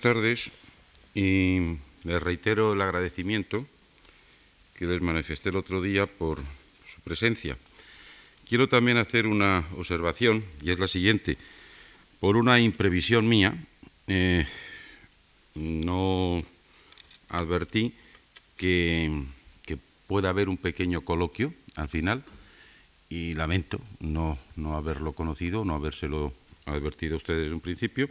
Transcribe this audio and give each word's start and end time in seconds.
Buenas 0.00 0.14
tardes 0.14 0.50
y 1.12 1.58
les 2.04 2.22
reitero 2.22 2.72
el 2.72 2.80
agradecimiento 2.80 3.66
que 4.76 4.86
les 4.86 5.02
manifesté 5.02 5.48
el 5.48 5.56
otro 5.56 5.82
día 5.82 6.06
por 6.06 6.38
su 6.38 7.00
presencia. 7.00 7.56
Quiero 8.48 8.68
también 8.68 8.96
hacer 8.96 9.26
una 9.26 9.66
observación 9.76 10.44
y 10.62 10.70
es 10.70 10.78
la 10.78 10.86
siguiente. 10.86 11.36
Por 12.20 12.36
una 12.36 12.60
imprevisión 12.60 13.26
mía, 13.26 13.56
eh, 14.06 14.46
no 15.56 16.44
advertí 17.28 17.92
que, 18.56 19.24
pueda 20.06 20.28
haber 20.28 20.48
un 20.48 20.58
pequeño 20.58 21.00
coloquio 21.00 21.52
al 21.74 21.88
final 21.88 22.22
y 23.10 23.34
lamento 23.34 23.80
no, 23.98 24.38
no 24.54 24.76
haberlo 24.76 25.12
conocido, 25.12 25.64
no 25.64 25.74
habérselo 25.74 26.32
advertido 26.66 27.14
a 27.14 27.16
ustedes 27.16 27.48
en 27.48 27.54
un 27.54 27.60
principio 27.60 28.08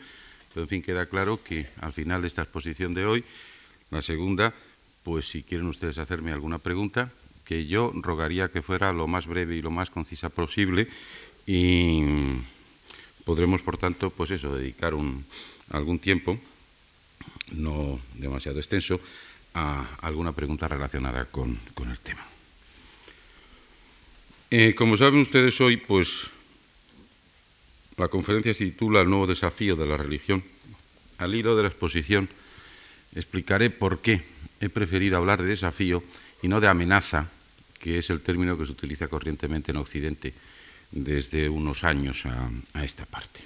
pero, 0.53 0.63
en 0.63 0.69
fin, 0.69 0.81
queda 0.81 1.05
claro 1.05 1.41
que 1.43 1.67
al 1.81 1.93
final 1.93 2.21
de 2.21 2.27
esta 2.27 2.41
exposición 2.41 2.93
de 2.93 3.05
hoy, 3.05 3.23
la 3.91 4.01
segunda, 4.01 4.53
pues 5.03 5.27
si 5.27 5.43
quieren 5.43 5.67
ustedes 5.67 5.97
hacerme 5.97 6.31
alguna 6.31 6.59
pregunta, 6.59 7.11
que 7.45 7.65
yo 7.65 7.93
rogaría 7.95 8.49
que 8.49 8.61
fuera 8.61 8.91
lo 8.91 9.07
más 9.07 9.25
breve 9.25 9.55
y 9.55 9.61
lo 9.61 9.71
más 9.71 9.89
concisa 9.89 10.29
posible 10.29 10.87
y 11.45 12.03
podremos, 13.23 13.61
por 13.61 13.77
tanto, 13.77 14.09
pues 14.09 14.31
eso, 14.31 14.55
dedicar 14.55 14.93
un, 14.93 15.25
algún 15.69 15.99
tiempo, 15.99 16.37
no 17.51 17.99
demasiado 18.15 18.59
extenso, 18.59 18.99
a 19.53 19.87
alguna 20.01 20.33
pregunta 20.33 20.67
relacionada 20.67 21.25
con, 21.25 21.57
con 21.73 21.89
el 21.89 21.99
tema. 21.99 22.25
Eh, 24.51 24.75
como 24.75 24.95
saben 24.97 25.21
ustedes 25.21 25.59
hoy, 25.59 25.77
pues 25.77 26.29
la 27.97 28.07
conferencia 28.07 28.53
se 28.53 28.65
titula 28.65 29.01
El 29.01 29.09
nuevo 29.09 29.27
desafío 29.27 29.75
de 29.75 29.85
la 29.85 29.97
religión. 29.97 30.43
Al 31.17 31.33
hilo 31.33 31.55
de 31.55 31.63
la 31.63 31.69
exposición 31.69 32.29
explicaré 33.15 33.69
por 33.69 33.99
qué 33.99 34.21
he 34.61 34.69
preferido 34.69 35.17
hablar 35.17 35.41
de 35.41 35.49
desafío 35.49 36.03
y 36.41 36.47
no 36.47 36.59
de 36.59 36.67
amenaza, 36.67 37.29
que 37.79 37.97
es 37.97 38.09
el 38.09 38.21
término 38.21 38.57
que 38.57 38.65
se 38.65 38.71
utiliza 38.71 39.07
corrientemente 39.07 39.71
en 39.71 39.77
Occidente 39.77 40.33
desde 40.91 41.49
unos 41.49 41.83
años 41.83 42.25
a, 42.25 42.83
esta 42.83 43.05
parte. 43.05 43.41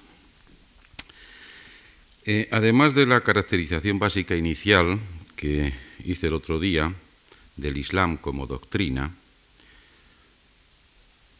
Eh, 2.25 2.50
además 2.52 2.94
de 2.94 3.08
la 3.08 3.22
caracterización 3.22 3.97
básica 3.97 4.36
inicial 4.36 5.00
que 5.36 5.73
hice 6.06 6.28
el 6.28 6.34
otro 6.34 6.59
día 6.59 6.94
del 7.56 7.78
Islam 7.78 8.18
como 8.18 8.45
doctrina, 8.45 9.12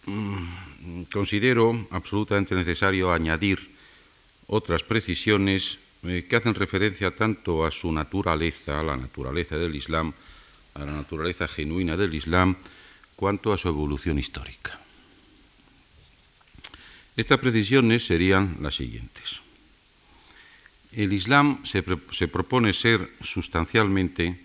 Mm, 0.06 0.48
considero 1.12 1.88
absolutamente 1.92 2.56
necesario 2.56 3.12
añadir 3.12 3.60
otras 4.48 4.84
precisiones 4.84 5.80
eh, 6.04 6.26
que 6.28 6.36
hacen 6.36 6.56
referencia 6.56 7.16
tanto 7.16 7.66
a 7.66 7.72
su 7.72 7.92
naturaleza, 7.92 8.80
a 8.80 8.84
la 8.84 8.98
naturaleza 8.98 9.58
del 9.58 9.76
Islam, 9.76 10.14
a 10.74 10.86
la 10.86 10.94
naturaleza 10.94 11.48
genuina 11.48 11.96
del 11.96 12.14
Islam, 12.16 12.56
cuanto 13.16 13.54
a 13.54 13.58
su 13.58 13.68
evolución 13.68 14.18
histórica. 14.18 14.80
Estas 17.16 17.40
precisiones 17.40 18.06
serían 18.06 18.58
las 18.62 18.76
siguientes. 18.76 19.42
El 20.92 21.14
Islam 21.14 21.64
se, 21.66 21.84
se 22.12 22.28
propone 22.28 22.74
ser 22.74 23.10
sustancialmente 23.22 24.40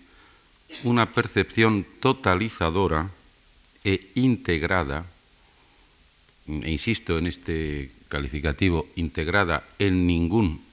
una 0.83 1.11
percepción 1.13 1.85
totalizadora 1.99 3.09
e 3.83 4.11
integrada 4.15 5.05
e 6.47 6.71
insisto 6.71 7.17
en 7.17 7.27
este 7.27 7.91
calificativo, 8.07 8.87
integrada 8.95 9.63
en 9.79 10.07
ningún 10.07 10.63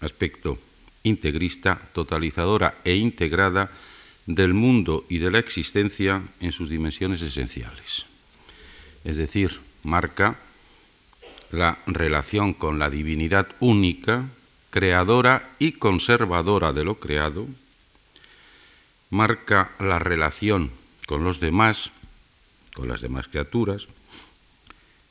aspecto 0.00 0.58
integrista, 1.02 1.80
totalizadora 1.92 2.80
e 2.84 2.96
integrada 2.96 3.70
del 4.26 4.54
mundo 4.54 5.04
y 5.08 5.18
de 5.18 5.30
la 5.30 5.38
existencia 5.38 6.22
en 6.40 6.52
sus 6.52 6.68
dimensiones 6.68 7.20
esenciales. 7.22 8.06
Es 9.04 9.16
decir, 9.16 9.60
marca 9.82 10.36
la 11.50 11.78
relación 11.86 12.54
con 12.54 12.78
la 12.78 12.90
divinidad 12.90 13.48
única, 13.60 14.24
creadora 14.70 15.50
y 15.58 15.72
conservadora 15.72 16.72
de 16.72 16.84
lo 16.84 17.00
creado, 17.00 17.48
marca 19.10 19.72
la 19.80 19.98
relación 19.98 20.70
con 21.06 21.24
los 21.24 21.40
demás, 21.40 21.90
con 22.74 22.88
las 22.88 23.00
demás 23.00 23.26
criaturas, 23.26 23.88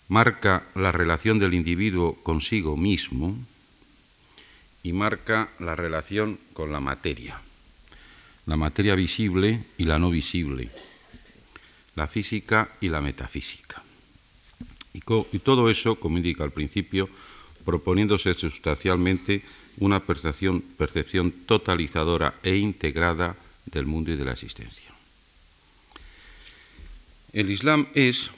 marca 0.09 0.67
la 0.75 0.91
relación 0.91 1.39
del 1.39 1.53
individuo 1.53 2.15
consigo 2.23 2.75
mismo 2.75 3.37
y 4.83 4.91
marca 4.91 5.49
la 5.59 5.75
relación 5.75 6.39
con 6.53 6.71
la 6.71 6.79
materia, 6.79 7.39
la 8.45 8.57
materia 8.57 8.95
visible 8.95 9.63
y 9.77 9.85
la 9.85 9.99
no 9.99 10.09
visible, 10.09 10.69
la 11.95 12.07
física 12.07 12.69
y 12.81 12.89
la 12.89 13.01
metafísica. 13.01 13.83
Y, 14.93 15.39
todo 15.39 15.69
eso, 15.69 15.95
como 15.95 16.17
indica 16.17 16.43
al 16.43 16.51
principio, 16.51 17.09
proponiéndose 17.63 18.33
sustancialmente 18.33 19.43
una 19.77 19.99
percepción, 20.01 21.31
totalizadora 21.45 22.35
e 22.43 22.57
integrada 22.57 23.35
del 23.65 23.85
mundo 23.85 24.11
y 24.11 24.17
de 24.17 24.25
la 24.25 24.33
existencia. 24.33 24.91
El 27.31 27.51
Islam 27.51 27.87
es, 27.93 28.31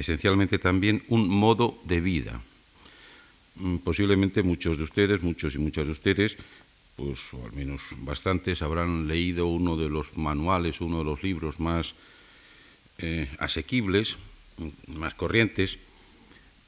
esencialmente 0.00 0.58
también 0.58 1.02
un 1.08 1.28
modo 1.28 1.78
de 1.84 2.00
vida. 2.00 2.40
Mm, 3.56 3.76
posiblemente 3.84 4.42
muchos 4.42 4.78
de 4.78 4.84
ustedes, 4.84 5.22
muchos 5.22 5.54
y 5.54 5.58
muchas 5.58 5.84
de 5.84 5.92
ustedes, 5.92 6.36
pues 6.96 7.20
o 7.32 7.44
al 7.44 7.52
menos 7.52 7.82
bastantes, 7.98 8.62
habrán 8.62 9.08
leído 9.08 9.46
uno 9.46 9.76
de 9.76 9.90
los 9.90 10.16
manuales, 10.16 10.80
uno 10.80 10.98
de 10.98 11.04
los 11.04 11.22
libros 11.22 11.60
más 11.60 11.94
eh, 12.98 13.28
asequibles, 13.38 14.16
mm, 14.56 14.96
más 14.96 15.12
corrientes, 15.14 15.76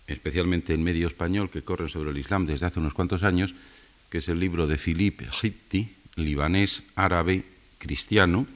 especialmente 0.07 0.75
en 0.75 0.85
medio 0.85 1.07
español, 1.09 1.49
que 1.49 1.63
corren 1.63 1.89
sobre 1.89 2.11
el 2.11 2.19
Islam 2.19 2.45
desde 2.45 2.67
hace 2.67 2.81
unos 2.81 2.93
cuantos 2.93 3.23
años, 3.23 3.55
que 4.11 4.19
es 4.19 4.29
el 4.29 4.39
libro 4.39 4.67
de 4.67 4.77
Philippe 4.77 5.25
Hitti, 5.41 5.89
libanés, 6.17 6.83
árabe, 6.97 7.45
cristiano, 7.79 8.47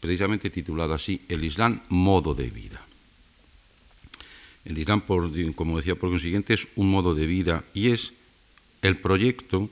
precisamente 0.00 0.50
titulado 0.50 0.94
así, 0.94 1.22
El 1.28 1.44
Islam, 1.44 1.82
modo 1.88 2.34
de 2.34 2.50
vida. 2.50 2.87
El 4.64 4.78
Islam, 4.78 5.02
como 5.54 5.76
decía 5.76 5.94
por 5.94 6.10
consiguiente, 6.10 6.54
es 6.54 6.68
un 6.76 6.90
modo 6.90 7.14
de 7.14 7.26
vida 7.26 7.64
y 7.74 7.90
es 7.90 8.12
el 8.82 8.96
proyecto 8.96 9.70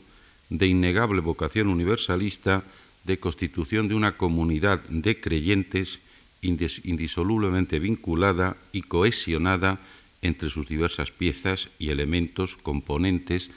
de 0.49 0.67
innegable 0.67 1.21
vocación 1.21 1.69
universalista 1.69 2.65
de 3.05 3.19
constitución 3.19 3.89
de 3.89 3.95
una 3.95 4.17
comunidad 4.17 4.81
de 4.89 5.21
creyentes 5.21 6.01
indisolublemente 6.43 7.79
vinculada 7.79 8.57
y 8.73 8.83
cohesionada 8.83 9.79
entre 10.23 10.51
sus 10.51 10.69
diversas 10.69 11.11
piezas 11.11 11.69
y 11.79 11.91
elementos 11.91 12.57
componentes 12.57 13.51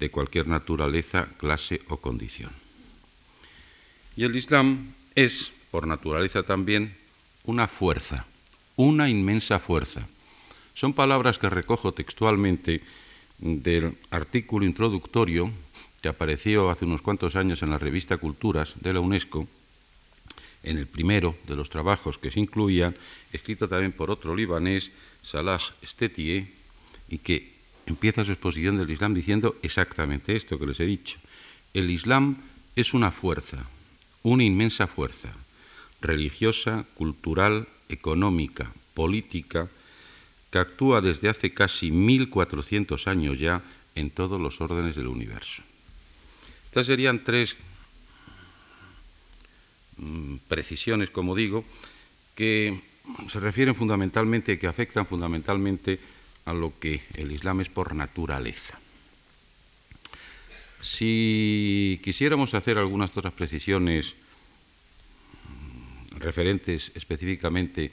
de 0.00 0.10
cualquier 0.10 0.48
naturaleza, 0.48 1.28
clase 1.38 1.80
o 1.88 1.98
condición. 1.98 2.50
Y 4.16 4.24
el 4.24 4.36
Islam 4.36 4.92
es, 5.14 5.50
por 5.70 5.86
naturaleza 5.86 6.42
también, 6.42 6.94
una 7.44 7.68
fuerza, 7.68 8.26
una 8.76 9.08
inmensa 9.08 9.58
fuerza, 9.58 10.08
son 10.74 10.92
palabras 10.92 11.38
que 11.38 11.48
recojo 11.48 11.92
textualmente 11.92 12.82
del 13.38 13.96
artículo 14.10 14.66
introductorio 14.66 15.50
que 16.02 16.08
apareció 16.08 16.70
hace 16.70 16.84
unos 16.84 17.00
cuantos 17.00 17.36
años 17.36 17.62
en 17.62 17.70
la 17.70 17.78
revista 17.78 18.18
Culturas 18.18 18.74
de 18.80 18.92
la 18.92 19.00
UNESCO, 19.00 19.48
en 20.62 20.76
el 20.76 20.86
primero 20.86 21.34
de 21.46 21.56
los 21.56 21.70
trabajos 21.70 22.18
que 22.18 22.30
se 22.30 22.40
incluían, 22.40 22.94
escrito 23.32 23.68
también 23.68 23.92
por 23.92 24.10
otro 24.10 24.36
libanés, 24.36 24.90
Salah 25.22 25.60
Stetier, 25.82 26.46
y 27.08 27.18
que 27.18 27.54
empieza 27.86 28.24
su 28.24 28.32
exposición 28.32 28.76
del 28.76 28.90
Islam 28.90 29.14
diciendo 29.14 29.56
exactamente 29.62 30.36
esto 30.36 30.58
que 30.58 30.66
les 30.66 30.80
he 30.80 30.84
dicho. 30.84 31.18
El 31.72 31.90
Islam 31.90 32.36
es 32.76 32.92
una 32.92 33.10
fuerza, 33.10 33.64
una 34.22 34.44
inmensa 34.44 34.86
fuerza, 34.86 35.32
religiosa, 36.00 36.84
cultural, 36.94 37.68
económica, 37.88 38.72
política, 38.94 39.68
que 40.54 40.62
actúa 40.62 41.02
desde 41.02 41.26
hace 41.26 41.50
casi 41.50 41.90
1400 41.90 43.10
años 43.10 43.40
ya 43.42 43.58
en 43.98 44.14
todos 44.14 44.40
los 44.40 44.60
órdenes 44.60 44.94
del 44.94 45.08
universo. 45.10 45.66
Estas 46.66 46.86
serían 46.86 47.24
tres 47.26 47.56
mm, 49.96 50.46
precisiones, 50.46 51.10
como 51.10 51.34
digo, 51.34 51.64
que 52.36 52.78
se 53.26 53.40
refieren 53.40 53.74
fundamentalmente, 53.74 54.56
que 54.56 54.68
afectan 54.68 55.10
fundamentalmente 55.10 55.98
a 56.46 56.54
lo 56.54 56.78
que 56.78 57.02
el 57.14 57.32
Islam 57.32 57.60
es 57.60 57.68
por 57.68 57.92
naturaleza. 57.96 58.78
Si 60.82 61.98
quisiéramos 62.04 62.54
hacer 62.54 62.78
algunas 62.78 63.10
otras 63.16 63.34
precisiones 63.34 64.14
mm, 65.50 66.18
referentes 66.20 66.92
específicamente 66.94 67.90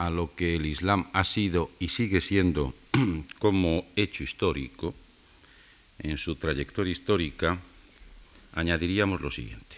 a 0.00 0.08
lo 0.08 0.34
que 0.34 0.56
el 0.56 0.64
Islam 0.64 1.08
ha 1.12 1.24
sido 1.24 1.70
y 1.78 1.88
sigue 1.88 2.22
siendo 2.22 2.72
como 3.38 3.84
hecho 3.96 4.24
histórico, 4.24 4.94
en 5.98 6.16
su 6.16 6.36
trayectoria 6.36 6.90
histórica, 6.90 7.58
añadiríamos 8.54 9.20
lo 9.20 9.30
siguiente. 9.30 9.76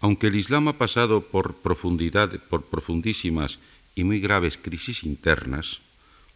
Aunque 0.00 0.26
el 0.26 0.34
Islam 0.34 0.66
ha 0.66 0.72
pasado 0.72 1.22
por, 1.22 1.54
profundidad, 1.54 2.34
por 2.50 2.64
profundísimas 2.64 3.60
y 3.94 4.02
muy 4.02 4.18
graves 4.18 4.58
crisis 4.58 5.04
internas, 5.04 5.78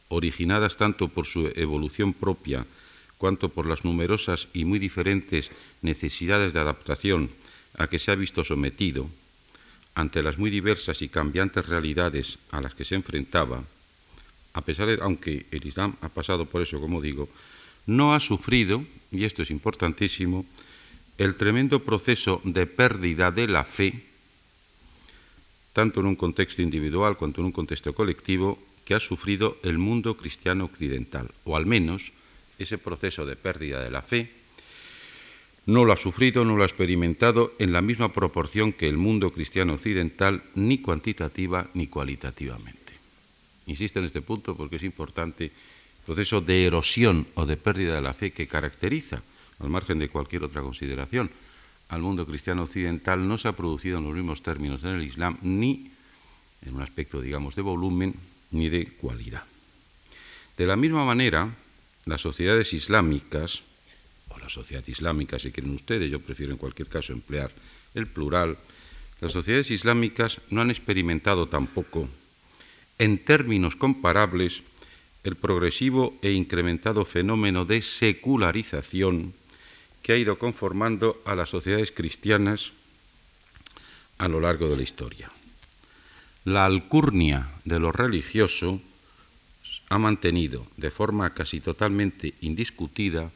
originadas 0.09 0.77
tanto 0.77 1.09
por 1.09 1.27
su 1.27 1.51
evolución 1.57 2.15
propia 2.15 2.67
cuanto 3.19 3.49
por 3.49 3.67
las 3.67 3.85
numerosas 3.85 4.47
y 4.55 4.65
muy 4.65 4.79
diferentes 4.79 5.51
necesidades 5.83 6.53
de 6.53 6.61
adaptación 6.61 7.31
a 7.77 7.89
que 7.89 7.99
se 7.99 8.13
ha 8.13 8.15
visto 8.15 8.45
sometido, 8.45 9.11
ante 9.95 10.23
las 10.23 10.39
muy 10.39 10.51
diversas 10.51 11.03
y 11.03 11.09
cambiantes 11.09 11.67
realidades 11.67 12.39
a 12.51 12.61
las 12.61 12.75
que 12.75 12.85
se 12.85 12.95
enfrentaba, 12.95 13.63
a 14.53 14.61
pesar 14.63 14.89
de, 14.89 14.99
aunque 15.03 15.47
el 15.51 15.67
Islam 15.67 15.97
ha 16.01 16.09
pasado 16.09 16.47
por 16.47 16.63
eso, 16.63 16.81
como 16.81 17.01
digo, 17.01 17.29
no 17.87 18.15
ha 18.15 18.21
sufrido, 18.21 18.85
y 19.11 19.25
esto 19.25 19.43
es 19.43 19.51
importantísimo, 19.51 20.47
el 21.19 21.35
tremendo 21.37 21.85
proceso 21.85 22.41
de 22.45 22.67
pérdida 22.67 23.31
de 23.31 23.47
la 23.47 23.65
fe, 23.65 24.03
tanto 25.73 26.01
en 26.01 26.07
un 26.07 26.17
contexto 26.17 26.63
individual 26.63 27.17
cuanto 27.17 27.41
en 27.41 27.47
un 27.47 27.53
contexto 27.53 27.93
colectivo, 27.93 28.59
que 28.85 28.95
ha 28.95 29.01
sufrido 29.01 29.59
el 29.63 29.79
mundo 29.79 30.17
cristiano 30.17 30.65
occidental, 30.65 31.31
o 31.45 31.57
al 31.57 31.67
menos 31.67 32.13
ese 32.59 32.79
proceso 32.79 33.25
de 33.25 33.37
pérdida 33.37 33.83
de 33.83 33.91
la 33.91 34.03
fe 34.03 34.40
no 35.71 35.85
lo 35.85 35.93
ha 35.93 35.97
sufrido, 35.97 36.45
no 36.45 36.57
lo 36.57 36.65
ha 36.65 36.67
experimentado 36.67 37.53
en 37.61 37.73
la 37.73 37.81
misma 37.81 38.13
proporción 38.13 38.73
que 38.73 38.89
el 38.89 38.97
mundo 38.97 39.31
cristiano 39.31 39.75
occidental, 39.75 40.43
ni 40.57 40.79
cuantitativa 40.79 41.69
ni 41.75 41.87
cualitativamente. 41.87 42.93
Insisto 43.67 44.01
en 44.01 44.07
este 44.07 44.21
punto 44.21 44.57
porque 44.57 44.77
es 44.77 44.83
importante 44.83 45.45
el 45.45 46.05
proceso 46.05 46.41
de 46.41 46.67
erosión 46.67 47.25
o 47.35 47.47
de 47.47 47.57
pérdida 47.57 47.95
de 47.95 48.03
la 48.03 48.15
fe 48.15 48.33
que 48.33 48.49
caracteriza, 48.49 49.23
al 49.61 49.71
margen 49.71 50.01
de 50.01 50.09
cualquier 50.09 50.43
otra 50.43 50.61
consideración, 50.61 51.31
al 51.89 52.03
mundo 52.03 52.27
cristiano 52.27 52.65
occidental 52.65 53.27
no 53.27 53.39
se 53.39 53.47
ha 53.47 53.53
producido 53.53 53.99
en 53.99 54.05
los 54.05 54.15
mismos 54.15 54.43
términos 54.43 54.83
en 54.83 54.91
el 54.91 55.03
Islam, 55.03 55.39
ni 55.43 55.93
en 56.67 56.75
un 56.75 56.83
aspecto, 56.83 57.21
digamos, 57.21 57.55
de 57.55 57.63
volumen, 57.63 58.15
ni 58.51 58.71
de 58.71 58.87
cualidad. 58.87 59.45
De 60.57 60.67
la 60.67 60.75
misma 60.75 61.05
manera, 61.05 61.49
las 62.07 62.21
sociedades 62.21 62.73
islámicas, 62.73 63.63
o 64.31 64.39
la 64.39 64.49
sociedad 64.49 64.87
islámica, 64.87 65.39
si 65.39 65.53
quieren 65.53 65.75
ustedes, 65.75 66.11
yo 66.11 66.21
prefiero 66.21 66.53
en 66.53 66.59
cualquier 66.59 66.89
caso 66.89 67.13
emplear 67.13 67.51
el 67.95 68.07
plural, 68.07 68.57
las 69.21 69.33
sociedades 69.33 69.71
islámicas 69.71 70.41
no 70.51 70.63
han 70.63 70.71
experimentado 70.71 71.47
tampoco, 71.47 72.09
en 72.99 73.19
términos 73.19 73.77
comparables, 73.77 74.63
el 75.25 75.37
progresivo 75.37 76.17
e 76.23 76.33
incrementado 76.33 77.05
fenómeno 77.05 77.67
de 77.67 77.83
secularización 77.83 79.35
que 80.03 80.13
ha 80.13 80.17
ido 80.17 80.39
conformando 80.39 81.21
a 81.27 81.35
las 81.35 81.51
sociedades 81.51 81.93
cristianas 81.93 82.73
a 84.17 84.29
lo 84.29 84.41
largo 84.41 84.69
de 84.69 84.77
la 84.77 84.83
historia. 84.83 85.31
La 86.45 86.65
alcurnia 86.65 87.49
de 87.65 87.79
lo 87.79 87.93
religioso 87.93 88.81
ha 89.91 89.99
mantenido 89.99 90.67
de 90.77 90.91
forma 90.91 91.35
casi 91.35 91.61
totalmente 91.61 92.35
indiscutida 92.41 93.31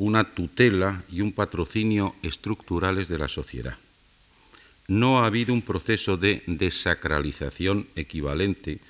una 0.00 0.24
tutela 0.24 1.04
y 1.12 1.20
un 1.20 1.32
patrocinio 1.32 2.16
estructurales 2.22 3.06
de 3.06 3.18
la 3.18 3.28
sociedad. 3.28 3.76
No 4.88 5.20
ha 5.20 5.26
habido 5.26 5.52
un 5.52 5.60
proceso 5.60 6.16
de 6.16 6.42
desacralización 6.46 7.86
equivalente, 7.94 8.80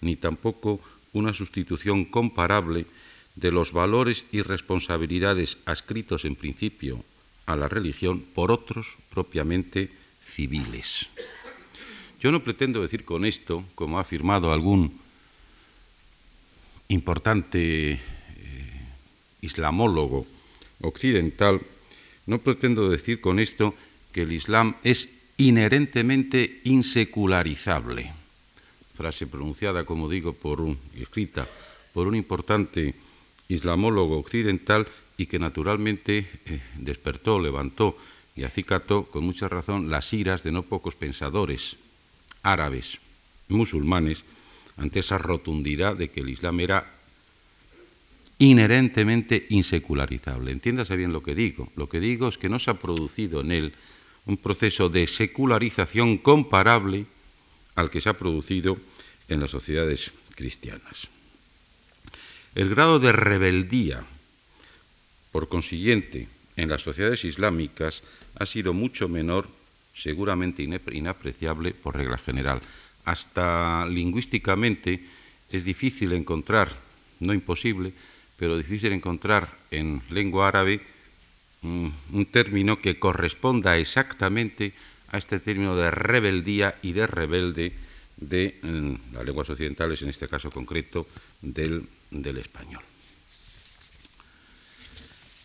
ni 0.00 0.16
tampoco 0.16 0.80
una 1.12 1.32
sustitución 1.32 2.04
comparable 2.04 2.84
de 3.36 3.52
los 3.52 3.70
valores 3.70 4.24
y 4.32 4.42
responsabilidades 4.42 5.56
adscritos 5.66 6.24
en 6.24 6.34
principio 6.34 7.04
a 7.46 7.54
la 7.54 7.68
religión 7.68 8.20
por 8.34 8.50
otros 8.50 8.96
propiamente 9.14 9.88
civiles. 10.20 11.06
Yo 12.20 12.32
no 12.32 12.42
pretendo 12.42 12.82
decir 12.82 13.04
con 13.04 13.24
esto, 13.24 13.62
como 13.76 13.98
ha 13.98 14.00
afirmado 14.00 14.52
algún 14.52 14.98
importante 16.88 17.92
eh, 17.92 18.00
islamólogo 19.42 20.26
occidental, 20.80 21.60
no 22.26 22.38
pretendo 22.38 22.88
decir 22.88 23.20
con 23.20 23.38
esto 23.38 23.74
que 24.12 24.22
el 24.22 24.32
Islam 24.32 24.76
es 24.82 25.08
inherentemente 25.36 26.60
insecularizable. 26.64 28.12
Frase 28.94 29.26
pronunciada, 29.26 29.84
como 29.84 30.08
digo, 30.08 30.32
por 30.32 30.60
un, 30.60 30.78
escrita 30.96 31.48
por 31.92 32.08
un 32.08 32.16
importante 32.16 32.94
islamólogo 33.48 34.18
occidental 34.18 34.86
y 35.16 35.26
que 35.26 35.38
naturalmente 35.38 36.26
eh, 36.46 36.60
despertó, 36.76 37.38
levantó 37.38 37.96
y 38.34 38.44
acicató 38.44 39.04
con 39.04 39.24
mucha 39.24 39.48
razón 39.48 39.90
las 39.90 40.12
iras 40.12 40.42
de 40.42 40.52
no 40.52 40.62
pocos 40.62 40.94
pensadores 40.94 41.76
árabes, 42.42 42.98
musulmanes, 43.48 44.24
ante 44.76 45.00
esa 45.00 45.18
rotundidad 45.18 45.96
de 45.96 46.10
que 46.10 46.20
el 46.20 46.28
Islam 46.28 46.60
era 46.60 46.95
inherentemente 48.38 49.46
insecularizable. 49.50 50.52
Entiéndase 50.52 50.96
bien 50.96 51.12
lo 51.12 51.22
que 51.22 51.34
digo. 51.34 51.72
Lo 51.76 51.88
que 51.88 52.00
digo 52.00 52.28
es 52.28 52.38
que 52.38 52.48
no 52.48 52.58
se 52.58 52.70
ha 52.70 52.74
producido 52.74 53.40
en 53.40 53.52
él 53.52 53.72
un 54.26 54.36
proceso 54.36 54.88
de 54.88 55.06
secularización 55.06 56.18
comparable 56.18 57.06
al 57.76 57.90
que 57.90 58.00
se 58.00 58.08
ha 58.08 58.18
producido 58.18 58.76
en 59.28 59.40
las 59.40 59.50
sociedades 59.50 60.10
cristianas. 60.34 61.08
El 62.54 62.70
grado 62.70 62.98
de 62.98 63.12
rebeldía, 63.12 64.04
por 65.30 65.48
consiguiente, 65.48 66.28
en 66.56 66.68
las 66.68 66.82
sociedades 66.82 67.24
islámicas 67.24 68.02
ha 68.38 68.46
sido 68.46 68.72
mucho 68.72 69.08
menor, 69.08 69.48
seguramente 69.94 70.62
inapreciable 70.62 71.72
por 71.72 71.96
regla 71.96 72.18
general. 72.18 72.60
Hasta 73.04 73.86
lingüísticamente 73.86 75.00
es 75.52 75.64
difícil 75.64 76.12
encontrar, 76.12 76.74
no 77.20 77.32
imposible, 77.32 77.92
pero 78.36 78.56
difícil 78.56 78.92
encontrar 78.92 79.48
en 79.70 80.02
lengua 80.10 80.48
árabe 80.48 80.80
un, 81.62 82.26
término 82.30 82.78
que 82.78 82.98
corresponda 82.98 83.78
exactamente 83.78 84.72
a 85.10 85.18
este 85.18 85.40
término 85.40 85.76
de 85.76 85.90
rebeldía 85.90 86.76
y 86.82 86.92
de 86.92 87.06
rebelde 87.06 87.72
de 88.16 88.56
las 89.12 89.24
lenguas 89.24 89.50
occidentales, 89.50 90.02
en 90.02 90.08
este 90.08 90.28
caso 90.28 90.50
concreto 90.50 91.06
del, 91.42 91.84
del 92.10 92.38
español. 92.38 92.82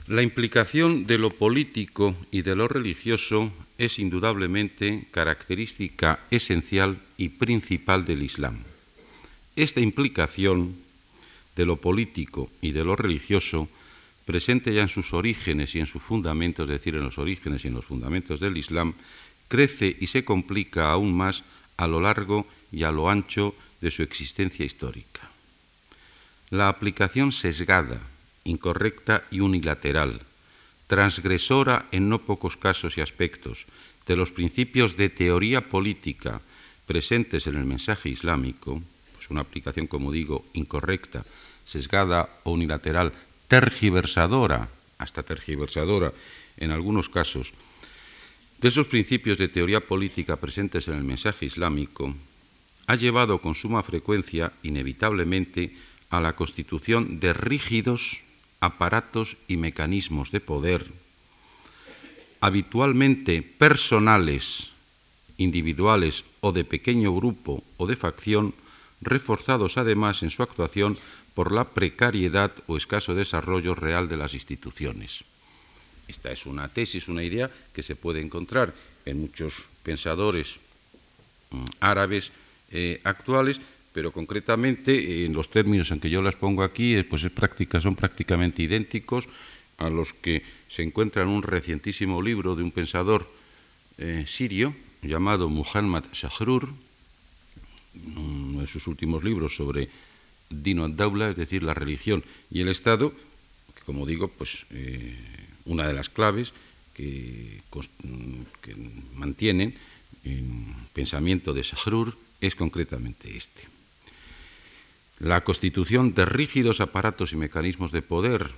La 0.08 0.22
implicación 0.22 1.06
de 1.06 1.18
lo 1.18 1.30
político 1.30 2.16
y 2.32 2.42
de 2.42 2.56
lo 2.56 2.68
religioso 2.68 3.51
es 3.77 4.00
indudablemente 4.00 5.08
característica 5.12 6.20
esencial 6.32 6.98
y 7.18 7.30
principal 7.30 8.06
del 8.06 8.24
Islam. 8.24 8.60
Esta 9.56 9.80
implicación 9.80 10.75
de 11.62 11.68
lo 11.68 11.75
político 11.75 12.50
y 12.60 12.72
de 12.72 12.84
lo 12.84 12.96
religioso, 12.96 13.70
presente 14.25 14.74
ya 14.74 14.82
en 14.82 14.89
sus 14.89 15.13
orígenes 15.13 15.75
y 15.75 15.80
en 15.80 15.86
sus 15.86 16.01
fundamentos, 16.01 16.65
es 16.65 16.82
decir, 16.82 16.96
en 16.96 17.03
los 17.03 17.20
orígenes 17.20 17.63
y 17.63 17.68
en 17.68 17.75
los 17.75 17.86
fundamentos 17.86 18.39
del 18.39 18.58
Islam, 18.58 18.96
crece 19.48 19.96
y 20.00 20.08
se 20.08 20.25
complica 20.25 20.89
aún 20.89 21.13
más 21.13 21.44
a 21.77 21.86
lo 21.86 22.01
largo 22.01 22.48
y 22.72 22.82
a 22.82 22.89
lo 22.89 23.12
ancho 23.12 23.53
de 23.80 23.91
su 23.91 24.01
existencia 24.01 24.65
histórica. 24.65 25.30
La 26.50 26.68
aplicación 26.68 27.32
sesgada, 27.32 28.01
incorrecta 28.44 29.24
y 29.30 29.41
unilateral, 29.41 30.20
transgresora 30.88 31.86
en 31.91 32.10
no 32.10 32.25
pocos 32.25 32.58
casos 32.58 32.98
y 32.98 33.01
aspectos 33.01 33.68
de 34.08 34.15
los 34.15 34.32
principios 34.32 34.98
de 34.98 35.10
teoría 35.10 35.62
política 35.62 36.41
presentes 36.88 37.46
en 37.46 37.56
el 37.56 37.65
mensaje 37.65 38.10
islámico, 38.10 38.82
pues 39.13 39.30
una 39.30 39.41
aplicación, 39.41 39.86
como 39.86 40.12
digo, 40.12 40.44
incorrecta, 40.53 41.24
sesgada 41.72 42.28
o 42.44 42.51
unilateral, 42.51 43.16
tergiversadora, 43.48 44.68
hasta 45.00 45.24
tergiversadora 45.24 46.12
en 46.60 46.72
algunos 46.72 47.08
casos, 47.08 47.56
de 48.60 48.68
esos 48.68 48.88
principios 48.88 49.40
de 49.40 49.48
teoría 49.48 49.80
política 49.80 50.36
presentes 50.36 50.88
en 50.88 50.96
el 50.96 51.04
mensaje 51.04 51.48
islámico, 51.48 52.13
ha 52.88 52.96
llevado 52.96 53.40
con 53.40 53.56
suma 53.56 53.82
frecuencia, 53.82 54.51
inevitablemente, 54.62 55.74
a 56.12 56.20
la 56.20 56.36
constitución 56.36 57.20
de 57.24 57.32
rígidos 57.32 58.22
aparatos 58.60 59.38
y 59.48 59.58
mecanismos 59.58 60.30
de 60.30 60.42
poder, 60.42 60.86
habitualmente 62.42 63.42
personales, 63.42 64.72
individuales 65.38 66.25
o 66.42 66.51
de 66.51 66.66
pequeño 66.66 67.16
grupo 67.16 67.63
o 67.78 67.88
de 67.88 67.96
facción, 67.96 68.54
reforzados 69.01 69.78
además 69.78 70.22
en 70.22 70.30
su 70.30 70.44
actuación 70.44 71.00
por 71.34 71.52
la 71.52 71.66
precariedad 71.66 72.52
o 72.68 72.78
escaso 72.78 73.16
desarrollo 73.16 73.76
real 73.76 74.10
de 74.10 74.18
las 74.18 74.34
instituciones. 74.34 75.24
Esta 76.08 76.32
es 76.32 76.46
una 76.46 76.68
tesis, 76.68 77.08
una 77.08 77.24
idea 77.24 77.50
que 77.74 77.84
se 77.84 77.96
puede 77.96 78.20
encontrar 78.20 78.74
en 79.06 79.22
muchos 79.22 79.64
pensadores 79.84 80.58
mm, 81.52 81.66
árabes 81.80 82.32
eh, 82.72 83.00
actuales, 83.04 83.62
pero 83.94 84.12
concretamente 84.12 85.26
en 85.26 85.34
los 85.34 85.50
términos 85.50 85.92
en 85.92 86.00
que 86.00 86.10
yo 86.10 86.22
las 86.22 86.36
pongo 86.36 86.64
aquí, 86.64 86.96
eh, 86.96 87.04
pues 87.04 87.24
es 87.24 87.32
son 87.82 87.96
prácticamente 87.96 88.64
idénticos 88.64 89.28
a 89.78 89.90
los 89.90 90.14
que 90.14 90.44
se 90.70 90.84
encuentran 90.84 91.28
un 91.28 91.44
recientísimo 91.44 92.22
libro 92.22 92.56
de 92.56 92.64
un 92.64 92.72
pensador 92.72 93.28
eh, 93.98 94.26
sirio 94.28 94.76
llamado 95.02 95.50
Muhammad 95.50 96.06
Shahrur, 96.14 96.70
uno 98.16 98.62
de 98.62 98.68
sus 98.68 98.88
últimos 98.88 99.24
libros 99.24 99.56
sobre 99.56 99.90
Dino 100.51 100.86
ad-Dawla, 100.86 101.29
es 101.29 101.36
decir, 101.36 101.63
la 101.63 101.74
religión 101.74 102.24
y 102.51 102.62
el 102.62 102.67
Estado, 102.67 103.13
que 103.75 103.81
como 103.86 104.05
digo, 104.05 104.27
pues 104.27 104.65
eh, 104.72 105.17
una 105.65 105.88
de 105.88 105.93
las 105.93 106.10
claves 106.10 106.53
que, 106.93 107.62
mantienen 109.15 109.74
el 110.24 110.43
pensamiento 110.93 111.53
de 111.53 111.63
Shahrur 111.63 112.15
es 112.39 112.55
concretamente 112.55 113.36
este. 113.36 113.63
La 115.20 115.43
constitución 115.43 116.13
de 116.13 116.25
rígidos 116.25 116.81
aparatos 116.81 117.34
y 117.34 117.36
mecanismos 117.36 117.91
de 117.91 118.01
poder 118.01 118.50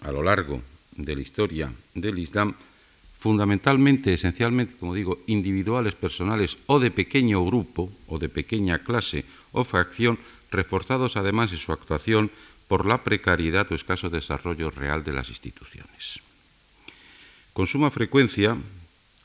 a 0.00 0.12
lo 0.12 0.22
largo 0.22 0.62
de 0.96 1.16
la 1.16 1.22
historia 1.22 1.72
del 1.94 2.18
Islam, 2.18 2.54
fundamentalmente, 3.18 4.14
esencialmente, 4.14 4.76
como 4.76 4.94
digo, 4.94 5.22
individuales, 5.26 5.94
personales 5.94 6.58
o 6.66 6.78
de 6.80 6.90
pequeño 6.90 7.44
grupo 7.44 7.92
o 8.08 8.18
de 8.18 8.28
pequeña 8.28 8.78
clase 8.80 9.24
o 9.52 9.64
facción, 9.64 10.18
reforzados 10.54 11.16
además 11.16 11.52
en 11.52 11.58
su 11.58 11.72
actuación 11.72 12.30
por 12.68 12.86
la 12.86 13.04
precariedad 13.04 13.70
o 13.70 13.74
escaso 13.74 14.08
desarrollo 14.08 14.70
real 14.70 15.04
de 15.04 15.12
las 15.12 15.28
instituciones. 15.28 16.20
Con 17.52 17.66
suma 17.66 17.90
frecuencia, 17.90 18.56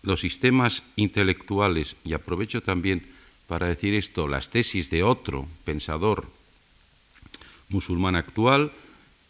los 0.03 0.19
sistemas 0.19 0.83
intelectuales, 0.95 1.95
y 2.03 2.13
aprovecho 2.13 2.62
también 2.62 3.05
para 3.48 3.67
decir 3.67 3.93
esto, 3.93 4.27
las 4.27 4.50
tesis 4.50 4.89
de 4.89 5.03
otro 5.03 5.48
pensador 5.65 6.27
musulmán 7.69 8.15
actual, 8.15 8.71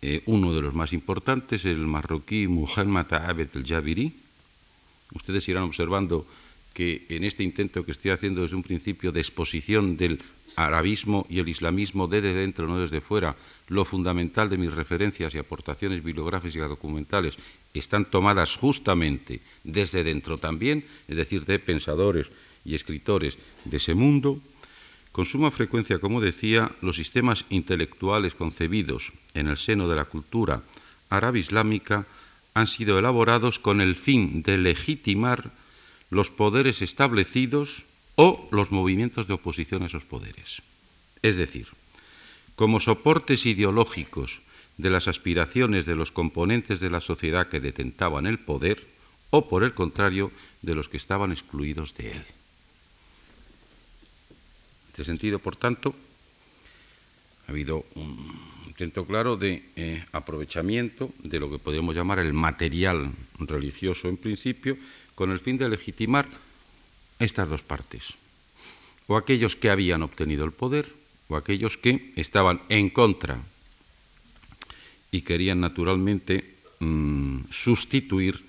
eh, 0.01 0.23
uno 0.25 0.53
de 0.53 0.61
los 0.61 0.73
más 0.73 0.93
importantes, 0.93 1.65
el 1.65 1.85
marroquí 1.85 2.47
Muhammad 2.47 3.13
Abed 3.13 3.49
el-Jabiri. 3.53 4.13
Ustedes 5.13 5.47
irán 5.49 5.63
observando 5.63 6.27
que 6.73 7.05
en 7.09 7.23
este 7.23 7.43
intento 7.43 7.83
que 7.83 7.91
estoy 7.91 8.11
haciendo 8.11 8.41
desde 8.41 8.55
un 8.55 8.63
principio 8.63 9.11
de 9.11 9.19
exposición 9.19 9.97
del 9.97 10.21
arabismo 10.65 11.25
y 11.29 11.39
el 11.39 11.49
islamismo 11.49 12.07
desde 12.07 12.33
dentro, 12.33 12.67
no 12.67 12.79
desde 12.79 13.01
fuera, 13.01 13.35
lo 13.67 13.85
fundamental 13.85 14.49
de 14.49 14.57
mis 14.57 14.73
referencias 14.73 15.33
y 15.33 15.37
aportaciones 15.37 16.03
bibliográficas 16.03 16.55
y 16.55 16.59
documentales 16.59 17.37
están 17.73 18.05
tomadas 18.05 18.57
justamente 18.57 19.41
desde 19.63 20.03
dentro 20.03 20.37
también, 20.37 20.83
es 21.07 21.17
decir, 21.17 21.45
de 21.45 21.59
pensadores 21.59 22.27
y 22.65 22.75
escritores 22.75 23.37
de 23.65 23.77
ese 23.77 23.93
mundo, 23.93 24.39
con 25.11 25.25
suma 25.25 25.51
frecuencia, 25.51 25.99
como 25.99 26.21
decía, 26.21 26.71
los 26.81 26.97
sistemas 26.97 27.45
intelectuales 27.49 28.35
concebidos 28.35 29.11
en 29.33 29.47
el 29.47 29.57
seno 29.57 29.87
de 29.87 29.95
la 29.95 30.05
cultura 30.05 30.61
árabe-islámica 31.09 32.05
han 32.53 32.67
sido 32.67 32.99
elaborados 32.99 33.59
con 33.59 33.81
el 33.81 33.95
fin 33.95 34.43
de 34.43 34.57
legitimar 34.57 35.51
los 36.09 36.29
poderes 36.29 36.81
establecidos 36.81 37.85
o 38.19 38.49
los 38.51 38.71
movimientos 38.71 39.27
de 39.27 39.39
oposición 39.39 39.83
a 39.83 39.85
esos 39.88 40.03
poderes. 40.03 40.59
Es 41.23 41.39
decir, 41.39 41.71
como 42.59 42.83
soportes 42.83 43.45
ideológicos 43.45 44.43
de 44.75 44.89
las 44.89 45.07
aspiraciones 45.07 45.85
de 45.85 45.95
los 45.95 46.11
componentes 46.11 46.81
de 46.81 46.89
la 46.89 46.99
sociedad 46.99 47.47
que 47.47 47.63
detentaban 47.63 48.27
el 48.27 48.39
poder 48.39 48.83
o, 49.31 49.47
por 49.47 49.63
el 49.63 49.73
contrario, 49.73 50.31
de 50.61 50.75
los 50.75 50.89
que 50.89 50.97
estaban 50.97 51.31
excluidos 51.31 51.95
de 51.95 52.11
él 52.11 52.25
este 54.99 55.11
sentido, 55.11 55.39
por 55.39 55.55
tanto, 55.55 55.95
ha 57.47 57.51
habido 57.51 57.85
un 57.95 58.19
intento 58.67 59.05
claro 59.05 59.38
de 59.38 59.63
eh, 59.77 60.03
aprovechamiento 60.11 61.11
de 61.23 61.39
lo 61.39 61.49
que 61.49 61.57
podríamos 61.57 61.95
llamar 61.95 62.19
el 62.19 62.33
material 62.33 63.09
religioso 63.39 64.09
en 64.09 64.17
principio, 64.17 64.75
con 65.15 65.31
el 65.31 65.39
fin 65.39 65.57
de 65.57 65.69
legitimar 65.69 66.27
estas 67.19 67.49
dos 67.51 67.61
partes, 67.61 68.15
o 69.07 69.19
aquellos 69.19 69.55
que 69.55 69.69
habían 69.69 70.01
obtenido 70.01 70.45
el 70.47 70.55
poder, 70.55 70.88
o 71.27 71.35
aquellos 71.35 71.77
que 71.77 72.11
estaban 72.15 72.63
en 72.69 72.89
contra 72.89 73.38
y 75.11 75.21
querían 75.21 75.59
naturalmente 75.59 76.55
mm, 76.79 77.51
sustituir 77.51 78.41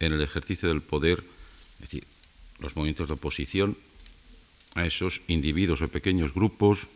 en 0.00 0.12
el 0.12 0.22
ejercicio 0.22 0.68
del 0.68 0.82
poder, 0.82 1.22
es 1.78 1.90
decir, 1.90 2.04
los 2.58 2.74
movimientos 2.74 3.08
de 3.08 3.14
oposición 3.14 3.76
a 4.74 4.86
esos 4.86 5.20
individuos 5.28 5.82
o 5.82 5.88
pequeños 5.88 6.34
grupos, 6.34 6.88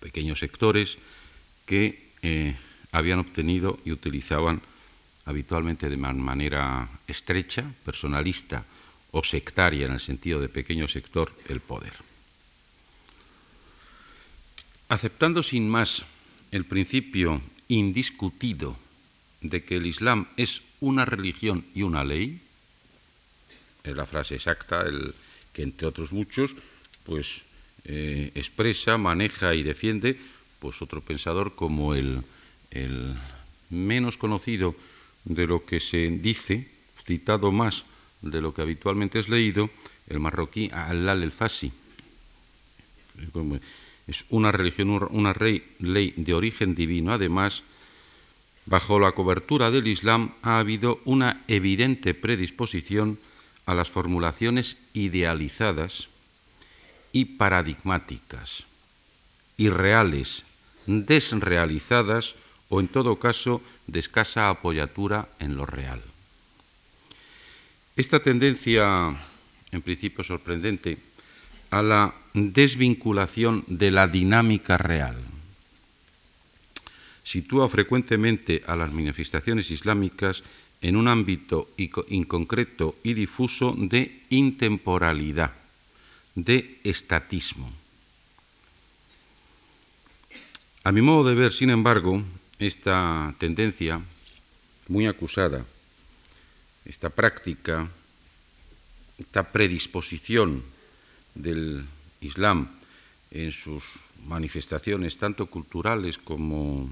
pequeños 0.00 0.40
sectores 0.40 0.98
que 1.66 2.10
eh, 2.22 2.56
habían 2.90 3.20
obtenido 3.20 3.78
y 3.84 3.92
utilizaban 3.92 4.62
habitualmente 5.26 5.90
de 5.90 5.96
manera 5.96 6.88
estrecha, 7.06 7.62
personalista 7.84 8.64
o 9.10 9.24
sectaria 9.24 9.86
en 9.86 9.92
el 9.92 10.00
sentido 10.00 10.40
de 10.40 10.48
pequeño 10.48 10.88
sector 10.88 11.32
el 11.48 11.60
poder. 11.60 11.92
Aceptando 14.88 15.42
sin 15.42 15.68
más 15.68 16.04
el 16.50 16.64
principio 16.64 17.42
indiscutido 17.68 18.76
de 19.40 19.64
que 19.64 19.76
el 19.76 19.86
Islam 19.86 20.26
es 20.36 20.62
una 20.80 21.04
religión 21.04 21.64
y 21.74 21.82
una 21.82 22.04
ley, 22.04 22.40
es 23.84 23.96
la 23.96 24.06
frase 24.06 24.34
exacta, 24.34 24.82
el, 24.82 25.14
que 25.52 25.62
entre 25.62 25.86
otros 25.88 26.12
muchos, 26.12 26.54
pues 27.04 27.42
eh, 27.84 28.32
expresa, 28.34 28.98
maneja 28.98 29.54
y 29.54 29.62
defiende, 29.62 30.18
pues 30.58 30.82
otro 30.82 31.00
pensador 31.00 31.54
como 31.54 31.94
el, 31.94 32.22
menos 33.70 34.16
conocido 34.16 34.74
de 35.24 35.46
lo 35.46 35.64
que 35.64 35.80
se 35.80 36.08
dice, 36.08 36.68
citado 37.04 37.52
más 37.52 37.84
de 38.22 38.40
lo 38.40 38.52
que 38.52 38.62
habitualmente 38.62 39.18
es 39.18 39.28
leído, 39.28 39.70
el 40.08 40.20
marroquí 40.20 40.70
Alal 40.72 41.22
el-Fasi. 41.22 41.72
Es 44.06 44.24
una 44.30 44.52
religión, 44.52 45.06
una 45.10 45.34
ley 45.78 46.14
de 46.16 46.34
origen 46.34 46.74
divino. 46.74 47.12
Además, 47.12 47.62
bajo 48.66 48.98
la 48.98 49.12
cobertura 49.12 49.70
del 49.70 49.86
Islam 49.86 50.32
ha 50.42 50.58
habido 50.58 51.00
una 51.04 51.42
evidente 51.48 52.14
predisposición 52.14 53.18
a 53.66 53.74
las 53.74 53.90
formulaciones 53.90 54.78
idealizadas 54.94 56.08
y 57.12 57.24
paradigmáticas, 57.36 58.64
irreales, 59.56 60.44
desrealizadas 60.86 62.34
o 62.68 62.80
en 62.80 62.88
todo 62.88 63.16
caso 63.16 63.60
de 63.86 64.00
escasa 64.00 64.48
apoyatura 64.48 65.28
en 65.38 65.56
lo 65.56 65.66
real. 65.66 66.02
Esta 67.98 68.22
tendencia, 68.22 69.10
en 69.72 69.82
principio 69.82 70.22
sorprendente, 70.22 70.98
a 71.74 71.82
la 71.82 72.14
desvinculación 72.32 73.64
de 73.66 73.90
la 73.90 74.06
dinámica 74.06 74.78
real 74.78 75.18
sitúa 77.24 77.68
frecuentemente 77.68 78.62
a 78.68 78.76
las 78.76 78.92
manifestaciones 78.92 79.72
islámicas 79.72 80.44
en 80.80 80.94
un 80.94 81.08
ámbito 81.08 81.68
inconcreto 81.76 82.94
y 83.02 83.14
difuso 83.14 83.74
de 83.76 84.22
intemporalidad, 84.30 85.52
de 86.36 86.78
estatismo. 86.84 87.68
A 90.84 90.92
mi 90.92 91.02
modo 91.02 91.28
de 91.28 91.34
ver, 91.34 91.52
sin 91.52 91.70
embargo, 91.70 92.22
esta 92.60 93.34
tendencia 93.38 94.00
muy 94.86 95.06
acusada, 95.06 95.66
esta 96.88 97.10
práctica, 97.10 97.86
esta 99.18 99.52
predisposición 99.52 100.64
del 101.34 101.84
Islam 102.20 102.68
en 103.30 103.52
sus 103.52 103.84
manifestaciones 104.26 105.18
tanto 105.18 105.46
culturales 105.46 106.18
como 106.18 106.88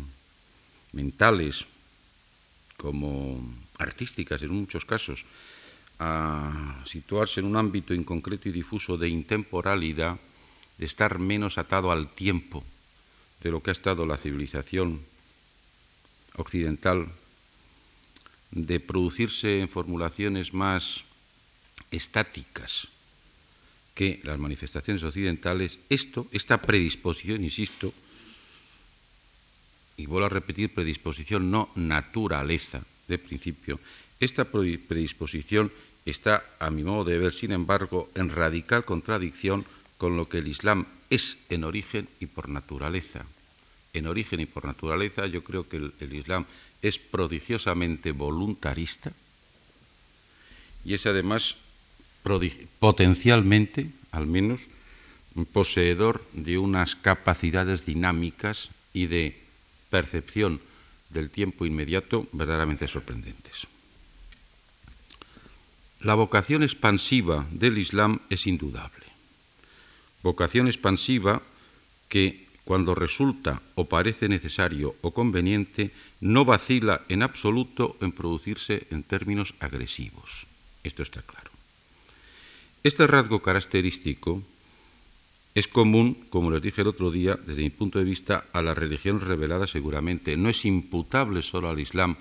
mentales, 0.93 1.67
como 2.77 3.41
artísticas 3.79 4.43
en 4.43 4.53
muchos 4.53 4.85
casos, 4.85 5.25
a 5.99 6.85
situarse 6.85 7.41
en 7.41 7.47
un 7.47 7.57
ámbito 7.57 7.95
inconcreto 7.95 8.49
y 8.49 8.53
difuso 8.53 8.97
de 8.97 9.09
intemporalidad, 9.09 10.19
de 10.77 10.85
estar 10.85 11.19
menos 11.19 11.57
atado 11.57 11.91
al 11.91 12.09
tiempo 12.13 12.63
de 13.43 13.51
lo 13.51 13.63
que 13.63 13.71
ha 13.71 13.73
estado 13.73 14.05
la 14.05 14.19
civilización 14.19 15.01
occidental, 16.37 17.09
de 18.51 18.81
producirse 18.81 19.61
en 19.61 19.69
formulaciones 19.69 20.55
más 20.55 21.05
estáticas 21.91 22.89
que 23.95 24.21
las 24.25 24.39
manifestaciones 24.39 25.03
occidentales, 25.03 25.79
esto, 25.89 26.27
esta 26.31 26.61
predisposición, 26.61 27.43
insisto, 27.43 27.95
y 29.97 30.05
vuelvo 30.07 30.27
a 30.27 30.31
repetir, 30.31 30.75
predisposición, 30.75 31.51
no 31.51 31.71
naturaleza, 31.75 32.83
de 33.09 33.19
principio, 33.19 33.81
esta 34.21 34.45
predisposición 34.45 35.73
está, 36.05 36.45
a 36.59 36.71
mi 36.71 36.85
modo 36.85 37.05
de 37.05 37.19
ver, 37.19 37.33
sin 37.33 37.53
embargo, 37.53 38.11
en 38.15 38.31
radical 38.31 38.85
contradicción 38.85 39.65
con 39.99 40.17
lo 40.17 40.29
que 40.29 40.39
el 40.39 40.49
Islam 40.49 40.87
es 41.11 41.39
en 41.49 41.65
origen 41.65 42.09
y 42.21 42.27
por 42.27 42.49
naturaleza, 42.49 43.25
en 43.93 44.07
origen 44.07 44.41
y 44.41 44.47
por 44.47 44.65
naturaleza, 44.65 45.27
yo 45.27 45.43
creo 45.43 45.69
que 45.69 45.77
el, 45.77 46.15
Islam 46.15 46.45
es 46.83 46.99
prodigiosamente 46.99 48.13
voluntarista 48.13 49.13
y 50.85 50.95
es 50.95 51.07
además 51.07 51.57
potencialmente, 52.79 53.91
al 54.13 54.27
menos, 54.27 54.63
poseedor 55.53 56.25
de 56.33 56.59
unas 56.59 56.97
capacidades 56.97 57.85
dinámicas 57.85 58.71
y 58.95 59.07
de 59.07 59.39
percepción 59.91 60.61
del 61.11 61.31
tiempo 61.31 61.67
inmediato 61.67 62.27
verdaderamente 62.33 62.89
sorprendentes. 62.89 63.67
La 66.01 66.15
vocación 66.15 66.63
expansiva 66.63 67.47
del 67.51 67.79
Islam 67.79 68.21
es 68.31 68.47
indudable. 68.47 69.07
Vocación 70.23 70.67
expansiva 70.67 71.43
que 72.09 72.46
cuando 72.67 72.99
resulta 72.99 73.63
o 73.79 73.87
parece 73.87 74.27
necesario 74.27 74.99
o 74.99 75.15
conveniente, 75.15 75.95
no 76.19 76.43
vacila 76.43 77.07
en 77.07 77.23
absoluto 77.23 77.95
en 78.03 78.11
producirse 78.11 78.91
en 78.91 79.07
términos 79.07 79.55
agresivos. 79.63 80.51
Esto 80.83 81.07
está 81.07 81.23
claro. 81.23 81.55
Este 82.83 83.07
rasgo 83.07 83.39
característico 83.39 84.43
es 85.55 85.71
común, 85.71 86.27
como 86.29 86.51
les 86.51 86.61
dije 86.61 86.83
el 86.83 86.91
otro 86.91 87.15
día, 87.15 87.39
desde 87.39 87.63
mi 87.63 87.71
punto 87.71 88.01
de 88.01 88.05
vista, 88.05 88.51
a 88.53 88.61
la 88.61 88.75
religión 88.75 89.23
revelada 89.23 89.71
seguramente. 89.71 90.37
No 90.37 90.51
es 90.51 90.67
imputable 90.67 91.47
solo 91.47 91.71
al 91.71 91.79
Islam 91.79 92.17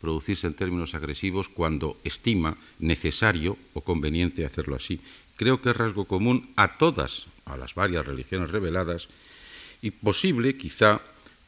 producirse 0.00 0.46
en 0.46 0.54
términos 0.54 0.94
agresivos 0.94 1.48
cuando 1.48 1.96
estima 2.04 2.60
necesario 2.78 3.56
o 3.72 3.80
conveniente 3.80 4.44
hacerlo 4.44 4.76
así. 4.76 5.00
Creo 5.36 5.60
que 5.60 5.70
es 5.70 5.76
rasgo 5.76 6.04
común 6.04 6.52
a 6.54 6.76
todas, 6.76 7.26
a 7.46 7.56
las 7.56 7.74
varias 7.74 8.04
religiones 8.06 8.50
reveladas, 8.50 9.08
y 9.82 9.90
posible, 9.90 10.56
quizá, 10.56 11.00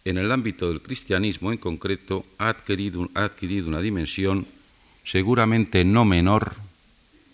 en 0.04 0.18
el 0.18 0.30
ámbito 0.32 0.68
del 0.68 0.80
cristianismo 0.80 1.52
en 1.52 1.58
concreto, 1.58 2.24
ha 2.38 2.48
adquirido, 2.48 3.10
ha 3.14 3.24
adquirido 3.24 3.68
una 3.68 3.80
dimensión 3.80 4.46
seguramente 5.04 5.84
no 5.84 6.04
menor 6.04 6.54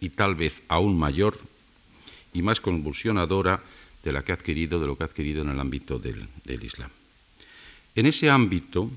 y 0.00 0.10
tal 0.10 0.34
vez 0.34 0.62
aún 0.68 0.98
mayor 0.98 1.38
y 2.32 2.42
más 2.42 2.60
convulsionadora 2.60 3.60
de 4.04 4.12
la 4.12 4.22
que 4.22 4.32
ha 4.32 4.34
adquirido, 4.34 4.80
de 4.80 4.86
lo 4.86 4.96
que 4.96 5.04
ha 5.04 5.06
adquirido 5.06 5.42
en 5.42 5.48
el 5.48 5.58
ámbito 5.58 5.98
del, 5.98 6.28
Islam. 6.46 6.90
En 7.94 8.06
ese 8.06 8.28
ámbito, 8.28 8.90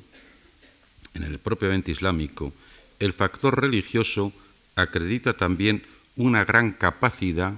en 1.13 1.23
el 1.23 1.39
propiamente 1.39 1.91
islámico, 1.91 2.53
el 2.99 3.13
factor 3.13 3.61
religioso 3.61 4.33
acredita 4.75 5.33
también 5.33 5.83
una 6.15 6.43
gran 6.43 6.71
capacidad, 6.71 7.53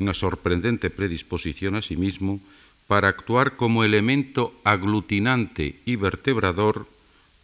una 0.00 0.14
sorprendente 0.14 0.90
predisposición 0.90 1.76
a 1.76 1.82
sí 1.82 1.96
mismo 1.96 2.40
para 2.88 3.08
actuar 3.08 3.54
como 3.54 3.84
elemento 3.84 4.58
aglutinante 4.64 5.78
y 5.86 5.94
vertebrador, 5.94 6.88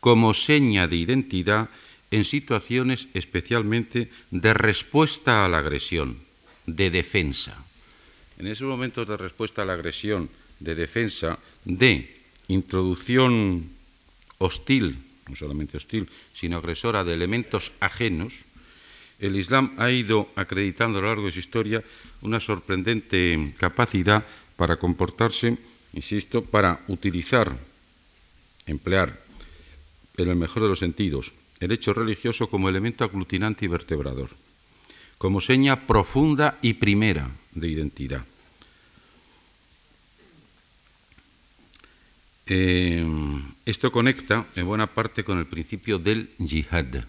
como 0.01 0.35
seña 0.35 0.89
de 0.89 0.97
identidad 0.97 1.69
en 2.11 2.25
situaciones 2.25 3.09
especialmente 3.15 4.11
de 4.31 4.55
respuesta 4.55 5.45
a 5.45 5.49
la 5.49 5.59
agresión, 5.59 6.19
de 6.67 6.91
defensa. 6.91 7.63
En 8.39 8.47
esos 8.47 8.67
momentos 8.69 9.07
de 9.07 9.17
respuesta 9.17 9.63
a 9.63 9.65
la 9.65 9.75
agresión, 9.75 10.29
de 10.59 10.75
defensa, 10.75 11.39
de 11.65 12.17
introducción 12.49 13.71
hostil, 14.39 14.99
no 15.29 15.37
solamente 15.37 15.77
hostil, 15.77 16.09
sino 16.35 16.59
agresora 16.59 17.05
de 17.05 17.15
elementos 17.15 17.73
ajenos, 17.81 18.33
el 19.18 19.37
Islam 19.37 19.73
ha 19.78 19.90
ido 19.90 20.28
acreditando 20.37 20.99
a 20.99 21.02
lo 21.02 21.08
largo 21.08 21.26
de 21.26 21.32
su 21.32 21.40
historia 21.40 21.82
una 22.23 22.40
sorprendente 22.40 23.54
capacidad 23.58 24.25
para 24.56 24.76
comportarse, 24.76 25.58
insisto, 25.92 26.42
para 26.42 26.80
utilizar, 26.88 27.56
emplear, 28.66 29.20
en 30.16 30.28
el 30.28 30.37
mejor 30.37 30.62
de 30.62 30.68
los 30.68 30.78
sentidos, 30.78 31.32
el 31.61 31.73
hecho 31.73 31.92
religioso 31.92 32.49
como 32.49 32.68
elemento 32.68 33.04
aglutinante 33.04 33.64
y 33.64 33.68
vertebrador 33.68 34.30
como 35.18 35.40
seña 35.40 35.87
profunda 35.87 36.59
y 36.61 36.74
primera 36.74 37.31
de 37.52 37.68
identidad. 37.68 38.24
Eh, 42.46 43.05
esto 43.64 43.90
conecta 43.90 44.46
en 44.55 44.66
buena 44.66 44.87
parte 44.87 45.24
con 45.24 45.38
el 45.38 45.46
principio 45.46 45.98
del 45.98 46.31
yihad. 46.38 47.05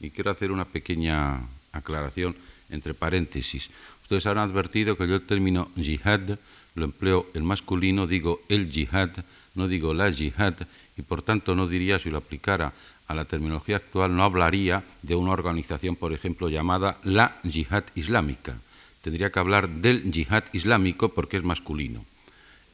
Y 0.00 0.10
quiero 0.10 0.30
hacer 0.30 0.50
una 0.52 0.64
pequeña 0.64 1.40
aclaración 1.72 2.36
entre 2.70 2.94
paréntesis. 2.94 3.70
Ustedes 4.02 4.26
han 4.26 4.38
advertido 4.38 4.96
que 4.96 5.08
yo 5.08 5.16
el 5.16 5.26
término 5.26 5.68
yihad 5.76 6.38
lo 6.74 6.84
empleo 6.84 7.26
en 7.34 7.44
masculino, 7.44 8.06
digo 8.06 8.40
el 8.48 8.70
yihad, 8.70 9.10
no 9.54 9.66
digo 9.66 9.94
la 9.94 10.10
yihad, 10.10 10.54
y 10.96 11.02
por 11.02 11.22
tanto 11.22 11.54
no 11.54 11.66
diría 11.66 11.98
si 11.98 12.10
lo 12.10 12.18
aplicara 12.18 12.72
a 13.08 13.14
la 13.14 13.24
terminología 13.24 13.76
actual, 13.76 14.14
no 14.14 14.24
hablaría 14.24 14.82
de 15.02 15.14
una 15.14 15.32
organización, 15.32 15.96
por 15.96 16.12
ejemplo, 16.12 16.48
llamada 16.48 16.98
la 17.04 17.38
yihad 17.42 17.84
islámica. 17.94 18.58
Tendría 19.02 19.30
que 19.30 19.38
hablar 19.38 19.68
del 19.68 20.10
yihad 20.10 20.44
islámico 20.52 21.08
porque 21.10 21.36
es 21.36 21.44
masculino. 21.44 22.04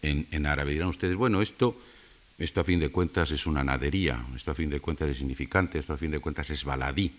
En, 0.00 0.46
árabe 0.46 0.72
dirán 0.72 0.88
ustedes, 0.88 1.14
bueno, 1.14 1.42
esto, 1.42 1.76
esto 2.42 2.60
a 2.60 2.64
fin 2.64 2.80
de 2.80 2.90
cuentas 2.90 3.30
es 3.30 3.46
una 3.46 3.62
nadería, 3.62 4.18
esto 4.34 4.50
a 4.50 4.54
fin 4.54 4.68
de 4.68 4.80
cuentas 4.80 5.08
es 5.08 5.18
significante, 5.18 5.78
esto 5.78 5.92
a 5.92 5.96
fin 5.96 6.10
de 6.10 6.18
cuentas 6.18 6.50
es 6.50 6.64
baladí, 6.64 7.12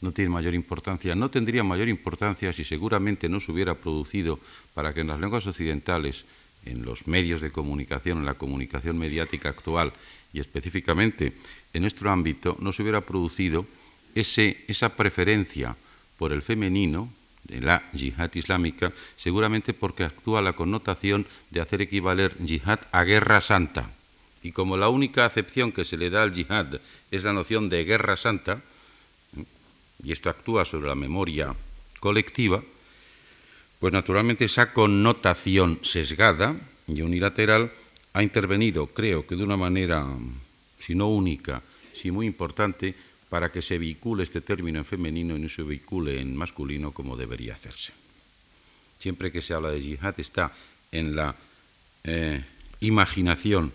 no 0.00 0.12
tiene 0.12 0.30
mayor 0.30 0.54
importancia. 0.54 1.14
No 1.14 1.30
tendría 1.30 1.64
mayor 1.64 1.88
importancia 1.88 2.52
si 2.52 2.64
seguramente 2.64 3.28
no 3.28 3.40
se 3.40 3.52
hubiera 3.52 3.74
producido 3.74 4.38
para 4.74 4.92
que 4.92 5.00
en 5.00 5.08
las 5.08 5.20
lenguas 5.20 5.46
occidentales, 5.46 6.24
en 6.66 6.84
los 6.84 7.06
medios 7.06 7.40
de 7.40 7.50
comunicación, 7.50 8.18
en 8.18 8.26
la 8.26 8.34
comunicación 8.34 8.98
mediática 8.98 9.48
actual 9.48 9.92
y 10.32 10.40
específicamente 10.40 11.32
en 11.72 11.82
nuestro 11.82 12.10
ámbito 12.10 12.56
no 12.60 12.72
se 12.72 12.82
hubiera 12.82 13.00
producido 13.00 13.66
ese, 14.14 14.64
esa 14.68 14.96
preferencia 14.96 15.76
por 16.18 16.32
el 16.32 16.42
femenino 16.42 17.10
de 17.44 17.60
la 17.60 17.88
yihad 17.92 18.34
islámica, 18.34 18.92
seguramente 19.16 19.72
porque 19.72 20.04
actúa 20.04 20.42
la 20.42 20.54
connotación 20.54 21.26
de 21.50 21.60
hacer 21.60 21.80
equivaler 21.80 22.36
yihad 22.38 22.80
a 22.90 23.04
guerra 23.04 23.40
santa. 23.40 23.95
Y 24.46 24.52
como 24.52 24.76
la 24.76 24.88
única 24.88 25.26
acepción 25.26 25.72
que 25.72 25.84
se 25.84 25.96
le 25.96 26.08
da 26.08 26.22
al 26.22 26.32
yihad 26.32 26.78
es 27.10 27.24
la 27.24 27.32
noción 27.32 27.68
de 27.68 27.82
guerra 27.82 28.16
santa, 28.16 28.62
y 30.04 30.12
esto 30.12 30.30
actúa 30.30 30.64
sobre 30.64 30.86
la 30.86 30.94
memoria 30.94 31.52
colectiva, 31.98 32.62
pues 33.80 33.92
naturalmente 33.92 34.44
esa 34.44 34.72
connotación 34.72 35.80
sesgada 35.82 36.54
y 36.86 37.02
unilateral 37.02 37.72
ha 38.12 38.22
intervenido, 38.22 38.86
creo 38.86 39.26
que 39.26 39.34
de 39.34 39.42
una 39.42 39.56
manera 39.56 40.06
si 40.78 40.94
no 40.94 41.08
única, 41.08 41.60
si 41.92 42.12
muy 42.12 42.26
importante, 42.26 42.94
para 43.28 43.50
que 43.50 43.62
se 43.62 43.78
vehicule 43.78 44.22
este 44.22 44.42
término 44.42 44.78
en 44.78 44.84
femenino 44.84 45.36
y 45.36 45.40
no 45.40 45.48
se 45.48 45.64
vehicule 45.64 46.20
en 46.20 46.36
masculino 46.36 46.92
como 46.92 47.16
debería 47.16 47.54
hacerse. 47.54 47.92
Siempre 49.00 49.32
que 49.32 49.42
se 49.42 49.54
habla 49.54 49.72
de 49.72 49.82
yihad 49.82 50.14
está 50.20 50.52
en 50.92 51.16
la 51.16 51.34
eh, 52.04 52.44
imaginación, 52.78 53.72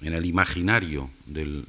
en 0.00 0.12
el 0.12 0.26
imaginario 0.26 1.10
del, 1.24 1.64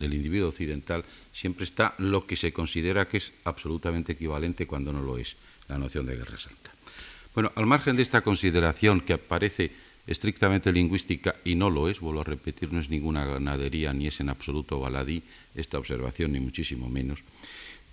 individuo 0.00 0.48
occidental, 0.48 1.04
siempre 1.32 1.64
está 1.64 1.94
lo 1.98 2.26
que 2.26 2.36
se 2.36 2.52
considera 2.52 3.08
que 3.08 3.18
es 3.18 3.32
absolutamente 3.44 4.12
equivalente 4.12 4.66
cuando 4.66 4.92
no 4.92 5.02
lo 5.02 5.18
es, 5.18 5.36
la 5.68 5.78
noción 5.78 6.06
de 6.06 6.16
guerra 6.16 6.38
santa. 6.38 6.70
Bueno, 7.34 7.50
al 7.56 7.66
margen 7.66 7.96
de 7.96 8.02
esta 8.02 8.20
consideración 8.20 9.00
que 9.00 9.14
aparece 9.14 9.72
estrictamente 10.06 10.72
lingüística 10.72 11.34
y 11.44 11.54
no 11.54 11.70
lo 11.70 11.88
es, 11.88 12.00
vuelvo 12.00 12.20
a 12.20 12.24
repetir, 12.24 12.72
no 12.72 12.80
es 12.80 12.90
ninguna 12.90 13.24
ganadería 13.24 13.92
ni 13.92 14.06
es 14.06 14.20
en 14.20 14.28
absoluto 14.28 14.78
baladí 14.78 15.22
esta 15.54 15.78
observación, 15.78 16.32
ni 16.32 16.40
muchísimo 16.40 16.88
menos. 16.90 17.20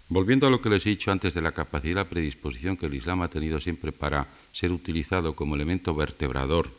Volviendo 0.10 0.45
a 0.45 0.49
lo 0.49 0.62
que 0.62 0.69
les 0.69 0.86
he 0.86 0.89
dicho 0.89 1.10
antes 1.10 1.34
de 1.34 1.41
la 1.41 1.53
capacidad 1.53 1.91
y 1.91 1.95
la 1.95 2.10
predisposición 2.10 2.75
que 2.75 2.88
el 2.88 2.93
Islam 2.93 3.21
ha 3.21 3.29
tenido 3.29 3.62
siempre 3.62 3.93
para 3.93 4.27
ser 4.51 4.73
utilizado 4.73 5.34
como 5.34 5.55
elemento 5.55 5.95
vertebrador, 5.95 6.69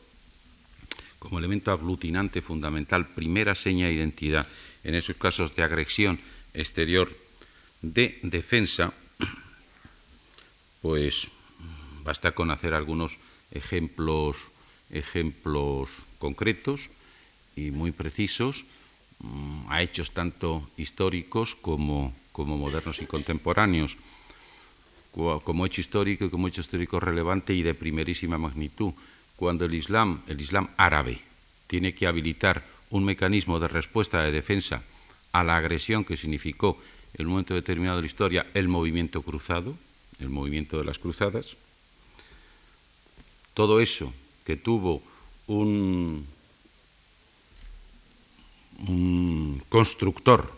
como 1.23 1.39
elemento 1.39 1.71
aglutinante 1.71 2.43
fundamental, 2.43 3.07
primera 3.07 3.55
seña 3.55 3.87
de 3.87 3.95
identidad 3.95 4.51
en 4.83 4.99
esos 4.99 5.15
casos 5.15 5.55
de 5.55 5.63
agresión 5.63 6.19
exterior, 6.51 7.15
de 7.81 8.19
defensa, 8.27 8.91
pues 10.83 11.31
basta 12.03 12.35
con 12.35 12.51
hacer 12.51 12.75
algunos 12.75 13.19
ejemplos 13.53 14.51
ejemplos 14.91 15.95
concretos 16.19 16.91
y 17.55 17.71
muy 17.71 17.93
precisos 17.93 18.67
mm, 19.21 19.71
a 19.71 19.81
hechos 19.81 20.11
tanto 20.11 20.69
históricos 20.77 21.55
como, 21.55 22.13
como 22.33 22.59
modernos 22.59 23.01
y 23.01 23.07
contemporáneos, 23.07 23.97
como 25.13 25.67
hecho 25.67 25.81
histórico 25.81 26.25
y 26.25 26.31
como 26.31 26.49
hecho 26.49 26.63
histórico 26.63 26.99
relevante 26.99 27.55
y 27.55 27.63
de 27.63 27.75
primerísima 27.75 28.39
magnitud. 28.39 28.93
Cuando 29.37 29.65
el 29.65 29.75
Islam, 29.75 30.23
el 30.27 30.41
Islam 30.41 30.69
árabe, 30.77 31.21
tiene 31.67 31.95
que 31.95 32.07
habilitar 32.07 32.65
un 32.91 33.05
mecanismo 33.05 33.59
de 33.59 33.69
respuesta 33.69 34.23
de 34.23 34.33
defensa 34.33 34.83
a 35.33 35.43
la 35.43 35.57
agresión 35.57 36.05
que 36.05 36.17
significó 36.17 36.79
en 37.15 37.27
un 37.27 37.33
momento 37.33 37.55
determinado 37.55 37.97
de 37.97 38.03
la 38.03 38.07
historia 38.07 38.47
el 38.55 38.69
movimiento 38.69 39.23
cruzado, 39.23 39.77
el 40.19 40.29
movimiento 40.29 40.79
de 40.79 40.85
las 40.85 40.99
cruzadas, 40.99 41.57
todo 43.55 43.81
eso 43.81 44.13
que 44.45 44.57
tuvo 44.57 45.03
un 45.47 46.27
constructor, 49.69 50.53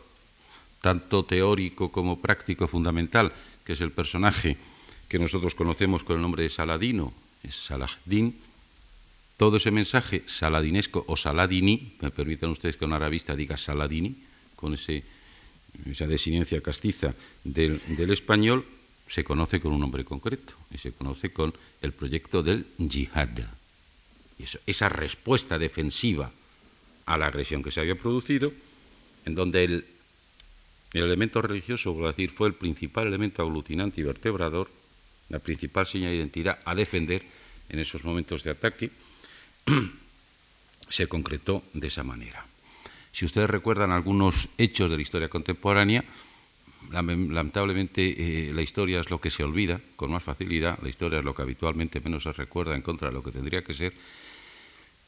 tanto 0.81 1.25
teórico 1.25 1.91
como 1.91 2.19
práctico 2.19 2.69
fundamental, 2.69 3.33
que 3.65 3.73
es 3.73 3.81
el 3.81 3.91
personaje 3.91 4.57
que 5.09 5.19
nosotros 5.19 5.55
conocemos 5.55 6.05
con 6.05 6.17
el 6.17 6.23
nombre 6.23 6.43
de 6.43 6.51
Saladino, 6.51 7.13
es 7.43 7.55
Saladín, 7.55 8.37
todo 9.37 9.57
ese 9.57 9.70
mensaje 9.70 10.23
saladinesco 10.27 11.05
o 11.09 11.16
saladini, 11.16 11.97
me 12.01 12.11
permiten 12.11 12.51
ustedes 12.51 12.77
que 12.77 12.85
un 12.85 12.92
arabista 12.92 13.35
diga 13.35 13.57
saladini, 13.57 14.14
con 14.55 14.75
ese, 14.75 15.03
esa 15.90 16.07
desinencia 16.07 16.61
castiza 16.61 17.14
del, 17.42 17.81
español, 18.11 18.64
se 19.07 19.25
conoce 19.25 19.61
con 19.61 19.73
un 19.73 19.81
nombre 19.81 20.05
concreto 20.05 20.55
y 20.70 20.79
se 20.79 20.92
conoce 20.92 21.33
con 21.33 21.53
el 21.83 21.92
proyecto 21.92 22.42
del 22.42 22.64
yihad. 22.79 23.44
Esa 24.66 24.88
respuesta 24.88 25.59
defensiva 25.59 26.31
a 27.07 27.18
la 27.18 27.27
agresión 27.27 27.62
que 27.62 27.70
se 27.70 27.81
había 27.81 27.97
producido, 27.97 28.53
en 29.27 29.35
donde 29.35 29.64
el, 29.64 29.85
el 30.92 31.05
elemento 31.05 31.42
religioso, 31.42 31.94
por 31.94 32.07
decir, 32.07 32.31
fue 32.31 32.49
el 32.49 32.55
principal 32.55 33.09
elemento 33.09 33.42
aglutinante 33.42 34.01
y 34.01 34.05
vertebrador, 34.05 34.70
la 35.29 35.38
principal 35.38 35.87
señal 35.87 36.11
de 36.11 36.16
identidad 36.18 36.61
a 36.64 36.75
defender 36.75 37.23
en 37.68 37.79
esos 37.79 38.05
momentos 38.05 38.44
de 38.44 38.51
ataque, 38.51 38.90
se 40.88 41.07
concretó 41.07 41.62
de 41.72 41.88
esa 41.88 42.03
manera. 42.03 42.46
Si 43.12 43.24
ustedes 43.24 43.48
recuerdan 43.48 43.92
algunos 43.92 44.48
hechos 44.59 44.90
de 44.90 44.96
la 44.96 45.03
historia 45.03 45.29
contemporánea, 45.29 46.05
lamentablemente 46.90 48.48
eh, 48.48 48.53
la 48.53 48.62
historia 48.62 49.00
es 49.00 49.11
lo 49.11 49.20
que 49.20 49.31
se 49.31 49.44
olvida 49.44 49.81
con 49.96 50.11
más 50.11 50.22
facilidad, 50.22 50.79
la 50.83 50.88
historia 50.88 51.20
es 51.20 51.24
lo 51.24 51.35
que 51.35 51.42
habitualmente 51.42 52.00
menos 52.00 52.24
se 52.24 52.33
recuerda 52.33 52.74
en 52.74 52.83
contra 52.83 53.09
de 53.09 53.14
lo 53.14 53.22
que 53.22 53.31
tendría 53.31 53.62
que 53.62 53.74
ser, 53.74 53.92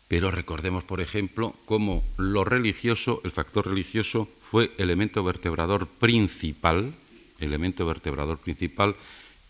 pero 0.09 0.31
recordemos, 0.31 0.85
por 0.85 1.01
ejemplo, 1.01 1.55
cómo 1.65 2.05
lo 2.17 2.45
religioso, 2.45 3.21
el 3.25 3.33
factor 3.33 3.67
religioso, 3.67 4.29
fue 4.41 4.71
elemento 4.79 5.25
vertebrador 5.25 5.89
principal, 5.89 6.95
elemento 7.41 7.87
vertebrador 7.87 8.39
principal 8.39 8.95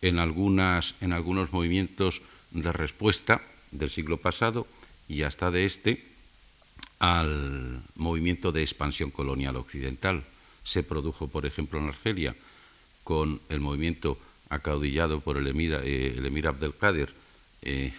en, 0.00 0.18
algunas, 0.18 0.94
en 1.02 1.12
algunos 1.12 1.52
movimientos 1.52 2.22
de 2.52 2.72
respuesta 2.72 3.42
del 3.70 3.90
siglo 3.90 4.16
pasado 4.16 4.66
y 5.08 5.22
hasta 5.22 5.50
de 5.50 5.64
este 5.64 6.04
al 6.98 7.82
movimiento 7.94 8.52
de 8.52 8.62
expansión 8.62 9.10
colonial 9.10 9.56
occidental. 9.56 10.24
Se 10.64 10.82
produjo, 10.82 11.28
por 11.28 11.46
ejemplo, 11.46 11.78
en 11.78 11.88
Argelia 11.88 12.34
con 13.04 13.40
el 13.48 13.60
movimiento 13.60 14.18
acaudillado 14.48 15.20
por 15.20 15.36
el 15.36 15.46
emir, 15.46 15.74
eh, 15.82 16.14
el 16.16 16.26
emir 16.26 16.46
Abdelkader 16.46 17.12
eh, 17.62 17.92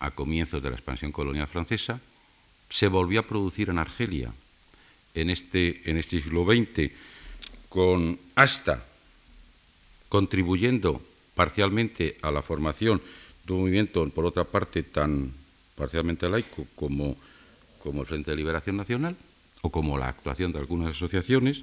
a 0.00 0.10
comienzos 0.10 0.62
de 0.62 0.70
la 0.70 0.76
expansión 0.76 1.12
colonial 1.12 1.46
francesa, 1.46 2.00
se 2.68 2.88
volvió 2.88 3.20
a 3.20 3.26
producir 3.26 3.70
en 3.70 3.78
Argelia 3.78 4.32
en 5.14 5.30
este, 5.30 5.88
en 5.90 5.98
este 5.98 6.22
siglo 6.22 6.44
XX, 6.44 6.90
con 7.68 8.18
hasta 8.34 8.84
contribuyendo 10.08 11.02
parcialmente 11.34 12.18
a 12.22 12.30
la 12.30 12.42
formación 12.42 13.00
un 13.48 13.60
movimiento, 13.60 14.08
por 14.10 14.26
otra 14.26 14.44
parte, 14.44 14.82
tan 14.82 15.32
parcialmente 15.74 16.28
laico 16.28 16.66
como, 16.76 17.16
como 17.82 18.02
el 18.02 18.06
Frente 18.06 18.30
de 18.30 18.36
Liberación 18.36 18.76
Nacional 18.76 19.16
o 19.62 19.70
como 19.70 19.98
la 19.98 20.08
actuación 20.08 20.52
de 20.52 20.58
algunas 20.58 20.96
asociaciones, 20.96 21.62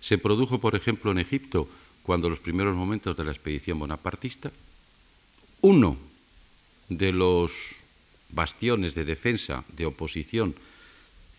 se 0.00 0.18
produjo, 0.18 0.58
por 0.60 0.74
ejemplo, 0.74 1.10
en 1.10 1.18
Egipto, 1.18 1.68
cuando 2.02 2.30
los 2.30 2.38
primeros 2.38 2.74
momentos 2.74 3.16
de 3.16 3.24
la 3.24 3.32
expedición 3.32 3.78
bonapartista, 3.78 4.50
uno 5.60 5.96
de 6.88 7.12
los 7.12 7.52
bastiones 8.30 8.94
de 8.94 9.04
defensa, 9.04 9.64
de 9.76 9.86
oposición, 9.86 10.54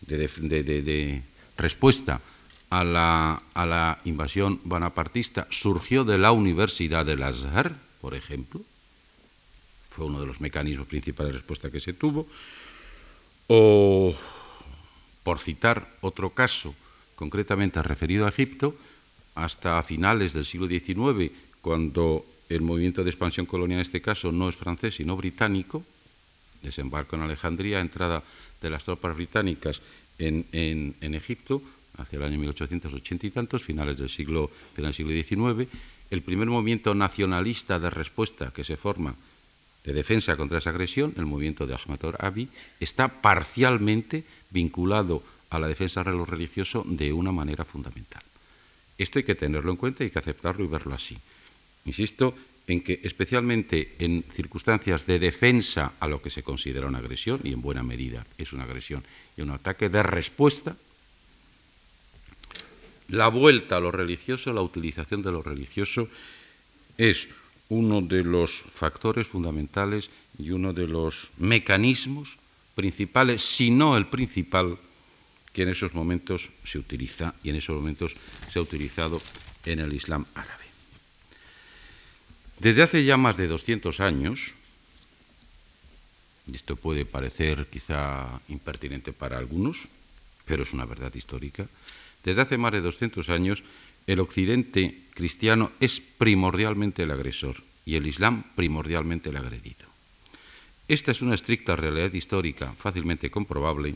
de, 0.01 1.21
respuesta 1.58 2.21
a 2.69 2.84
la, 2.84 3.41
a 3.54 3.65
la, 3.65 3.99
invasión 4.06 4.62
bonapartista 4.63 5.47
surgió 5.49 6.04
de 6.04 6.17
la 6.17 6.32
Universidad 6.32 7.06
de 7.06 7.21
Azhar, 7.23 7.75
por 7.99 8.15
ejemplo, 8.15 8.62
fue 9.91 10.06
uno 10.06 10.21
de 10.21 10.25
los 10.25 10.41
mecanismos 10.41 10.88
principales 10.88 11.34
de 11.34 11.39
respuesta 11.39 11.69
que 11.69 11.80
se 11.80 11.93
tuvo, 11.93 12.25
o, 13.47 14.15
por 15.23 15.39
citar 15.39 15.88
otro 16.01 16.32
caso 16.32 16.73
concretamente 17.15 17.84
referido 17.84 18.25
a 18.25 18.30
Egipto, 18.30 18.75
hasta 19.36 19.84
finales 19.84 20.34
del 20.34 20.45
siglo 20.45 20.67
XIX, 20.67 21.32
cuando 21.62 22.25
el 22.49 22.62
movimiento 22.62 23.04
de 23.04 23.12
expansión 23.12 23.45
colonial 23.45 23.80
en 23.80 23.86
este 23.86 24.01
caso 24.01 24.32
no 24.32 24.49
es 24.49 24.56
francés, 24.56 24.95
sino 24.95 25.15
británico, 25.15 25.84
desembarco 26.63 27.15
en 27.15 27.23
Alejandría, 27.23 27.80
entrada 27.80 28.23
de 28.62 28.69
las 28.69 28.84
tropas 28.84 29.15
británicas 29.15 29.82
en, 30.17 30.45
en, 30.51 31.13
Egipto, 31.13 31.62
hacia 31.97 32.17
el 32.17 32.23
año 32.23 32.39
1880 32.39 33.27
y 33.27 33.32
tantos, 33.32 33.63
finales 33.63 33.97
del 33.97 34.10
siglo, 34.10 34.49
del 34.75 34.93
siglo 34.93 35.12
XIX, 35.12 35.69
el 36.10 36.21
primer 36.21 36.47
movimiento 36.47 36.93
nacionalista 36.93 37.80
de 37.80 37.89
respuesta 37.89 38.51
que 38.51 38.63
se 38.63 38.77
forma 38.77 39.15
de 39.84 39.94
defensa 39.94 40.38
contra 40.38 40.60
esa 40.60 40.70
agresión, 40.70 41.13
el 41.17 41.26
movimiento 41.26 41.65
de 41.65 41.76
Ahmad 41.76 42.00
Abi, 42.20 42.50
está 42.80 43.08
parcialmente 43.22 44.24
vinculado 44.50 45.24
a 45.50 45.60
la 45.60 45.67
defensa 45.67 46.04
de 46.04 46.12
lo 46.12 46.26
religioso 46.26 46.84
de 46.86 47.12
una 47.12 47.32
manera 47.32 47.65
fundamental. 47.65 48.22
Esto 48.98 49.20
hay 49.20 49.26
que 49.26 49.36
tenerlo 49.36 49.72
en 49.72 49.78
cuenta, 49.78 50.04
hay 50.04 50.12
que 50.12 50.20
aceptarlo 50.20 50.63
y 50.63 50.67
verlo 50.67 50.94
así. 50.94 51.17
Insisto, 51.86 52.36
en 52.67 52.82
que 52.82 53.00
especialmente 53.04 53.96
en 54.00 54.24
circunstancias 54.32 55.06
de 55.06 55.20
defensa 55.20 55.94
a 56.00 56.08
lo 56.08 56.22
que 56.22 56.30
se 56.30 56.44
considera 56.44 56.88
una 56.88 57.00
agresión, 57.00 57.41
y 57.44 57.52
en 57.52 57.62
buena 57.62 57.84
medida 57.84 58.26
es 58.38 58.54
una 58.54 58.63
agresión 58.63 59.04
y 59.36 59.41
un 59.41 59.50
ataque 59.50 59.89
de 59.89 60.04
respuesta, 60.04 60.78
la 63.10 63.28
vuelta 63.28 63.78
a 63.78 63.82
lo 63.82 63.91
religioso, 63.91 64.54
la 64.54 64.62
utilización 64.62 65.22
de 65.22 65.32
lo 65.32 65.41
religioso 65.41 66.08
es 66.98 67.28
uno 67.71 68.01
de 68.01 68.21
los 68.21 68.51
factores 68.51 69.27
fundamentales 69.27 70.10
y 70.38 70.51
uno 70.51 70.73
de 70.73 70.88
los 70.88 71.29
mecanismos 71.38 72.36
principales, 72.75 73.41
si 73.41 73.71
no 73.71 73.95
el 73.95 74.07
principal, 74.07 74.77
que 75.53 75.63
en 75.63 75.69
esos 75.69 75.93
momentos 75.93 76.49
se 76.65 76.79
utiliza 76.79 77.34
y 77.43 77.49
en 77.49 77.55
esos 77.55 77.75
momentos 77.75 78.15
se 78.51 78.60
ha 78.60 78.62
utilizado 78.62 79.21
en 79.63 79.79
el 79.79 79.93
Islam 79.93 80.25
árabe. 80.36 80.65
Desde 82.60 82.84
hace 82.84 83.05
ya 83.05 83.15
más 83.15 83.38
de 83.38 83.47
200 83.47 84.01
años, 84.01 84.51
y 86.51 86.55
esto 86.55 86.75
puede 86.75 87.05
parecer 87.05 87.67
quizá 87.71 88.41
impertinente 88.49 89.13
para 89.13 89.38
algunos, 89.38 89.88
pero 90.43 90.63
es 90.63 90.73
una 90.73 90.84
verdad 90.84 91.15
histórica, 91.15 91.67
desde 92.25 92.41
hace 92.41 92.57
más 92.57 92.73
de 92.73 92.81
200 92.81 93.29
años 93.29 93.63
el 94.08 94.20
occidente 94.20 95.02
cristiano 95.14 95.72
es 95.80 96.00
primordialmente 96.00 97.04
el 97.04 97.12
agresor 97.12 97.56
y 97.86 97.96
el 97.96 98.08
islam 98.08 98.44
primordialmente 98.56 99.30
el 99.30 99.38
agredido. 99.38 99.86
Esta 100.88 101.12
es 101.12 101.22
una 101.22 101.36
estricta 101.36 101.76
realidad 101.76 102.14
histórica 102.14 102.74
fácilmente 102.74 103.32
comprobable 103.32 103.96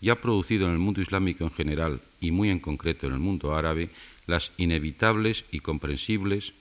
y 0.00 0.08
ha 0.08 0.20
producido 0.20 0.66
en 0.66 0.72
el 0.72 0.78
mundo 0.78 1.00
islámico 1.00 1.44
en 1.44 1.50
general 1.50 2.00
y 2.20 2.30
muy 2.30 2.50
en 2.50 2.60
concreto 2.60 3.06
en 3.06 3.12
el 3.12 3.18
mundo 3.18 3.54
árabe 3.54 3.90
las 4.26 4.52
inevitables 4.56 5.44
y 5.50 5.60
comprensibles 5.60 6.54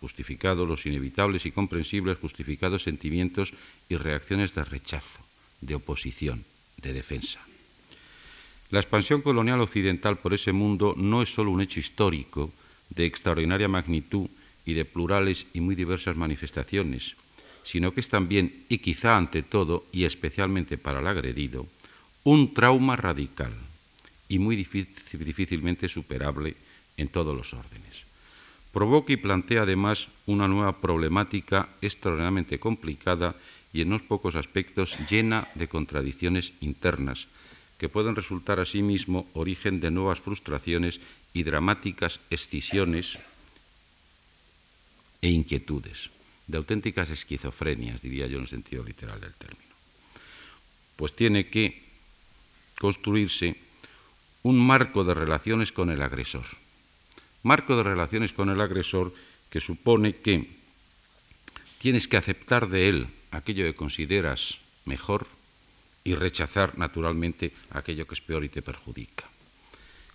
justificados 0.00 0.68
los 0.68 0.84
inevitables 0.84 1.46
y 1.46 1.50
comprensibles 1.50 2.18
justificados 2.18 2.82
sentimientos 2.82 3.54
y 3.88 3.96
reacciones 3.96 4.54
de 4.54 4.62
rechazo, 4.62 5.20
de 5.62 5.76
oposición, 5.76 6.44
de 6.76 6.92
defensa. 6.92 7.40
La 8.70 8.80
expansión 8.80 9.22
colonial 9.22 9.60
occidental 9.60 10.18
por 10.18 10.34
ese 10.34 10.52
mundo 10.52 10.94
no 10.96 11.22
es 11.22 11.32
solo 11.32 11.50
un 11.50 11.60
hecho 11.60 11.80
histórico 11.80 12.52
de 12.90 13.06
extraordinaria 13.06 13.68
magnitud 13.68 14.28
y 14.64 14.74
de 14.74 14.84
plurales 14.84 15.46
y 15.52 15.60
muy 15.60 15.74
diversas 15.74 16.16
manifestaciones, 16.16 17.16
sino 17.64 17.92
que 17.92 18.00
es 18.00 18.08
también, 18.08 18.64
y 18.68 18.78
quizá 18.78 19.16
ante 19.16 19.42
todo, 19.42 19.84
y 19.92 20.04
especialmente 20.04 20.78
para 20.78 21.00
el 21.00 21.06
agredido, 21.06 21.66
un 22.24 22.54
trauma 22.54 22.96
radical 22.96 23.52
y 24.28 24.38
muy 24.38 24.56
difícilmente 24.56 25.88
superable 25.88 26.56
en 26.96 27.08
todos 27.08 27.36
los 27.36 27.52
órdenes. 27.52 28.04
Provoca 28.72 29.12
y 29.12 29.16
plantea 29.16 29.62
además 29.62 30.08
una 30.26 30.48
nueva 30.48 30.80
problemática 30.80 31.68
extraordinariamente 31.80 32.58
complicada 32.58 33.36
y 33.72 33.82
en 33.82 33.88
unos 33.88 34.02
pocos 34.02 34.34
aspectos 34.34 34.96
llena 35.08 35.48
de 35.54 35.68
contradicciones 35.68 36.52
internas, 36.60 37.28
que 37.84 37.90
pueden 37.90 38.16
resultar 38.16 38.60
asimismo 38.60 39.28
origen 39.34 39.78
de 39.78 39.90
nuevas 39.90 40.18
frustraciones 40.18 41.00
y 41.34 41.42
dramáticas 41.42 42.18
escisiones 42.30 43.18
e 45.20 45.28
inquietudes, 45.28 46.08
de 46.46 46.56
auténticas 46.56 47.10
esquizofrenias, 47.10 48.00
diría 48.00 48.26
yo 48.26 48.38
en 48.38 48.44
el 48.44 48.48
sentido 48.48 48.82
literal 48.82 49.20
del 49.20 49.34
término. 49.34 49.68
Pues 50.96 51.14
tiene 51.14 51.50
que 51.52 51.84
construirse 52.80 53.60
un 54.44 54.58
marco 54.58 55.04
de 55.04 55.12
relaciones 55.12 55.70
con 55.70 55.90
el 55.90 56.00
agresor 56.00 56.46
marco 57.42 57.76
de 57.76 57.82
relaciones 57.82 58.32
con 58.32 58.48
el 58.48 58.62
agresor 58.62 59.12
que 59.50 59.60
supone 59.60 60.16
que 60.16 60.48
tienes 61.76 62.08
que 62.08 62.16
aceptar 62.16 62.70
de 62.70 62.88
él 62.88 63.08
aquello 63.30 63.64
que 63.64 63.74
consideras 63.76 64.56
mejor 64.86 65.26
y 66.04 66.14
rechazar 66.14 66.76
naturalmente 66.76 67.52
aquello 67.70 68.06
que 68.06 68.14
es 68.14 68.20
peor 68.20 68.44
y 68.44 68.50
te 68.50 68.60
perjudica. 68.60 69.24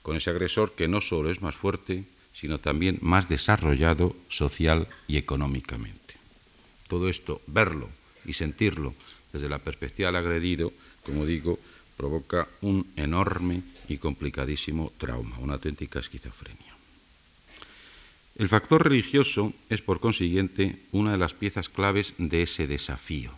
Con 0.04 0.16
ese 0.16 0.30
agresor 0.30 0.74
que 0.74 0.88
no 0.88 1.02
solo 1.02 1.32
es 1.32 1.42
más 1.42 1.56
fuerte, 1.56 2.06
sino 2.32 2.60
también 2.60 3.00
más 3.02 3.28
desarrollado 3.28 4.16
social 4.30 4.88
y 5.08 5.18
económicamente. 5.18 6.16
Todo 6.88 7.10
esto, 7.10 7.42
verlo 7.48 7.90
y 8.24 8.34
sentirlo 8.34 8.94
desde 9.34 9.50
la 9.50 9.60
perspectiva 9.60 10.10
del 10.10 10.18
agredido, 10.18 10.72
como 11.04 11.26
digo, 11.26 11.60
provoca 11.98 12.48
un 12.62 12.86
enorme 12.96 13.64
y 13.90 13.98
complicadísimo 13.98 14.94
trauma, 14.98 15.40
una 15.40 15.56
auténtica 15.56 16.00
esquizofrenia. 16.00 16.76
El 18.36 18.48
factor 18.48 18.84
religioso 18.84 19.54
es, 19.70 19.82
por 19.82 20.00
consiguiente, 20.00 20.78
una 20.92 21.12
de 21.12 21.18
las 21.18 21.34
piezas 21.34 21.68
claves 21.68 22.14
de 22.18 22.44
ese 22.44 22.68
desafío 22.68 23.34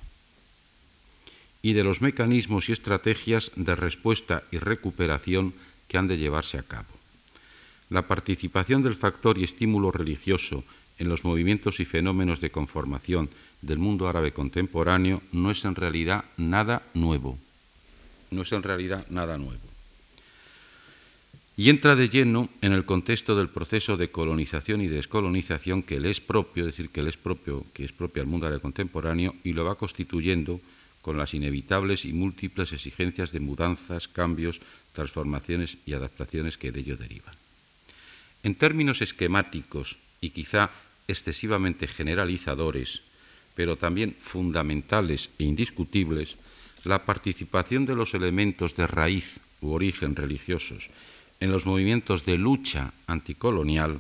y 1.62 1.74
de 1.74 1.84
los 1.84 2.02
mecanismos 2.02 2.69
y 2.69 2.71
estrategias 2.71 3.52
de 3.56 3.76
respuesta 3.76 4.43
y 4.52 4.58
recuperación 4.58 5.54
que 5.88 5.97
han 5.97 6.08
de 6.08 6.17
llevarse 6.17 6.58
a 6.58 6.63
cabo. 6.63 6.89
La 7.89 8.08
participación 8.08 8.84
del 8.84 8.95
factor 8.95 9.38
y 9.38 9.43
estímulo 9.43 9.91
religioso 9.91 10.63
en 10.97 11.10
los 11.10 11.24
movimientos 11.24 11.80
y 11.80 11.86
fenómenos 11.86 12.39
de 12.39 12.52
conformación 12.52 13.30
del 13.62 13.80
mundo 13.80 14.08
árabe 14.08 14.32
contemporáneo 14.32 15.21
no 15.32 15.52
es 15.52 15.65
en 15.65 15.76
realidad 15.76 16.26
nada 16.38 16.84
nuevo. 16.93 17.38
No 18.32 18.43
es 18.43 18.52
en 18.52 18.63
realidad 18.63 19.06
nada 19.10 19.38
nuevo. 19.38 19.60
Y 21.58 21.69
entra 21.69 21.95
de 21.95 22.10
lleno 22.10 22.50
en 22.62 22.71
el 22.71 22.86
contexto 22.86 23.36
del 23.36 23.50
proceso 23.50 23.97
de 23.97 24.10
colonización 24.10 24.82
y 24.82 24.88
descolonización 24.88 25.84
que 25.84 26.00
le 26.00 26.10
es 26.10 26.21
propio, 26.21 26.63
es 26.63 26.74
decir, 26.74 26.89
que 26.89 27.04
le 27.04 27.10
es 27.10 27.17
propio, 27.17 27.65
que 27.74 27.84
es 27.84 27.91
propio 27.91 28.24
al 28.24 28.30
mundo 28.30 28.47
árabe 28.47 28.62
contemporáneo 28.62 29.36
y 29.43 29.54
lo 29.54 29.65
va 29.65 29.76
constituyendo 29.76 30.62
con 31.02 31.18
las 31.18 31.34
inevitables 31.34 32.06
y 32.06 32.14
múltiples 32.14 32.74
exigencias 32.74 33.32
de 33.32 33.40
mudanzas, 33.40 34.08
cambios, 34.08 34.62
transformaciones 34.94 35.78
y 35.86 35.94
adaptaciones 35.94 36.58
que 36.58 36.72
de 36.72 36.82
ello 36.82 36.98
derivan. 36.98 37.36
En 38.44 38.56
términos 38.56 39.02
esquemáticos 39.02 39.98
y 40.20 40.30
quizá 40.30 40.72
excesivamente 41.08 41.88
generalizadores, 41.88 43.02
pero 43.56 43.76
también 43.76 44.16
fundamentales 44.20 45.30
e 45.40 45.44
indiscutibles, 45.44 46.38
la 46.84 47.06
participación 47.06 47.86
de 47.86 47.96
los 47.96 48.14
elementos 48.14 48.76
de 48.76 48.88
raíz 48.88 49.40
u 49.62 49.72
origen 49.72 50.16
religiosos 50.16 50.90
en 51.42 51.52
los 51.52 51.66
movimientos 51.66 52.24
de 52.24 52.38
lucha 52.38 52.94
anticolonial, 53.08 54.00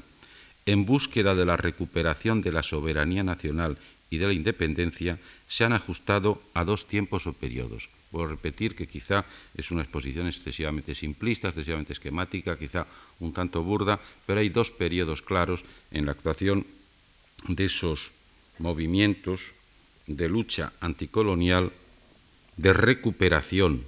en 0.65 0.85
búsqueda 0.85 1.35
de 1.35 1.45
la 1.45 1.57
recuperación 1.57 2.41
de 2.41 2.51
la 2.51 2.63
soberanía 2.63 3.23
nacional 3.23 3.77
y 4.11 4.17
de 4.19 4.27
la 4.27 4.33
independencia 4.33 5.17
se 5.47 5.63
han 5.63 5.73
ajustado 5.73 6.43
a 6.53 6.63
dos 6.63 6.85
tiempos 6.85 7.25
o 7.25 7.33
periodos. 7.33 7.89
Puedo 8.11 8.27
repetir 8.27 8.75
que 8.75 8.85
quizá 8.85 9.25
es 9.55 9.71
una 9.71 9.81
exposición 9.81 10.27
excesivamente 10.27 10.93
simplista, 10.93 11.47
excesivamente 11.47 11.93
esquemática, 11.93 12.59
quizá 12.59 12.85
un 13.23 13.31
tanto 13.31 13.63
burda, 13.63 13.99
pero 14.27 14.41
hay 14.41 14.49
dos 14.49 14.69
periodos 14.69 15.23
claros 15.23 15.63
en 15.91 16.05
la 16.05 16.11
actuación 16.11 16.67
de 17.47 17.65
esos 17.65 18.11
movimientos 18.59 19.55
de 20.07 20.27
lucha 20.27 20.73
anticolonial, 20.81 21.71
de 22.57 22.73
recuperación 22.73 23.81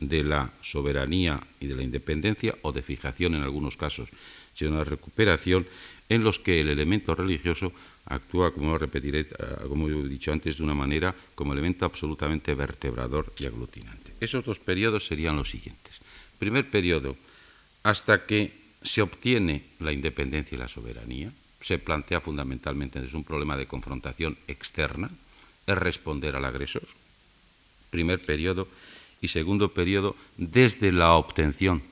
de 0.00 0.24
la 0.24 0.50
soberanía 0.62 1.40
y 1.60 1.66
de 1.66 1.76
la 1.76 1.82
independencia, 1.82 2.56
o 2.62 2.72
de 2.72 2.82
fijación 2.82 3.34
en 3.34 3.42
algunos 3.42 3.76
casos, 3.76 4.08
sino 4.54 4.78
de 4.78 4.84
recuperación, 4.84 5.66
en 6.08 6.24
los 6.24 6.38
que 6.40 6.60
el 6.60 6.68
elemento 6.68 7.14
religioso 7.14 7.72
actúa, 8.06 8.52
como 8.52 8.76
repetiré, 8.76 9.20
eh, 9.20 9.26
como 9.68 9.88
he 9.88 10.08
dicho 10.08 10.32
antes, 10.32 10.56
de 10.56 10.64
una 10.64 10.74
manera 10.74 11.14
como 11.34 11.52
elemento 11.52 11.84
absolutamente 11.84 12.54
vertebrador 12.54 13.32
y 13.38 13.46
aglutinante. 13.46 14.12
Esos 14.20 14.44
dos 14.44 14.58
periodos 14.58 15.06
serían 15.06 15.36
los 15.36 15.50
siguientes. 15.50 16.00
Primer 16.38 16.68
periodo, 16.68 17.16
hasta 17.84 18.26
que 18.26 18.52
se 18.82 19.02
obtiene 19.02 19.62
la 19.78 19.92
independencia 19.92 20.56
y 20.56 20.58
la 20.58 20.68
soberanía, 20.68 21.30
se 21.60 21.78
plantea 21.78 22.20
fundamentalmente 22.20 23.00
desde 23.00 23.16
un 23.16 23.24
problema 23.24 23.56
de 23.56 23.68
confrontación 23.68 24.36
externa, 24.48 25.10
es 25.66 25.78
responder 25.78 26.34
al 26.34 26.44
agresor. 26.44 26.88
Primer 27.90 28.20
periodo. 28.20 28.66
Y 29.20 29.28
segundo 29.28 29.72
periodo, 29.72 30.16
desde 30.36 30.92
la 30.92 31.14
obtención 31.14 31.82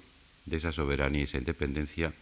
de 0.47 0.57
esa 0.57 0.73
soberanía 0.73 1.21
y 1.21 1.25
esa 1.25 1.39
independencia, 1.39 2.13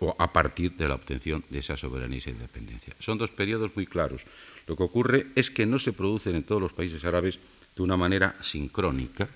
o 0.00 0.14
a 0.18 0.32
partir 0.32 0.72
de 0.72 0.88
la 0.88 0.94
obtención 0.94 1.44
de 1.50 1.58
esa 1.58 1.76
soberanía 1.76 2.16
y 2.16 2.20
esa 2.20 2.30
independencia. 2.30 2.94
Son 3.00 3.18
dos 3.18 3.30
periodos 3.30 3.74
muy 3.74 3.86
claros. 3.86 4.22
Lo 4.66 4.76
que 4.76 4.82
ocurre 4.82 5.26
es 5.34 5.50
que 5.50 5.66
no 5.66 5.78
se 5.78 5.92
producen 5.92 6.36
en 6.36 6.44
todos 6.44 6.62
los 6.62 6.72
países 6.72 7.04
árabes 7.04 7.38
de 7.74 7.82
una 7.82 7.96
manera 7.96 8.36
sincrónica, 8.40 9.28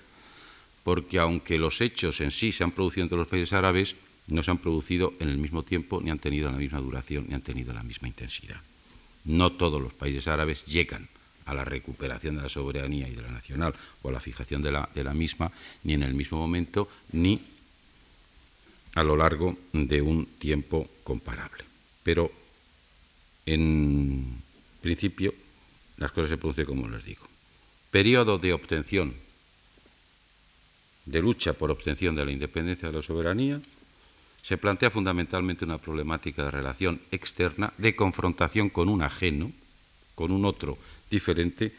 porque 0.83 1.19
aunque 1.19 1.57
los 1.57 1.81
hechos 1.81 2.21
en 2.21 2.31
sí 2.31 2.51
se 2.51 2.63
han 2.63 2.71
producido 2.71 3.03
en 3.03 3.09
todos 3.09 3.19
los 3.19 3.27
países 3.27 3.53
árabes, 3.53 3.95
no 4.27 4.43
se 4.43 4.51
han 4.51 4.57
producido 4.57 5.13
en 5.19 5.29
el 5.29 5.37
mismo 5.37 5.63
tiempo, 5.63 6.01
ni 6.01 6.11
han 6.11 6.19
tenido 6.19 6.51
la 6.51 6.57
misma 6.57 6.79
duración, 6.79 7.25
ni 7.27 7.35
han 7.35 7.41
tenido 7.41 7.73
la 7.73 7.83
misma 7.83 8.07
intensidad. 8.07 8.61
No 9.25 9.51
todos 9.51 9.81
los 9.81 9.93
países 9.93 10.27
árabes 10.27 10.65
llegan 10.65 11.07
a 11.45 11.53
la 11.53 11.65
recuperación 11.65 12.35
de 12.35 12.43
la 12.43 12.49
soberanía 12.49 13.07
y 13.07 13.15
de 13.15 13.21
la 13.21 13.29
nacional 13.29 13.73
o 14.01 14.09
a 14.09 14.11
la 14.11 14.19
fijación 14.19 14.61
de 14.61 14.71
la, 14.71 15.13
misma, 15.13 15.51
ni 15.83 15.93
en 15.93 16.03
el 16.03 16.13
mismo 16.13 16.37
momento, 16.37 16.89
ni 17.11 17.41
a 18.95 19.03
lo 19.03 19.15
largo 19.15 19.57
de 19.71 20.01
un 20.01 20.25
tiempo 20.25 20.87
comparable. 21.03 21.63
Pero 22.03 22.31
en 23.45 24.41
principio 24.81 25.33
las 25.97 26.11
cosas 26.11 26.29
se 26.29 26.37
producen 26.37 26.65
como 26.65 26.87
les 26.87 27.03
digo. 27.03 27.27
Periodo 27.91 28.37
de 28.37 28.53
obtención, 28.53 29.13
de 31.05 31.21
lucha 31.21 31.53
por 31.53 31.71
obtención 31.71 32.15
de 32.15 32.25
la 32.25 32.31
independencia 32.31 32.89
de 32.89 32.97
la 32.97 33.03
soberanía, 33.03 33.61
se 34.43 34.57
plantea 34.57 34.91
fundamentalmente 34.91 35.63
una 35.63 35.77
problemática 35.77 36.43
de 36.43 36.51
relación 36.51 37.01
externa, 37.11 37.73
de 37.77 37.95
confrontación 37.95 38.69
con 38.69 38.89
un 38.89 39.01
ajeno, 39.01 39.51
con 40.15 40.31
un 40.31 40.45
otro 40.45 40.77
diferente, 41.13 41.71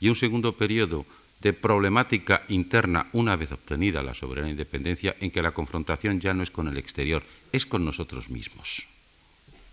y 0.00 0.12
un 0.12 0.14
segundo 0.14 0.52
periodo 0.52 1.08
de 1.40 1.52
problemática 1.52 2.44
interna 2.48 3.08
una 3.12 3.34
vez 3.34 3.50
obtenida 3.50 4.04
la 4.04 4.14
soberana 4.14 4.52
independencia, 4.52 5.16
en 5.18 5.32
que 5.32 5.42
la 5.42 5.50
confrontación 5.56 6.20
ya 6.20 6.34
no 6.34 6.44
es 6.44 6.52
con 6.52 6.68
el 6.68 6.76
exterior, 6.76 7.24
es 7.50 7.64
con 7.64 7.84
nosotros 7.84 8.28
mismos, 8.28 8.86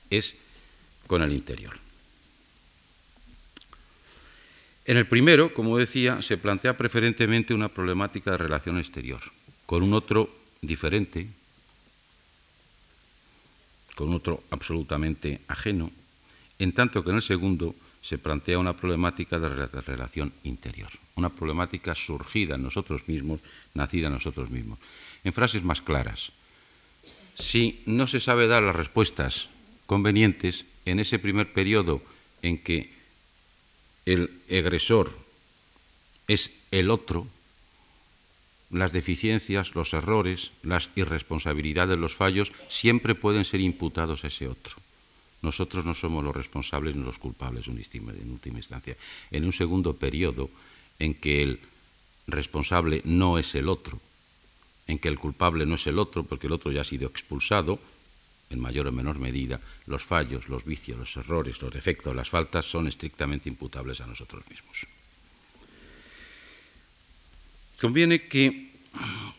es 0.10 0.34
con 1.06 1.22
el 1.22 1.34
interior. 1.34 1.78
En 4.86 4.98
el 4.98 5.06
primero, 5.06 5.54
como 5.54 5.78
decía, 5.78 6.24
se 6.24 6.38
plantea 6.38 6.78
preferentemente 6.78 7.54
una 7.54 7.70
problemática 7.70 8.32
de 8.32 8.42
relación 8.42 8.80
exterior, 8.80 9.22
con 9.68 9.84
un 9.84 9.94
otro 9.94 10.34
diferente, 10.62 11.28
con 13.94 14.14
otro 14.14 14.42
absolutamente 14.50 15.42
ajeno, 15.48 15.92
en 16.58 16.74
tanto 16.74 17.04
que 17.04 17.12
en 17.12 17.18
el 17.18 17.22
segundo 17.22 17.76
se 18.10 18.18
plantea 18.18 18.58
una 18.58 18.74
problemática 18.74 19.38
de 19.38 19.68
relación 19.82 20.34
interior, 20.44 20.90
una 21.16 21.30
problemática 21.30 21.94
surgida 21.94 22.56
en 22.56 22.64
nosotros 22.64 23.08
mismos, 23.08 23.40
nacida 23.76 24.08
en 24.08 24.14
nosotros 24.14 24.50
mismos. 24.50 24.80
En 25.24 25.32
frases 25.32 25.62
más 25.62 25.84
claras, 25.84 26.32
si 27.38 27.84
no 27.86 28.08
se 28.08 28.20
sabe 28.20 28.48
dar 28.48 28.64
las 28.64 28.76
respuestas 28.76 29.50
convenientes 29.86 30.66
en 30.86 31.00
ese 31.00 31.20
primer 31.20 31.54
periodo 31.54 32.02
en 32.42 32.58
que 32.58 32.90
el 34.08 34.32
agresor 34.50 35.16
es 36.28 36.50
el 36.72 36.90
otro, 36.90 37.28
las 38.72 38.92
deficiencias, 38.92 39.76
los 39.76 39.94
errores, 39.94 40.50
las 40.64 40.90
irresponsabilidades, 40.96 42.00
los 42.00 42.16
fallos, 42.16 42.52
siempre 42.70 43.14
pueden 43.14 43.46
ser 43.46 43.62
imputados 43.62 44.24
a 44.24 44.34
ese 44.34 44.48
otro. 44.48 44.89
Nosotros 45.42 45.86
no 45.86 45.94
somos 45.94 46.24
los 46.24 46.36
responsables 46.36 46.96
ni 46.96 47.04
los 47.04 47.18
culpables 47.18 47.68
en 47.68 48.32
última 48.32 48.58
instancia. 48.58 48.96
En 49.32 49.46
un 49.46 49.54
segundo 49.54 49.96
periodo 49.96 50.50
en 51.00 51.14
que 51.14 51.44
el 51.44 51.60
responsable 52.28 53.02
no 53.06 53.38
es 53.38 53.56
el 53.56 53.70
otro, 53.70 54.00
en 54.88 55.00
que 55.00 55.08
el 55.08 55.18
culpable 55.18 55.66
no 55.66 55.76
es 55.76 55.88
el 55.88 56.00
otro 56.00 56.24
porque 56.24 56.48
el 56.48 56.54
otro 56.54 56.72
ya 56.72 56.82
ha 56.82 56.84
sido 56.84 57.08
expulsado, 57.08 57.80
en 58.50 58.60
mayor 58.60 58.88
o 58.88 58.92
menor 58.92 59.20
medida, 59.20 59.62
los 59.86 60.04
fallos, 60.04 60.50
los 60.50 60.66
vicios, 60.66 60.98
los 60.98 61.16
errores, 61.18 61.62
los 61.62 61.72
defectos, 61.72 62.16
las 62.16 62.30
faltas 62.30 62.66
son 62.66 62.88
estrictamente 62.88 63.48
imputables 63.48 64.02
a 64.02 64.08
nosotros 64.08 64.44
mismos. 64.50 64.88
Conviene 67.80 68.28
que 68.28 68.74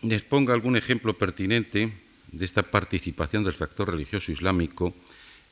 les 0.02 0.22
ponga 0.22 0.54
algún 0.54 0.76
ejemplo 0.76 1.12
pertinente 1.18 1.92
de 2.30 2.44
esta 2.44 2.62
participación 2.62 3.42
del 3.42 3.54
factor 3.54 3.90
religioso 3.90 4.30
islámico 4.32 4.94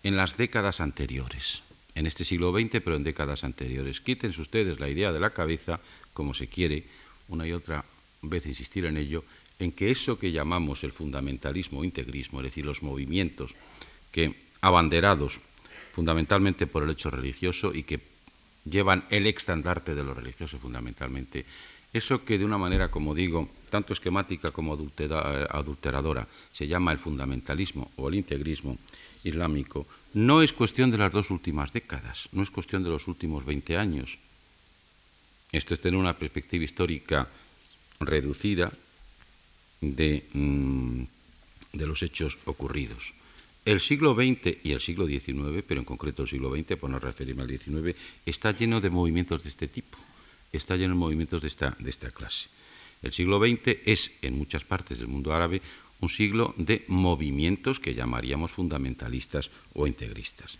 en 0.09 0.16
las 0.16 0.38
décadas 0.38 0.81
anteriores, 0.81 1.61
en 1.94 2.07
este 2.07 2.25
siglo 2.25 2.51
XX, 2.51 2.81
pero 2.81 2.97
en 2.97 3.05
décadas 3.05 3.44
anteriores. 3.44 4.01
Quítense 4.01 4.40
ustedes 4.40 4.81
la 4.81 4.88
idea 4.88 5.12
de 5.12 5.21
la 5.21 5.37
cabeza, 5.37 5.81
como 6.14 6.33
se 6.33 6.47
quiere 6.49 6.85
una 7.29 7.47
y 7.47 7.53
otra 7.53 7.85
vez 8.23 8.47
insistir 8.47 8.87
en 8.87 8.97
ello, 8.97 9.23
en 9.59 9.71
que 9.71 9.90
eso 9.90 10.18
que 10.18 10.33
llamamos 10.33 10.83
el 10.83 10.97
fundamentalismo 10.97 11.81
o 11.81 11.85
integrismo, 11.85 12.40
es 12.40 12.44
decir, 12.44 12.64
los 12.64 12.83
movimientos 12.83 13.53
que 14.11 14.33
abanderados 14.62 15.40
fundamentalmente 15.92 16.66
por 16.66 16.85
el 16.85 16.90
hecho 16.97 17.11
religioso 17.11 17.75
y 17.75 17.83
que 17.83 18.01
llevan 18.64 19.05
el 19.11 19.27
estandarte 19.27 19.94
de 19.94 20.05
lo 20.05 20.14
religioso 20.14 20.59
fundamentalmente, 20.59 21.44
Eso 21.92 22.25
que 22.25 22.37
de 22.37 22.44
una 22.44 22.59
manera, 22.59 22.90
como 22.90 23.14
digo, 23.14 23.49
tanto 23.71 23.92
esquemática 23.92 24.51
como 24.53 24.73
adulteradora, 24.73 26.29
se 26.53 26.66
llama 26.66 26.92
el 26.92 26.99
fundamentalismo 26.99 27.90
o 27.97 28.09
el 28.09 28.16
integrismo 28.16 28.77
islámico, 29.25 29.87
no 30.14 30.42
es 30.42 30.53
cuestión 30.53 30.90
de 30.90 30.99
las 30.99 31.12
dos 31.12 31.31
últimas 31.31 31.73
décadas, 31.73 32.29
no 32.33 32.42
es 32.42 32.51
cuestión 32.51 32.83
de 32.83 32.90
los 32.90 33.09
últimos 33.09 33.44
20 33.44 33.77
años. 33.77 34.18
Esto 35.53 35.75
es 35.75 35.81
tener 35.81 35.99
una 35.99 36.18
perspectiva 36.18 36.64
histórica 36.64 37.29
reducida 38.01 38.73
de, 39.81 40.25
mm, 40.33 41.03
de 41.73 41.87
los 41.87 42.03
hechos 42.03 42.38
ocurridos. 42.44 43.14
El 43.64 43.81
siglo 43.81 44.14
XX 44.14 44.64
y 44.64 44.73
el 44.73 44.81
siglo 44.81 45.07
XIX, 45.07 45.62
pero 45.66 45.81
en 45.81 45.85
concreto 45.85 46.23
el 46.23 46.29
siglo 46.29 46.55
XX, 46.55 46.77
por 46.77 46.88
no 46.88 46.99
referirme 46.99 47.42
al 47.42 47.49
XIX, 47.49 47.94
está 48.25 48.53
lleno 48.53 48.81
de 48.81 48.88
movimientos 48.88 49.42
de 49.42 49.51
este 49.51 49.68
tipo, 49.68 49.99
está 50.53 50.77
lleno 50.77 50.94
de 50.94 51.01
movimientos 51.01 51.42
de 51.42 51.49
esta, 51.49 51.77
de 51.79 51.90
esta 51.90 52.11
clase. 52.11 52.49
El 53.03 53.12
siglo 53.12 53.38
XX 53.38 53.79
es, 53.85 54.11
en 54.23 54.38
muchas 54.38 54.64
partes 54.64 54.99
del 54.99 55.09
mundo 55.09 55.33
árabe, 55.33 55.61
un 56.00 56.08
siglo 56.08 56.54
de 56.56 56.84
movimientos 56.88 57.80
que 57.80 57.94
llamaríamos 57.94 58.52
fundamentalistas 58.52 59.50
o 59.74 59.87
integristas. 59.87 60.58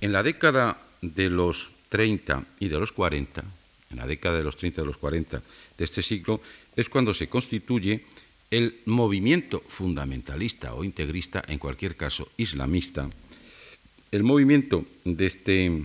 En 0.00 0.12
la 0.12 0.22
década 0.22 0.78
de 1.02 1.30
los 1.30 1.70
30 1.88 2.44
y 2.60 2.68
de 2.68 2.78
los 2.78 2.92
40, 2.92 3.44
en 3.90 3.96
la 3.96 4.06
década 4.06 4.38
de 4.38 4.44
los 4.44 4.56
30 4.56 4.80
y 4.80 4.82
de 4.84 4.86
los 4.86 4.96
40 4.96 5.42
de 5.78 5.84
este 5.84 6.02
siglo, 6.02 6.40
es 6.76 6.88
cuando 6.88 7.14
se 7.14 7.28
constituye 7.28 8.04
el 8.50 8.80
movimiento 8.84 9.62
fundamentalista 9.66 10.74
o 10.74 10.84
integrista, 10.84 11.44
en 11.46 11.58
cualquier 11.58 11.96
caso 11.96 12.28
islamista, 12.36 13.08
el 14.10 14.22
movimiento 14.24 14.84
de 15.04 15.26
este, 15.26 15.82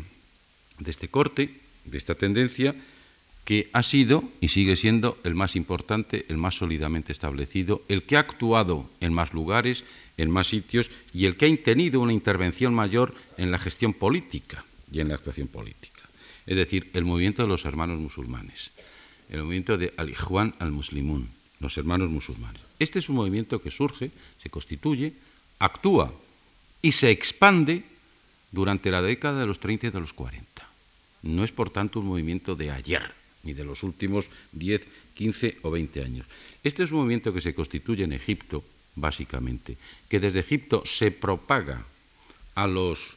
de 0.79 0.91
este 0.91 1.07
corte, 1.07 1.49
de 1.85 1.97
esta 1.97 2.15
tendencia, 2.15 2.75
que 3.45 3.69
ha 3.73 3.83
sido 3.83 4.23
y 4.41 4.49
sigue 4.49 4.75
siendo 4.75 5.17
el 5.23 5.35
más 5.35 5.55
importante, 5.55 6.25
el 6.29 6.37
más 6.37 6.55
sólidamente 6.55 7.11
establecido, 7.11 7.83
el 7.87 8.03
que 8.03 8.17
ha 8.17 8.21
actuado 8.21 8.89
en 8.99 9.13
más 9.13 9.33
lugares, 9.33 9.83
en 10.17 10.31
más 10.31 10.47
sitios 10.47 10.89
y 11.13 11.27
el 11.27 11.37
que 11.37 11.45
ha 11.45 11.63
tenido 11.63 12.01
una 12.01 12.11
intervención 12.11 12.73
mayor 12.73 13.13
en 13.37 13.51
la 13.51 13.59
gestión 13.59 13.93
política 13.93 14.65
y 14.91 14.99
en 14.99 15.09
la 15.09 15.15
actuación 15.15 15.47
política. 15.47 16.01
Es 16.47 16.57
decir, 16.57 16.89
el 16.93 17.05
movimiento 17.05 17.43
de 17.43 17.47
los 17.47 17.65
hermanos 17.65 17.99
musulmanes, 17.99 18.71
el 19.29 19.43
movimiento 19.43 19.77
de 19.77 19.93
Al-Ikhwan 19.95 20.55
al-Muslimun, 20.59 21.29
los 21.59 21.77
hermanos 21.77 22.09
musulmanes. 22.09 22.61
Este 22.79 22.99
es 22.99 23.09
un 23.09 23.15
movimiento 23.15 23.61
que 23.61 23.71
surge, 23.71 24.11
se 24.41 24.49
constituye, 24.49 25.13
actúa 25.59 26.11
y 26.81 26.91
se 26.91 27.11
expande 27.11 27.83
durante 28.51 28.91
la 28.91 29.01
década 29.01 29.41
de 29.41 29.47
los 29.47 29.59
30 29.59 29.87
y 29.87 29.89
de 29.91 29.99
los 29.99 30.13
40. 30.13 30.45
No 31.23 31.43
es, 31.43 31.51
por 31.51 31.69
tanto, 31.69 31.99
un 31.99 32.07
movimiento 32.07 32.55
de 32.55 32.71
ayer, 32.71 33.11
ni 33.45 33.53
de 33.53 33.63
los 33.63 33.83
últimos 33.83 34.25
10, 34.51 34.85
15 35.13 35.57
o 35.61 35.71
20 35.71 36.03
años. 36.03 36.27
Este 36.63 36.83
es 36.83 36.91
un 36.91 36.97
movimiento 36.97 37.33
que 37.33 37.41
se 37.41 37.55
constituye 37.55 38.03
en 38.03 38.13
Egipto, 38.13 38.63
básicamente, 38.95 39.77
que 40.09 40.19
desde 40.19 40.41
Egipto 40.41 40.83
se 40.85 41.11
propaga 41.11 41.85
a 42.55 42.67
los, 42.67 43.15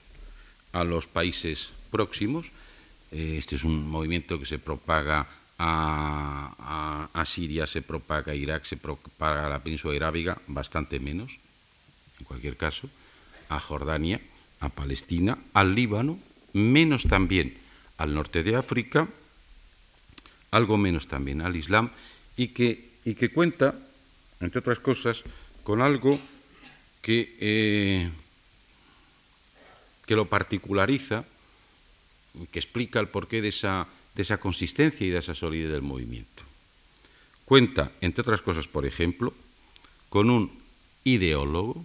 a 0.73 0.85
los 0.85 1.07
países 1.07 1.71
próximos. 1.91 2.53
Eh, 3.11 3.37
este 3.39 3.57
es 3.57 3.65
un 3.65 3.89
movimiento 3.89 4.39
que 4.39 4.47
se 4.47 4.59
propaga 4.59 5.27
a, 5.59 7.09
a, 7.13 7.25
Siria, 7.25 7.67
se 7.67 7.83
propaga 7.83 8.33
a 8.33 8.35
Irak, 8.35 8.65
se 8.65 8.77
propaga 8.77 9.47
a 9.47 9.49
la 9.49 9.63
península 9.63 9.97
arábiga, 9.97 10.39
bastante 10.47 11.01
menos, 11.01 11.39
en 12.21 12.25
cualquier 12.25 12.57
caso, 12.57 12.89
a 13.49 13.59
Jordania, 13.59 14.21
a 14.61 14.69
Palestina, 14.69 15.39
al 15.55 15.75
Líbano, 15.75 16.19
menos 16.53 17.05
también 17.05 17.57
al 17.97 18.15
norte 18.15 18.43
de 18.43 18.55
África 18.57 19.09
algo 20.51 20.77
menos 20.77 21.09
también 21.09 21.41
al 21.41 21.57
Islam, 21.57 21.91
y 22.37 22.49
que, 22.49 22.91
y 23.05 23.15
que 23.15 23.31
cuenta, 23.31 23.79
entre 24.41 24.61
otras 24.61 24.79
cosas, 24.79 25.23
con 25.63 25.83
algo 25.83 26.19
que, 27.03 27.37
eh, 27.41 28.11
que 30.07 30.17
lo 30.17 30.27
particulariza, 30.27 31.25
que 32.51 32.59
explica 32.59 33.01
el 33.01 33.09
porqué 33.09 33.43
de 33.43 33.49
esa, 33.49 33.87
de 34.15 34.23
esa 34.23 34.39
consistencia 34.39 35.07
y 35.07 35.11
de 35.11 35.19
esa 35.19 35.35
solidez 35.35 35.71
del 35.71 35.83
movimiento. 35.83 36.43
Cuenta, 37.45 37.93
entre 38.01 38.23
otras 38.23 38.43
cosas, 38.43 38.69
por 38.69 38.87
ejemplo, 38.87 39.35
con 40.09 40.31
un 40.31 40.53
ideólogo, 41.05 41.85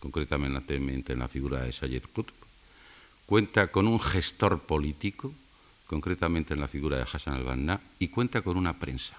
concretamente 0.00 0.76
en 0.76 1.18
la 1.18 1.28
figura 1.28 1.62
de 1.62 1.72
Sayed 1.72 2.04
Qutb, 2.12 2.32
cuenta 3.26 3.68
con 3.68 3.86
un 3.86 4.00
gestor 4.00 4.60
político, 4.60 5.32
concretamente 5.86 6.54
en 6.54 6.60
la 6.60 6.68
figura 6.68 6.96
de 6.96 7.04
Hassan 7.04 7.34
al-Banna, 7.34 7.80
y 7.98 8.08
cuenta 8.08 8.42
con 8.42 8.56
una 8.56 8.78
prensa, 8.78 9.16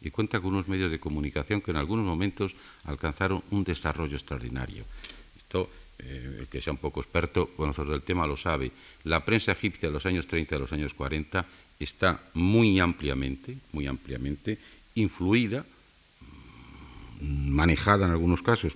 y 0.00 0.10
cuenta 0.10 0.40
con 0.40 0.54
unos 0.54 0.68
medios 0.68 0.90
de 0.90 1.00
comunicación 1.00 1.60
que 1.60 1.72
en 1.72 1.76
algunos 1.76 2.04
momentos 2.04 2.54
alcanzaron 2.84 3.42
un 3.50 3.64
desarrollo 3.64 4.16
extraordinario. 4.16 4.84
Esto, 5.36 5.70
eh, 5.98 6.38
el 6.40 6.46
que 6.46 6.60
sea 6.60 6.72
un 6.72 6.78
poco 6.78 7.00
experto, 7.00 7.48
conocedor 7.56 7.90
del 7.90 8.02
tema, 8.02 8.26
lo 8.26 8.36
sabe. 8.36 8.70
La 9.04 9.24
prensa 9.24 9.52
egipcia 9.52 9.88
de 9.88 9.94
los 9.94 10.06
años 10.06 10.26
30 10.26 10.54
y 10.54 10.58
de 10.58 10.62
los 10.62 10.72
años 10.72 10.94
40 10.94 11.44
está 11.78 12.20
muy 12.34 12.78
ampliamente, 12.80 13.56
muy 13.72 13.86
ampliamente 13.86 14.58
influida, 14.94 15.64
manejada 17.20 18.06
en 18.06 18.12
algunos 18.12 18.42
casos, 18.42 18.74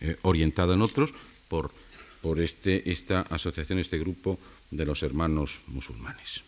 eh, 0.00 0.16
orientada 0.22 0.74
en 0.74 0.82
otros, 0.82 1.12
por, 1.48 1.70
por 2.20 2.40
este, 2.40 2.90
esta 2.90 3.22
asociación, 3.22 3.78
este 3.78 3.98
grupo 3.98 4.38
de 4.70 4.86
los 4.86 5.02
hermanos 5.02 5.60
musulmanes. 5.66 6.47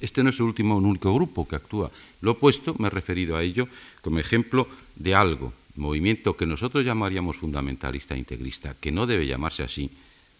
Este 0.00 0.22
no 0.22 0.30
es 0.30 0.38
el 0.40 0.46
último, 0.46 0.76
un 0.76 0.86
único 0.86 1.14
grupo 1.14 1.46
que 1.46 1.56
actúa. 1.56 1.90
Lo 2.20 2.32
he 2.32 2.34
puesto, 2.34 2.74
me 2.78 2.88
he 2.88 2.90
referido 2.90 3.36
a 3.36 3.42
ello, 3.42 3.68
como 4.02 4.18
ejemplo 4.18 4.66
de 4.96 5.14
algo, 5.14 5.52
movimiento 5.76 6.36
que 6.36 6.46
nosotros 6.46 6.84
llamaríamos 6.84 7.36
fundamentalista 7.36 8.14
e 8.14 8.18
integrista, 8.18 8.74
que 8.80 8.90
no 8.90 9.06
debe 9.06 9.26
llamarse 9.26 9.62
así, 9.62 9.90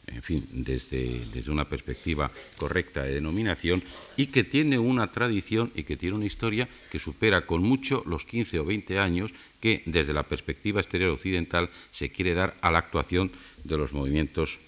en 0.09 0.23
fin, 0.23 0.45
desde, 0.51 1.21
desde 1.33 1.51
una 1.51 1.67
perspectiva 1.67 2.31
correcta 2.57 3.03
de 3.03 3.15
denominación, 3.15 3.83
y 4.17 4.27
que 4.27 4.43
tiene 4.43 4.79
una 4.79 5.13
tradición 5.13 5.71
y 5.75 5.85
que 5.85 5.97
tiene 5.97 6.17
una 6.17 6.27
historia 6.27 6.69
que 6.91 6.99
supera 6.99 7.47
con 7.47 7.63
mucho 7.63 8.03
los 8.07 8.25
15 8.25 8.59
o 8.59 8.65
20 8.65 8.99
años 8.99 9.31
que 9.61 9.83
desde 9.87 10.13
la 10.13 10.25
perspectiva 10.25 10.81
exterior 10.81 11.11
occidental 11.11 11.71
se 11.93 12.11
quiere 12.11 12.35
dar 12.35 12.57
a 12.61 12.71
la 12.71 12.79
actuación 12.79 13.31
de 13.65 13.77
los 13.79 13.93
movimientos 13.93 14.59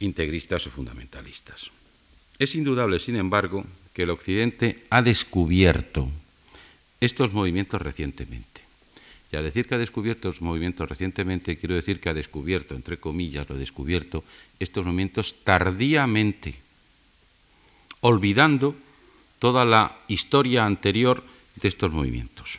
integristas 0.00 0.66
o 0.66 0.70
fundamentalistas. 0.70 1.70
Es 2.38 2.54
indudable, 2.54 2.98
sin 2.98 3.16
embargo, 3.16 3.64
que 3.92 4.02
el 4.02 4.10
Occidente 4.10 4.84
ha 4.90 5.02
descubierto 5.02 6.08
estos 7.00 7.32
movimientos 7.32 7.80
recientemente. 7.80 8.62
Y 9.30 9.36
al 9.36 9.44
decir 9.44 9.66
que 9.66 9.74
ha 9.74 9.78
descubierto 9.78 10.28
los 10.28 10.42
movimientos 10.42 10.88
recientemente, 10.88 11.56
quiero 11.56 11.74
decir 11.74 12.00
que 12.00 12.08
ha 12.08 12.14
descubierto, 12.14 12.74
entre 12.74 12.98
comillas, 12.98 13.48
lo 13.48 13.56
descubierto, 13.56 14.24
estos 14.60 14.84
movimientos 14.84 15.36
tardíamente, 15.42 16.54
olvidando 18.00 18.74
toda 19.38 19.64
la 19.64 19.96
historia 20.08 20.66
anterior 20.66 21.22
de 21.60 21.68
estos 21.68 21.92
movimientos, 21.92 22.58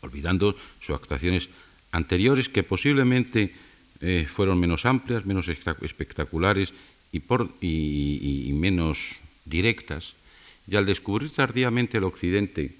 olvidando 0.00 0.56
sus 0.80 0.94
actuaciones 0.94 1.48
anteriores 1.90 2.48
que 2.48 2.62
posiblemente 2.62 3.54
eh, 4.00 4.26
fueron 4.30 4.58
menos 4.58 4.84
amplias, 4.84 5.24
menos 5.24 5.48
espectaculares 5.48 6.72
y, 7.12 7.20
por, 7.20 7.50
y, 7.60 8.50
menos 8.54 9.16
directas, 9.44 10.14
y 10.66 10.76
al 10.76 10.86
descubrir 10.86 11.30
tardíamente 11.30 11.98
el 11.98 12.04
Occidente, 12.04 12.74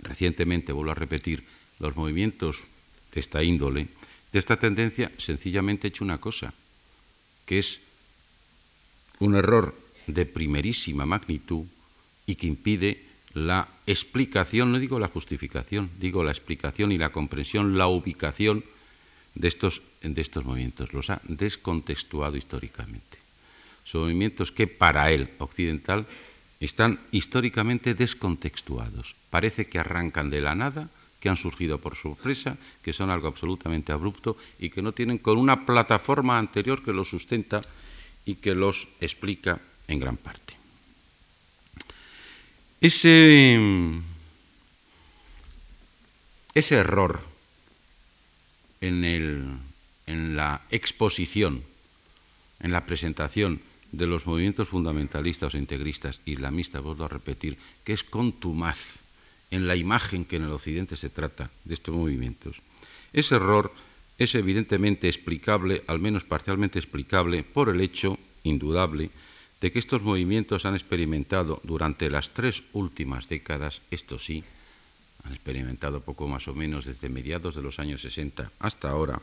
recientemente, 0.00 0.72
vuelvo 0.72 0.92
a 0.92 0.94
repetir, 0.94 1.44
los 1.78 1.96
movimientos 1.96 2.64
de 3.12 3.20
esta 3.20 3.42
índole, 3.42 3.88
de 4.32 4.38
esta 4.38 4.58
tendencia, 4.58 5.12
sencillamente 5.18 5.86
he 5.86 5.90
hecho 5.90 6.04
una 6.04 6.18
cosa, 6.18 6.54
que 7.44 7.58
es 7.58 7.80
un 9.18 9.34
error 9.34 9.76
de 10.06 10.24
primerísima 10.24 11.04
magnitud 11.04 11.66
y 12.26 12.36
que 12.36 12.46
impide 12.46 13.04
la 13.34 13.68
explicación, 13.86 14.72
no 14.72 14.78
digo 14.78 14.98
la 14.98 15.08
justificación, 15.08 15.90
digo 15.98 16.24
la 16.24 16.30
explicación 16.30 16.92
y 16.92 16.98
la 16.98 17.12
comprensión, 17.12 17.76
la 17.76 17.88
ubicación 17.88 18.64
de 19.34 19.48
estos, 19.48 19.82
de 20.02 20.20
estos 20.20 20.44
movimientos, 20.44 20.92
los 20.92 21.10
ha 21.10 21.20
descontextuado 21.24 22.36
históricamente. 22.36 23.18
Son 23.84 24.02
movimientos 24.02 24.52
que 24.52 24.66
para 24.66 25.10
él, 25.10 25.30
occidental, 25.38 26.06
están 26.60 27.00
históricamente 27.10 27.94
descontextuados. 27.94 29.16
Parece 29.30 29.66
que 29.66 29.78
arrancan 29.78 30.30
de 30.30 30.40
la 30.40 30.54
nada, 30.54 30.88
que 31.18 31.28
han 31.28 31.36
surgido 31.36 31.78
por 31.78 31.96
sorpresa, 31.96 32.56
que 32.82 32.92
son 32.92 33.10
algo 33.10 33.28
absolutamente 33.28 33.92
abrupto 33.92 34.36
y 34.58 34.70
que 34.70 34.82
no 34.82 34.92
tienen 34.92 35.18
con 35.18 35.38
una 35.38 35.66
plataforma 35.66 36.38
anterior 36.38 36.82
que 36.82 36.92
los 36.92 37.08
sustenta 37.08 37.62
y 38.24 38.36
que 38.36 38.54
los 38.54 38.88
explica 39.00 39.60
en 39.88 39.98
gran 39.98 40.16
parte. 40.16 40.54
Ese, 42.80 43.58
ese 46.54 46.74
error 46.74 47.31
en, 48.82 50.36
la 50.36 50.62
exposición, 50.70 51.62
en 52.60 52.72
la 52.72 52.84
presentación 52.84 53.60
de 53.92 54.06
los 54.06 54.26
movimientos 54.26 54.68
fundamentalistas 54.68 55.54
o 55.54 55.58
integristas 55.58 56.20
islamistas, 56.26 56.82
vuelvo 56.82 57.04
a 57.04 57.08
repetir, 57.08 57.56
que 57.84 57.92
es 57.92 58.04
contumaz 58.04 58.98
en 59.50 59.68
la 59.68 59.76
imagen 59.76 60.24
que 60.24 60.36
en 60.36 60.44
el 60.44 60.52
Occidente 60.52 60.96
se 60.96 61.10
trata 61.10 61.50
de 61.64 61.74
estos 61.74 61.94
movimientos. 61.94 62.56
Ese 63.12 63.36
error 63.36 63.72
es 64.18 64.34
evidentemente 64.34 65.08
explicable, 65.08 65.84
al 65.86 65.98
menos 65.98 66.24
parcialmente 66.24 66.78
explicable, 66.78 67.44
por 67.44 67.68
el 67.68 67.80
hecho 67.80 68.18
indudable 68.44 69.10
de 69.60 69.70
que 69.70 69.78
estos 69.78 70.02
movimientos 70.02 70.64
han 70.64 70.74
experimentado 70.74 71.60
durante 71.62 72.10
las 72.10 72.30
tres 72.30 72.64
últimas 72.72 73.28
décadas, 73.28 73.80
esto 73.90 74.18
sí, 74.18 74.42
han 75.24 75.32
experimentado 75.32 76.00
poco 76.00 76.28
más 76.28 76.48
o 76.48 76.54
menos 76.54 76.84
desde 76.84 77.08
mediados 77.08 77.54
de 77.54 77.62
los 77.62 77.78
años 77.78 78.02
60 78.02 78.50
hasta 78.58 78.90
ahora, 78.90 79.20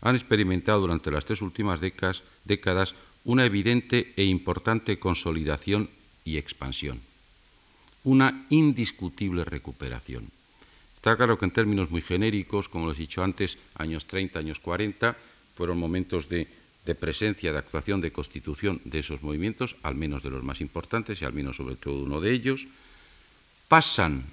han 0.00 0.16
experimentado 0.16 0.80
durante 0.80 1.10
las 1.10 1.24
tres 1.24 1.42
últimas 1.42 1.80
décadas, 1.80 2.22
décadas 2.44 2.94
una 3.24 3.46
evidente 3.46 4.12
e 4.16 4.24
importante 4.24 4.98
consolidación 4.98 5.88
y 6.24 6.36
expansión, 6.36 7.00
una 8.04 8.46
indiscutible 8.50 9.44
recuperación. 9.44 10.28
Está 10.96 11.16
claro 11.16 11.38
que 11.38 11.44
en 11.44 11.52
términos 11.52 11.90
muy 11.90 12.00
genéricos, 12.00 12.68
como 12.68 12.88
les 12.88 12.98
he 12.98 13.08
dicho 13.08 13.24
antes, 13.24 13.58
años 13.76 14.06
30, 14.06 14.38
años 14.38 14.58
40, 14.60 15.16
fueron 15.56 15.78
momentos 15.78 16.28
de, 16.28 16.48
de, 16.84 16.94
presencia, 16.94 17.52
de 17.52 17.58
actuación, 17.58 18.00
de 18.00 18.12
constitución 18.12 18.80
de 18.84 19.00
esos 19.00 19.22
movimientos, 19.22 19.76
al 19.82 19.94
menos 19.94 20.22
de 20.22 20.30
los 20.30 20.44
más 20.44 20.60
importantes 20.60 21.20
y 21.20 21.24
al 21.24 21.32
menos 21.32 21.56
sobre 21.56 21.76
todo 21.76 22.04
uno 22.04 22.20
de 22.20 22.32
ellos. 22.32 22.66
Pasan 23.68 24.24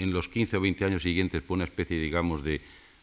en 0.00 0.12
los 0.12 0.28
15 0.28 0.56
o 0.56 0.60
20 0.60 0.84
años 0.84 1.02
siguientes 1.02 1.42
por 1.42 1.56
una 1.56 1.64
especie, 1.64 2.00
digamos, 2.00 2.42
de, 2.42 2.60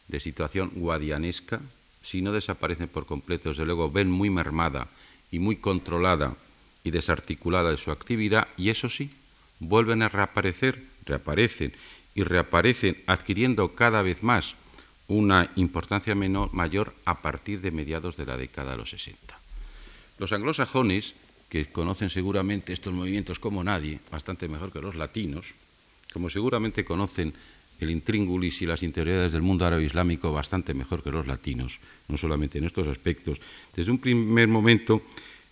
de 0.08 0.20
situación 0.20 0.72
guadianesca, 0.74 1.62
si 2.02 2.22
no 2.22 2.32
desaparecen 2.32 2.88
por 2.88 3.06
completo, 3.06 3.50
desde 3.50 3.66
luego 3.66 3.92
ven 3.92 4.10
muy 4.10 4.30
mermada 4.30 4.88
y 5.32 5.40
muy 5.40 5.58
controlada 5.58 6.36
y 6.84 6.92
desarticulada 6.92 7.72
de 7.72 7.78
su 7.78 7.92
actividad, 7.92 8.48
y 8.58 8.70
eso 8.70 8.90
sí, 8.90 9.12
vuelven 9.60 10.02
a 10.02 10.10
reaparecer, 10.10 10.82
reaparecen 11.06 11.74
y 12.16 12.24
reaparecen 12.24 12.98
adquiriendo 13.06 13.76
cada 13.76 14.02
vez 14.02 14.24
más 14.24 14.56
una 15.08 15.52
importancia 15.56 16.16
menor, 16.16 16.54
mayor 16.54 16.94
a 17.06 17.22
partir 17.22 17.62
de 17.62 17.72
mediados 17.72 18.18
de 18.18 18.26
la 18.26 18.38
década 18.38 18.72
de 18.72 18.78
los 18.78 18.90
60. 18.90 19.38
Los 20.18 20.34
anglosajones, 20.34 21.14
que 21.50 21.66
conocen 21.66 22.10
seguramente 22.10 22.74
estos 22.74 22.94
movimientos 22.94 23.40
como 23.40 23.64
nadie, 23.64 24.00
bastante 24.12 24.48
mejor 24.48 24.72
que 24.72 24.82
los 24.82 24.96
latinos, 24.96 25.54
como 26.18 26.32
seguramente 26.32 26.84
conocen 26.84 27.32
el 27.80 27.92
intríngulis 27.92 28.64
y 28.64 28.66
las 28.66 28.82
interioridades 28.82 29.34
del 29.34 29.44
mundo 29.44 29.68
árabe 29.68 29.86
islámico 29.86 30.34
bastante 30.34 30.74
mejor 30.74 31.04
que 31.04 31.12
los 31.12 31.28
latinos, 31.28 31.78
no 32.08 32.18
solamente 32.18 32.58
en 32.58 32.64
estos 32.64 32.88
aspectos, 32.88 33.38
desde 33.76 33.92
un 33.92 34.00
primer 34.00 34.48
momento 34.48 35.04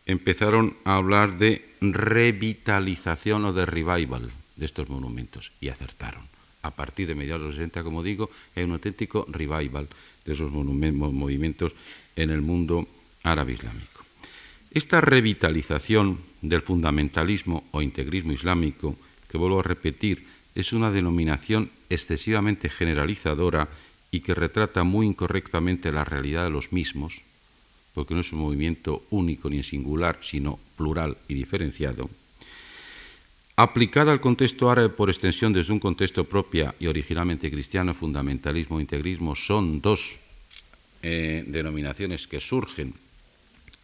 empezaron 0.07 0.74
a 0.84 0.95
hablar 0.95 1.38
de 1.38 1.70
revitalización 1.82 3.45
o 3.45 3.53
de 3.53 3.68
revival 3.68 4.32
de 4.55 4.66
estos 4.66 4.89
monumentos 4.89 5.51
y 5.61 5.70
acertaron. 5.70 6.26
A 6.63 6.72
partir 6.72 7.05
de 7.05 7.13
mediados 7.13 7.41
de 7.43 7.47
los 7.49 7.55
60, 7.57 7.84
como 7.84 8.01
digo, 8.01 8.32
hay 8.55 8.63
un 8.63 8.74
auténtico 8.74 9.28
revival 9.30 9.88
de 10.26 10.34
esos 10.34 10.49
movimientos 10.49 11.74
en 12.16 12.32
el 12.32 12.41
mundo 12.41 12.88
árabe 13.22 13.53
islámico. 13.53 14.01
Esta 14.74 14.99
revitalización 14.99 16.18
del 16.41 16.66
fundamentalismo 16.66 17.70
o 17.70 17.84
integrismo 17.84 18.34
islámico, 18.34 18.97
que 19.30 19.38
vuelvo 19.38 19.59
a 19.59 19.63
repetir, 19.63 20.34
es 20.56 20.72
una 20.72 20.89
denominación 20.89 21.70
excesivamente 21.89 22.70
generalizadora 22.70 23.68
y 24.10 24.22
que 24.22 24.34
retrata 24.34 24.84
muy 24.84 25.06
incorrectamente 25.06 25.91
la 25.91 26.06
realidad 26.06 26.45
de 26.45 26.49
los 26.49 26.72
mismos, 26.72 27.22
porque 27.93 28.14
no 28.14 28.22
es 28.22 28.32
un 28.32 28.39
movimiento 28.39 29.03
único 29.10 29.49
ni 29.49 29.62
singular, 29.62 30.20
sino 30.22 30.58
plural 30.78 31.18
y 31.28 31.34
diferenciado, 31.34 32.10
aplicada 33.58 34.14
al 34.14 34.22
contexto 34.22 34.72
árabe 34.72 34.89
por 34.89 35.10
extensión 35.10 35.51
desde 35.51 35.74
un 35.74 35.80
contexto 35.80 36.24
propia 36.24 36.74
y 36.80 36.88
originalmente 36.88 37.51
cristiano, 37.51 37.93
fundamentalismo 37.93 38.80
e 38.80 38.84
integrismo 38.84 39.36
son 39.36 39.82
dos 39.82 40.16
eh, 41.03 41.43
denominaciones 41.47 42.28
que 42.28 42.39
surgen 42.39 42.93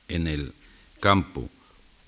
en 0.07 0.27
el 0.27 0.53
campo 0.99 1.49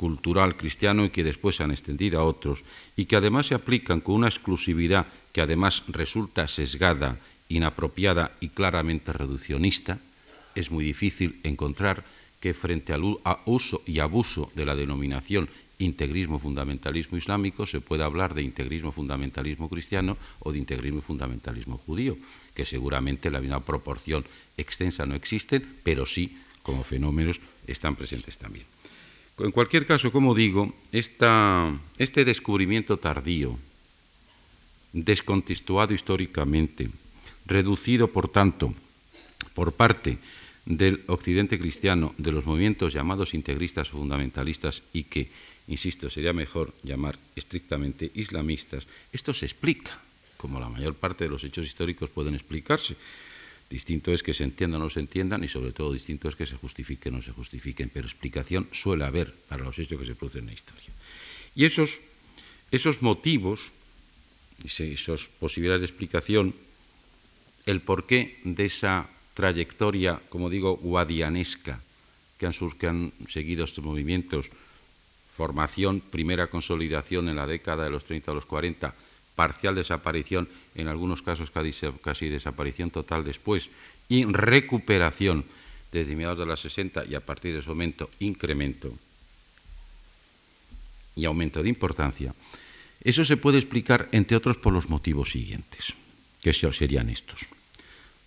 cultural 0.03 0.57
cristiano 0.57 1.05
y 1.05 1.11
que 1.11 1.23
después 1.23 1.55
se 1.55 1.63
han 1.63 1.71
extendido 1.71 2.19
a 2.19 2.25
otros 2.25 2.65
y 2.97 3.05
que 3.05 3.15
además 3.15 3.47
se 3.47 3.55
aplican 3.55 4.01
con 4.01 4.15
una 4.15 4.27
exclusividad 4.27 5.07
que 5.31 5.39
además 5.39 5.83
resulta 5.87 6.45
sesgada, 6.49 7.19
inapropiada 7.47 8.35
y 8.41 8.49
claramente 8.49 9.13
reduccionista, 9.13 9.99
es 10.55 10.71
muy 10.71 10.83
difícil 10.83 11.39
encontrar 11.43 12.03
que 12.41 12.53
frente 12.53 12.91
al 12.91 13.15
uso 13.45 13.81
y 13.85 13.99
abuso 13.99 14.51
de 14.55 14.65
la 14.65 14.75
denominación 14.75 15.47
integrismo 15.79 16.37
fundamentalismo 16.37 17.17
islámico 17.17 17.65
se 17.65 17.79
pueda 17.79 18.03
hablar 18.03 18.33
de 18.33 18.43
integrismo 18.43 18.91
fundamentalismo 18.91 19.69
cristiano 19.69 20.17
o 20.39 20.51
de 20.51 20.59
integrismo 20.59 20.99
fundamentalismo 20.99 21.77
judío, 21.77 22.17
que 22.53 22.65
seguramente 22.65 23.31
la 23.31 23.39
misma 23.39 23.61
proporción 23.61 24.25
extensa 24.57 25.05
no 25.05 25.15
existen, 25.15 25.63
pero 25.81 26.05
sí 26.05 26.37
como 26.61 26.83
fenómenos 26.83 27.39
están 27.67 27.95
presentes 27.95 28.37
también. 28.37 28.72
En 29.39 29.51
cualquier 29.51 29.85
caso, 29.85 30.11
como 30.11 30.35
digo, 30.35 30.73
este 30.91 32.25
descubrimiento 32.25 32.97
tardío, 32.97 33.57
descontextuado 34.93 35.93
históricamente, 35.93 36.89
reducido, 37.45 38.09
por 38.09 38.29
tanto, 38.29 38.73
por 39.55 39.73
parte 39.73 40.19
del 40.65 41.03
occidente 41.07 41.57
cristiano, 41.57 42.13
de 42.17 42.31
los 42.31 42.45
movimientos 42.45 42.93
llamados 42.93 43.33
integristas 43.33 43.89
o 43.89 43.97
fundamentalistas 43.97 44.83
y 44.93 45.05
que, 45.09 45.29
insisto, 45.67 46.09
sería 46.09 46.31
mejor 46.31 46.71
llamar 46.83 47.17
estrictamente 47.35 48.11
islamistas, 48.13 48.85
esto 49.11 49.33
se 49.33 49.45
explica, 49.45 49.97
como 50.37 50.59
la 50.59 50.69
mayor 50.69 50.93
parte 50.93 51.23
de 51.23 51.31
los 51.31 51.43
hechos 51.43 51.65
históricos 51.65 52.09
pueden 52.09 52.35
explicarse, 52.35 52.95
Distinto 53.69 54.13
es 54.13 54.21
que 54.21 54.33
se 54.33 54.43
entiendan 54.43 54.81
o 54.81 54.85
no 54.85 54.89
se 54.89 54.99
entiendan 54.99 55.43
y 55.43 55.47
sobre 55.47 55.71
todo 55.71 55.93
distinto 55.93 56.29
es 56.29 56.35
que 56.35 56.45
se 56.45 56.55
justifiquen 56.55 57.13
o 57.13 57.17
no 57.17 57.23
se 57.23 57.31
justifiquen, 57.31 57.89
pero 57.89 58.05
explicación 58.05 58.67
suele 58.71 59.05
haber 59.05 59.33
para 59.49 59.63
los 59.63 59.77
hechos 59.79 59.99
que 59.99 60.05
se 60.05 60.15
producen 60.15 60.41
en 60.41 60.47
la 60.47 60.53
historia. 60.53 60.91
Y 61.55 61.65
esos, 61.65 61.99
esos 62.71 63.01
motivos, 63.01 63.71
esas 64.63 65.25
posibilidades 65.39 65.81
de 65.81 65.87
explicación, 65.87 66.53
el 67.65 67.81
porqué 67.81 68.37
de 68.43 68.65
esa 68.65 69.09
trayectoria, 69.33 70.21
como 70.29 70.49
digo, 70.49 70.77
guadianesca 70.77 71.81
que 72.37 72.45
han, 72.45 72.53
que 72.77 72.87
han 72.87 73.13
seguido 73.29 73.65
estos 73.65 73.83
movimientos, 73.83 74.49
formación, 75.35 75.99
primera 76.01 76.47
consolidación 76.47 77.29
en 77.29 77.37
la 77.37 77.47
década 77.47 77.85
de 77.85 77.89
los 77.89 78.03
30 78.03 78.31
a 78.31 78.35
los 78.35 78.45
40, 78.45 78.93
parcial 79.35 79.75
desaparición, 79.75 80.47
en 80.75 80.87
algunos 80.87 81.21
casos 81.21 81.51
casi, 81.51 82.29
desaparición 82.29 82.89
total 82.89 83.23
después, 83.23 83.69
y 84.09 84.25
recuperación 84.25 85.45
desde 85.91 86.15
mediados 86.15 86.39
de 86.39 86.45
los 86.45 86.59
60 86.61 87.05
y 87.05 87.15
a 87.15 87.19
partir 87.19 87.53
de 87.53 87.59
ese 87.59 87.69
momento 87.69 88.09
incremento 88.19 88.91
y 91.15 91.25
aumento 91.25 91.61
de 91.61 91.69
importancia, 91.69 92.33
eso 93.03 93.25
se 93.25 93.37
puede 93.37 93.59
explicar, 93.59 94.09
entre 94.11 94.37
otros, 94.37 94.57
por 94.57 94.73
los 94.73 94.89
motivos 94.89 95.31
siguientes, 95.31 95.93
que 96.41 96.53
serían 96.53 97.09
estos. 97.09 97.45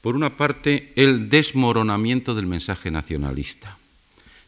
Por 0.02 0.14
una 0.14 0.36
parte, 0.36 0.92
el 0.94 1.28
desmoronamiento 1.28 2.34
del 2.34 2.46
mensaje 2.46 2.90
nacionalista 2.90 3.76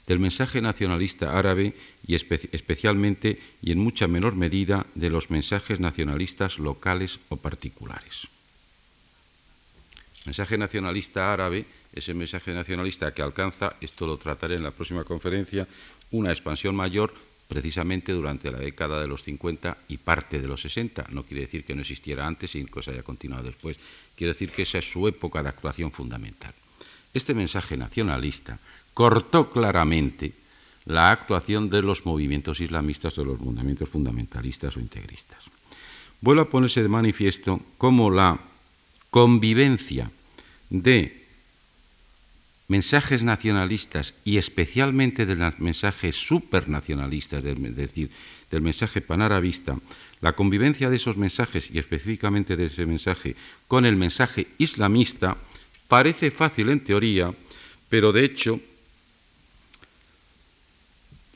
del 0.08 0.18
mensaje 0.18 0.60
nacionalista 0.62 1.38
árabe 1.38 1.74
y 2.08 2.14
especialmente 2.14 3.38
y 3.62 3.70
en 3.70 3.78
mucha 3.78 4.08
menor 4.08 4.34
medida 4.34 4.86
de 4.94 5.10
los 5.10 5.30
mensajes 5.30 5.78
nacionalistas 5.78 6.58
locales 6.58 7.20
o 7.28 7.36
particulares. 7.36 8.26
El 10.20 10.30
mensaje 10.32 10.56
nacionalista 10.56 11.32
árabe 11.32 11.66
es 11.92 12.08
el 12.08 12.14
mensaje 12.16 12.52
nacionalista 12.52 13.12
que 13.12 13.22
alcanza, 13.22 13.76
esto 13.80 14.06
lo 14.06 14.16
trataré 14.16 14.56
en 14.56 14.64
la 14.64 14.70
próxima 14.70 15.04
conferencia, 15.04 15.68
una 16.10 16.32
expansión 16.32 16.74
mayor 16.74 17.12
precisamente 17.46 18.12
durante 18.12 18.50
la 18.50 18.58
década 18.58 19.00
de 19.00 19.06
los 19.06 19.22
50 19.24 19.76
y 19.88 19.98
parte 19.98 20.40
de 20.40 20.48
los 20.48 20.62
60. 20.62 21.06
No 21.10 21.24
quiere 21.24 21.42
decir 21.42 21.64
que 21.64 21.74
no 21.74 21.82
existiera 21.82 22.26
antes 22.26 22.54
y 22.54 22.64
que 22.64 22.82
se 22.82 22.90
haya 22.90 23.02
continuado 23.02 23.44
después. 23.44 23.78
Quiere 24.16 24.32
decir 24.32 24.50
que 24.50 24.62
esa 24.62 24.78
es 24.78 24.90
su 24.90 25.08
época 25.08 25.42
de 25.42 25.48
actuación 25.50 25.92
fundamental. 25.92 26.54
Este 27.12 27.34
mensaje 27.34 27.76
nacionalista 27.76 28.58
cortó 28.94 29.50
claramente 29.50 30.32
la 30.88 31.12
actuación 31.12 31.70
de 31.70 31.82
los 31.82 32.04
movimientos 32.04 32.60
islamistas 32.60 33.16
o 33.18 33.24
los 33.24 33.40
movimientos 33.40 33.88
fundamentalistas 33.88 34.76
o 34.76 34.80
integristas. 34.80 35.38
Vuelve 36.20 36.42
a 36.42 36.50
ponerse 36.50 36.82
de 36.82 36.88
manifiesto 36.88 37.60
cómo 37.76 38.10
la 38.10 38.40
convivencia 39.10 40.10
de 40.70 41.24
mensajes 42.66 43.22
nacionalistas 43.22 44.14
y 44.24 44.38
especialmente 44.38 45.24
de 45.24 45.36
los 45.36 45.60
mensajes 45.60 46.16
supernacionalistas, 46.16 47.44
es 47.44 47.76
decir, 47.76 48.10
del 48.50 48.62
mensaje 48.62 49.00
panarabista, 49.00 49.78
la 50.20 50.32
convivencia 50.32 50.90
de 50.90 50.96
esos 50.96 51.16
mensajes 51.16 51.70
y 51.70 51.78
específicamente 51.78 52.56
de 52.56 52.66
ese 52.66 52.84
mensaje 52.84 53.36
con 53.68 53.86
el 53.86 53.94
mensaje 53.94 54.48
islamista 54.58 55.36
Parece 55.88 56.30
fácil 56.30 56.68
en 56.68 56.80
teoría, 56.80 57.32
pero 57.88 58.12
de 58.12 58.24
hecho 58.24 58.60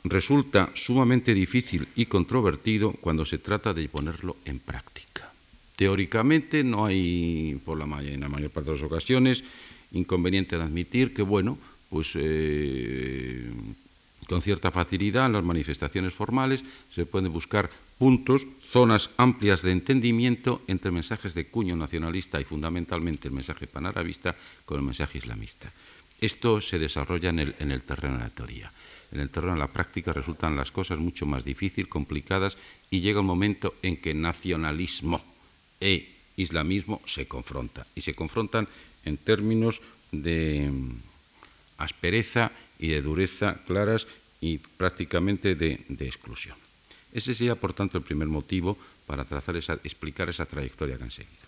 resulta 0.04 0.70
sumamente 0.74 1.34
difícil 1.34 1.88
y 1.94 2.06
controvertido 2.06 2.92
cuando 2.92 3.24
se 3.24 3.38
trata 3.38 3.72
de 3.72 3.88
ponerlo 3.88 4.36
en 4.44 4.58
práctica. 4.58 5.32
Teóricamente 5.76 6.64
no 6.64 6.86
hay, 6.86 7.60
por 7.64 7.78
la, 7.78 8.02
en 8.02 8.20
la 8.20 8.28
mayor 8.28 8.50
parte 8.50 8.70
de 8.70 8.76
las 8.76 8.86
ocasiones, 8.86 9.44
inconveniente 9.92 10.56
en 10.56 10.62
admitir 10.62 11.14
que, 11.14 11.22
bueno, 11.22 11.58
pues 11.88 12.12
eh, 12.14 13.50
con 14.26 14.42
cierta 14.42 14.70
facilidad 14.70 15.26
en 15.26 15.34
las 15.34 15.44
manifestaciones 15.44 16.14
formales 16.14 16.64
se 16.94 17.06
pueden 17.06 17.32
buscar 17.32 17.70
puntos, 17.98 18.46
zonas 18.70 19.10
amplias 19.16 19.62
de 19.62 19.72
entendimiento 19.72 20.62
entre 20.66 20.90
mensajes 20.90 21.34
de 21.34 21.46
cuño 21.46 21.76
nacionalista 21.76 22.40
y 22.40 22.44
fundamentalmente 22.44 23.28
el 23.28 23.34
mensaje 23.34 23.66
panarabista 23.66 24.34
con 24.64 24.78
el 24.78 24.86
mensaje 24.86 25.18
islamista. 25.18 25.70
Esto 26.20 26.60
se 26.60 26.78
desarrolla 26.78 27.30
en 27.30 27.40
el, 27.40 27.54
en 27.58 27.70
el 27.70 27.82
terreno 27.82 28.16
de 28.16 28.24
la 28.24 28.30
teoría. 28.30 28.72
En 29.12 29.20
el 29.20 29.30
terreno 29.30 29.54
de 29.54 29.60
la 29.60 29.68
práctica 29.68 30.12
resultan 30.12 30.56
las 30.56 30.70
cosas 30.70 30.98
mucho 30.98 31.26
más 31.26 31.44
difíciles, 31.44 31.88
complicadas 31.88 32.56
y 32.90 33.00
llega 33.00 33.20
un 33.20 33.26
momento 33.26 33.74
en 33.82 33.98
que 33.98 34.14
nacionalismo 34.14 35.20
e 35.80 36.08
islamismo 36.36 37.02
se 37.04 37.28
confrontan. 37.28 37.84
Y 37.94 38.00
se 38.00 38.14
confrontan 38.14 38.68
en 39.04 39.18
términos 39.18 39.82
de 40.12 40.72
aspereza 41.76 42.52
y 42.78 42.88
de 42.88 43.02
dureza 43.02 43.60
claras 43.66 44.06
y 44.40 44.58
prácticamente 44.58 45.54
de, 45.54 45.84
exclusión. 46.00 46.56
Ese 47.12 47.34
sería, 47.34 47.54
por 47.54 47.74
tanto, 47.74 47.98
el 47.98 48.04
primer 48.04 48.28
motivo 48.28 48.78
para 49.06 49.24
trazar 49.24 49.56
explicar 49.56 50.30
esa 50.30 50.46
trayectoria 50.46 50.96
que 50.96 51.04
han 51.04 51.10
seguido. 51.10 51.42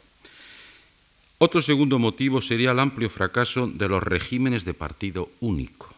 Otro 1.38 1.62
segundo 1.62 1.98
motivo 1.98 2.42
sería 2.42 2.72
el 2.72 2.78
amplio 2.78 3.08
fracaso 3.08 3.66
de 3.66 3.88
los 3.88 4.02
regímenes 4.02 4.64
de 4.64 4.74
partido 4.74 5.30
único. 5.40 5.93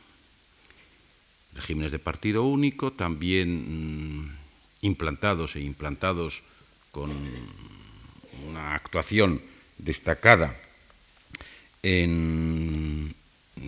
Regímenes 1.57 1.93
de 1.93 1.99
partido 1.99 2.45
único 2.45 2.93
también 2.93 4.23
mm, 4.23 4.31
implantados 4.83 5.57
e 5.57 5.61
implantados 5.61 6.43
con 6.93 7.11
una 8.49 8.75
actuación 8.75 9.41
destacada 9.79 10.57
en 11.83 13.15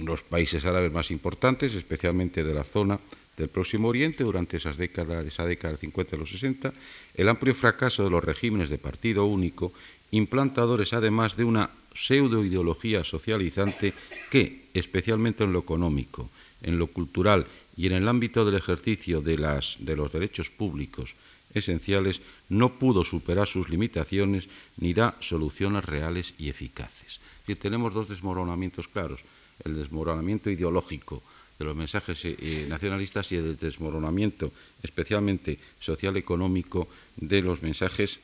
los 0.04 0.22
países 0.22 0.66
árabes 0.66 0.92
más 0.92 1.10
importantes, 1.10 1.74
especialmente 1.74 2.44
de 2.44 2.54
la 2.54 2.64
zona 2.64 2.98
del 3.36 3.48
Próximo 3.48 3.88
Oriente 3.88 4.24
durante 4.24 4.56
esas 4.56 4.76
décadas, 4.76 5.24
esa 5.24 5.46
década 5.46 5.72
del 5.72 5.80
50 5.80 6.16
y 6.16 6.18
los 6.18 6.30
60, 6.30 6.72
el 7.14 7.28
amplio 7.28 7.54
fracaso 7.54 8.04
de 8.04 8.10
los 8.10 8.24
regímenes 8.24 8.68
de 8.68 8.78
partido 8.78 9.24
único, 9.24 9.72
implantadores 10.10 10.92
además 10.92 11.36
de 11.36 11.44
una 11.44 11.70
pseudoideología 11.94 13.04
socializante 13.04 13.94
que, 14.30 14.66
especialmente 14.74 15.44
en 15.44 15.52
lo 15.52 15.60
económico, 15.60 16.28
en 16.62 16.78
lo 16.78 16.88
cultural 16.88 17.46
y 17.78 17.86
en 17.86 17.92
el 17.92 18.08
ámbito 18.08 18.44
del 18.44 18.56
ejercicio 18.56 19.22
de, 19.22 19.38
los 19.38 20.12
derechos 20.12 20.50
públicos 20.50 21.14
esenciales, 21.54 22.20
no 22.48 22.74
pudo 22.74 23.04
superar 23.04 23.46
sus 23.46 23.70
limitaciones 23.70 24.48
ni 24.78 24.92
da 24.92 25.14
soluciones 25.20 25.84
reales 25.84 26.34
y 26.38 26.50
eficaces. 26.50 27.20
Y 27.46 27.54
tenemos 27.54 27.94
dos 27.94 28.08
desmoronamientos 28.08 28.88
claros 28.88 29.20
el 29.64 29.76
desmoronamiento 29.76 30.50
ideológico 30.50 31.22
de 31.58 31.64
los 31.64 31.76
mensajes 31.76 32.24
eh, 32.24 32.36
eh, 32.38 32.66
nacionalistas 32.68 33.30
y 33.32 33.36
el 33.36 33.56
desmoronamiento 33.56 34.52
especialmente 34.82 35.58
social-económico 35.78 36.88
de 37.16 37.42
los 37.42 37.62
mensajes 37.62 38.18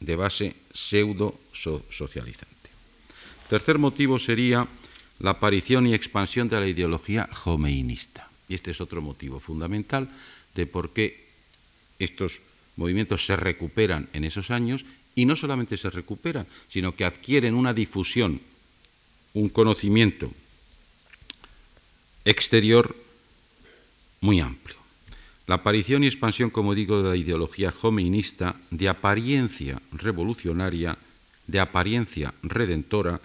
de 0.00 0.16
base 0.16 0.56
pseudo-socializante. 0.72 2.68
Tercer 3.48 3.78
motivo 3.78 4.18
sería 4.18 4.68
la 5.20 5.30
aparición 5.30 5.86
y 5.86 5.94
expansión 5.94 6.48
de 6.48 6.60
la 6.60 6.66
ideología 6.66 7.28
jomeinista. 7.32 8.31
Y 8.52 8.54
este 8.54 8.72
es 8.72 8.82
otro 8.82 9.00
motivo 9.00 9.40
fundamental 9.40 10.10
de 10.54 10.66
por 10.66 10.92
qué 10.92 11.24
estos 11.98 12.36
movimientos 12.76 13.24
se 13.24 13.34
recuperan 13.34 14.10
en 14.12 14.24
esos 14.24 14.50
años 14.50 14.84
y 15.14 15.24
no 15.24 15.36
solamente 15.36 15.78
se 15.78 15.88
recuperan, 15.88 16.46
sino 16.68 16.94
que 16.94 17.06
adquieren 17.06 17.54
una 17.54 17.72
difusión 17.72 18.42
un 19.32 19.48
conocimiento 19.48 20.30
exterior 22.26 22.94
muy 24.20 24.40
amplio. 24.40 24.76
La 25.46 25.54
aparición 25.54 26.04
y 26.04 26.08
expansión, 26.08 26.50
como 26.50 26.74
digo, 26.74 27.02
de 27.02 27.08
la 27.08 27.16
ideología 27.16 27.72
jomeinista 27.72 28.56
de 28.70 28.90
apariencia 28.90 29.80
revolucionaria, 29.92 30.98
de 31.46 31.58
apariencia 31.58 32.34
redentora, 32.42 33.18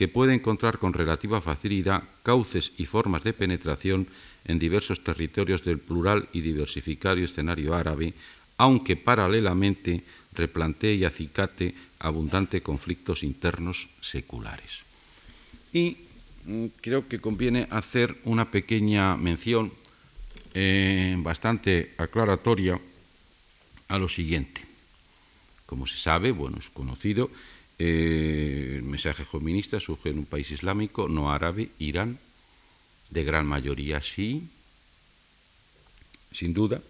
que 0.00 0.08
puede 0.08 0.32
encontrar 0.32 0.78
con 0.78 0.94
relativa 0.94 1.42
facilidad 1.42 2.02
cauces 2.22 2.72
y 2.78 2.86
formas 2.86 3.22
de 3.22 3.34
penetración 3.34 4.06
en 4.46 4.58
diversos 4.58 5.04
territorios 5.04 5.62
del 5.62 5.76
plural 5.76 6.26
y 6.32 6.40
diversificado 6.40 7.20
escenario 7.20 7.74
árabe, 7.74 8.14
aunque 8.56 8.96
paralelamente 8.96 10.02
replantee 10.32 10.94
y 10.94 11.04
acicate 11.04 11.74
abundante 11.98 12.62
conflictos 12.62 13.22
internos 13.22 13.90
seculares. 14.00 14.88
Y 15.74 15.98
mm, 16.46 16.80
creo 16.80 17.06
que 17.06 17.20
conviene 17.20 17.68
hacer 17.68 18.16
una 18.24 18.50
pequeña 18.50 19.18
mención 19.18 19.70
eh, 20.54 21.14
bastante 21.18 21.92
aclaratoria 21.98 22.80
a 23.88 23.98
lo 23.98 24.08
siguiente. 24.08 24.62
Como 25.66 25.86
se 25.86 25.98
sabe, 25.98 26.32
bueno, 26.32 26.56
es 26.58 26.70
conocido, 26.70 27.28
eh, 27.82 28.74
el 28.76 28.82
mensaje 28.82 29.24
jominista 29.24 29.80
surge 29.80 30.10
en 30.10 30.18
un 30.18 30.26
país 30.26 30.50
islámico, 30.50 31.08
no 31.08 31.32
árabe, 31.32 31.70
Irán, 31.78 32.18
de 33.08 33.24
gran 33.24 33.46
mayoría 33.46 34.02
sí, 34.02 34.46
sin 36.30 36.52
duda. 36.52 36.82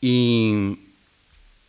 Y 0.00 0.78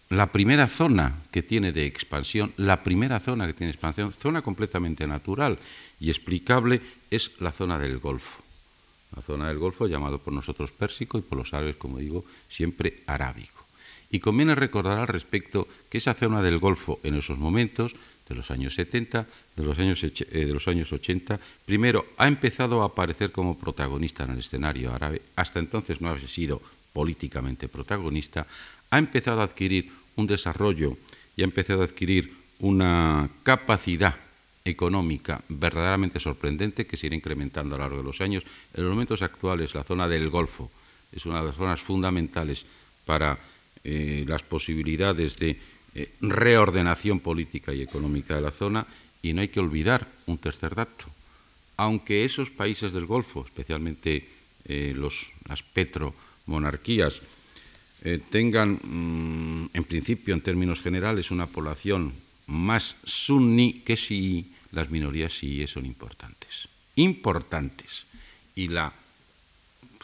la 0.09 0.31
primera 0.31 0.67
zona 0.67 1.23
que 1.31 1.41
tiene 1.41 1.71
de 1.71 1.87
expansión, 1.87 2.53
la 2.57 2.83
primera 2.83 3.19
zona 3.19 3.47
que 3.47 3.55
tiene 3.55 3.71
expansión, 3.71 4.13
zona 4.13 4.43
completamente 4.43 5.07
natural, 5.07 5.57
y 5.99 6.11
explicable 6.11 6.81
es 7.09 7.31
la 7.39 7.51
zona 7.51 7.79
del 7.79 7.97
Golfo. 7.97 8.43
La 9.15 9.23
zona 9.23 9.47
del 9.47 9.57
Golfo 9.57 9.87
llamado 9.87 10.19
por 10.19 10.33
nosotros 10.33 10.71
pérsico 10.71 11.17
y 11.17 11.21
por 11.21 11.39
los 11.39 11.51
árabes, 11.51 11.77
como 11.77 11.97
digo, 11.97 12.25
siempre 12.47 13.01
arábico. 13.07 13.52
Y 14.13 14.19
conviene 14.19 14.53
recordar 14.53 14.99
al 14.99 15.07
respecto 15.07 15.67
que 15.89 15.97
esa 15.97 16.13
zona 16.13 16.43
del 16.43 16.59
Golfo 16.59 16.99
en 17.01 17.15
esos 17.15 17.39
momentos, 17.39 17.95
de 18.29 18.35
los 18.35 18.51
años 18.51 18.75
70, 18.75 19.25
de 19.55 19.63
los 19.63 19.79
años, 19.79 20.03
eh, 20.03 20.13
de 20.29 20.53
los 20.53 20.67
años 20.67 20.93
80, 20.93 21.39
primero 21.65 22.05
ha 22.17 22.27
empezado 22.27 22.83
a 22.83 22.85
aparecer 22.85 23.31
como 23.31 23.57
protagonista 23.57 24.23
en 24.23 24.33
el 24.33 24.39
escenario 24.39 24.93
árabe, 24.93 25.23
hasta 25.35 25.57
entonces 25.57 25.99
no 25.99 26.09
había 26.09 26.27
sido 26.27 26.61
políticamente 26.93 27.67
protagonista, 27.67 28.45
ha 28.91 28.99
empezado 28.99 29.41
a 29.41 29.45
adquirir 29.45 29.89
un 30.15 30.27
desarrollo 30.27 30.95
y 31.35 31.41
ha 31.41 31.45
empezado 31.45 31.81
a 31.81 31.85
adquirir 31.85 32.35
una 32.59 33.27
capacidad 33.41 34.13
económica 34.63 35.41
verdaderamente 35.49 36.19
sorprendente 36.19 36.85
que 36.85 36.97
se 36.97 37.07
irá 37.07 37.15
incrementando 37.15 37.73
a 37.73 37.77
lo 37.79 37.83
largo 37.85 37.97
de 37.97 38.03
los 38.03 38.21
años. 38.21 38.43
En 38.75 38.83
los 38.83 38.93
momentos 38.93 39.23
actuales, 39.23 39.73
la 39.73 39.83
zona 39.83 40.07
del 40.07 40.29
Golfo 40.29 40.69
es 41.11 41.25
una 41.25 41.41
de 41.41 41.47
las 41.47 41.55
zonas 41.55 41.81
fundamentales 41.81 42.63
para 43.05 43.39
eh, 43.83 44.23
las 44.27 44.43
posibilidades 44.43 45.37
de 45.37 45.59
eh, 45.95 46.09
reordenación 46.21 47.19
política 47.19 47.73
y 47.73 47.81
económica 47.81 48.35
de 48.35 48.41
la 48.41 48.51
zona 48.51 48.85
y 49.21 49.33
no 49.33 49.41
hay 49.41 49.49
que 49.49 49.59
olvidar 49.59 50.07
un 50.25 50.37
tercer 50.37 50.75
dato. 50.75 51.05
Aunque 51.77 52.23
esos 52.23 52.49
países 52.49 52.93
del 52.93 53.05
Golfo, 53.05 53.45
especialmente 53.45 54.27
eh, 54.65 54.93
los, 54.95 55.27
las 55.47 55.63
petromonarquías, 55.63 57.21
tengan, 58.29 58.79
mm, 58.83 59.69
en 59.73 59.83
principio, 59.85 60.33
en 60.33 60.41
términos 60.41 60.81
generales, 60.81 61.31
una 61.31 61.47
población 61.47 62.11
más 62.47 62.97
sunni 63.05 63.79
que 63.85 63.95
sí 63.95 64.51
las 64.73 64.89
minorías 64.89 65.31
sí 65.31 65.65
son 65.67 65.85
importantes. 65.85 66.67
Importantes. 66.95 68.05
Y 68.55 68.67
la 68.67 68.91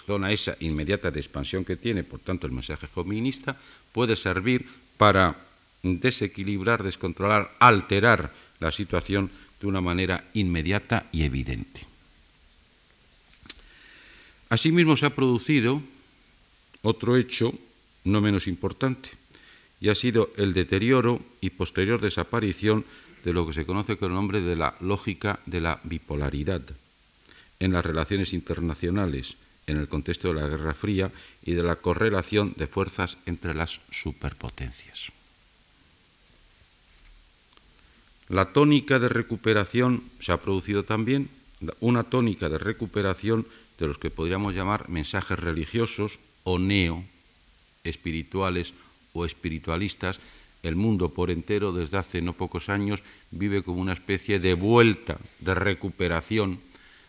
zona 0.10 0.34
esa 0.34 0.58
inmediata 0.60 1.14
de 1.14 1.22
expansión 1.22 1.62
que 1.62 1.78
tiene, 1.78 2.02
por 2.02 2.18
tanto, 2.18 2.50
el 2.50 2.58
mensaje 2.58 2.90
feminista, 2.90 3.54
puede 3.94 4.18
servir 4.18 4.66
para 4.98 5.38
desequilibrar, 5.86 6.82
descontrolar, 6.82 7.54
alterar 7.60 8.34
la 8.58 8.74
situación 8.74 9.30
de 9.62 9.68
una 9.68 9.82
manera 9.82 10.26
inmediata 10.34 11.06
y 11.14 11.30
evidente. 11.30 11.86
Asimismo 14.50 14.98
se 14.98 15.06
ha 15.06 15.14
producido 15.14 15.80
otro 16.82 17.16
hecho 17.16 17.54
no 18.04 18.20
menos 18.20 18.48
importante, 18.48 19.14
y 19.80 19.90
ha 19.90 19.96
sido 19.96 20.34
el 20.38 20.54
deterioro 20.54 21.22
y 21.40 21.52
posterior 21.52 22.02
desaparición 22.02 22.84
de 23.24 23.34
lo 23.34 23.46
que 23.46 23.54
se 23.54 23.66
conoce 23.66 23.96
con 23.96 24.10
el 24.10 24.16
nombre 24.16 24.42
de 24.42 24.56
la 24.56 24.74
lógica 24.82 25.40
de 25.46 25.62
la 25.62 25.80
bipolaridad 25.84 26.64
en 27.60 27.74
las 27.74 27.86
relaciones 27.86 28.34
internacionales 28.34 29.38
en 29.70 29.78
el 29.78 29.88
contexto 29.88 30.30
de 30.30 30.42
la 30.42 30.48
Guerra 30.48 30.74
Fría 30.74 31.12
y 31.44 31.54
de 31.54 31.64
la 31.64 31.76
correlación 31.76 32.54
de 32.58 32.68
fuerzas 32.68 33.18
entre 33.26 33.54
las 33.54 33.80
superpotencias. 33.92 35.12
La 38.30 38.54
tónica 38.54 39.00
de 39.00 39.10
recuperación 39.10 40.04
se 40.20 40.32
ha 40.32 40.38
producido 40.38 40.84
también, 40.84 41.30
una 41.80 42.04
tónica 42.04 42.50
de 42.50 42.58
recuperación 42.58 43.46
de 43.80 43.88
los 43.88 43.98
que 43.98 44.12
podríamos 44.12 44.56
llamar 44.56 44.90
mensajes 44.90 45.38
religiosos 45.40 46.20
o 46.44 46.60
neo 46.60 47.04
espirituales 47.84 48.74
o 49.14 49.26
espiritualistas, 49.26 50.20
el 50.62 50.76
mundo 50.76 51.10
por 51.10 51.32
entero 51.32 51.72
desde 51.72 51.98
hace 51.98 52.22
no 52.22 52.34
pocos 52.34 52.70
años 52.70 53.02
vive 53.32 53.64
como 53.64 53.82
una 53.82 53.94
especie 53.94 54.40
de 54.40 54.54
vuelta, 54.54 55.18
de 55.40 55.54
recuperación 55.56 56.60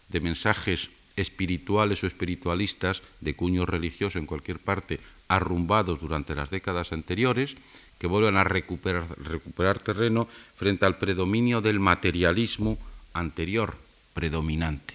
de 0.09 0.21
mensajes 0.21 0.89
espirituales 1.21 2.03
o 2.03 2.07
espiritualistas 2.07 3.03
de 3.21 3.35
cuño 3.35 3.67
religioso 3.67 4.19
en 4.19 4.27
cualquier 4.27 4.59
parte, 4.59 5.01
arrumbados 5.29 6.01
durante 6.01 6.35
las 6.35 6.51
décadas 6.51 6.93
anteriores, 6.93 7.57
que 7.99 8.07
vuelven 8.07 8.37
a 8.37 8.45
recuperar, 8.45 9.05
recuperar 9.19 9.79
terreno 9.79 10.27
frente 10.57 10.87
al 10.87 10.97
predominio 10.97 11.61
del 11.61 11.79
materialismo 11.79 12.79
anterior, 13.13 13.77
predominante, 14.15 14.95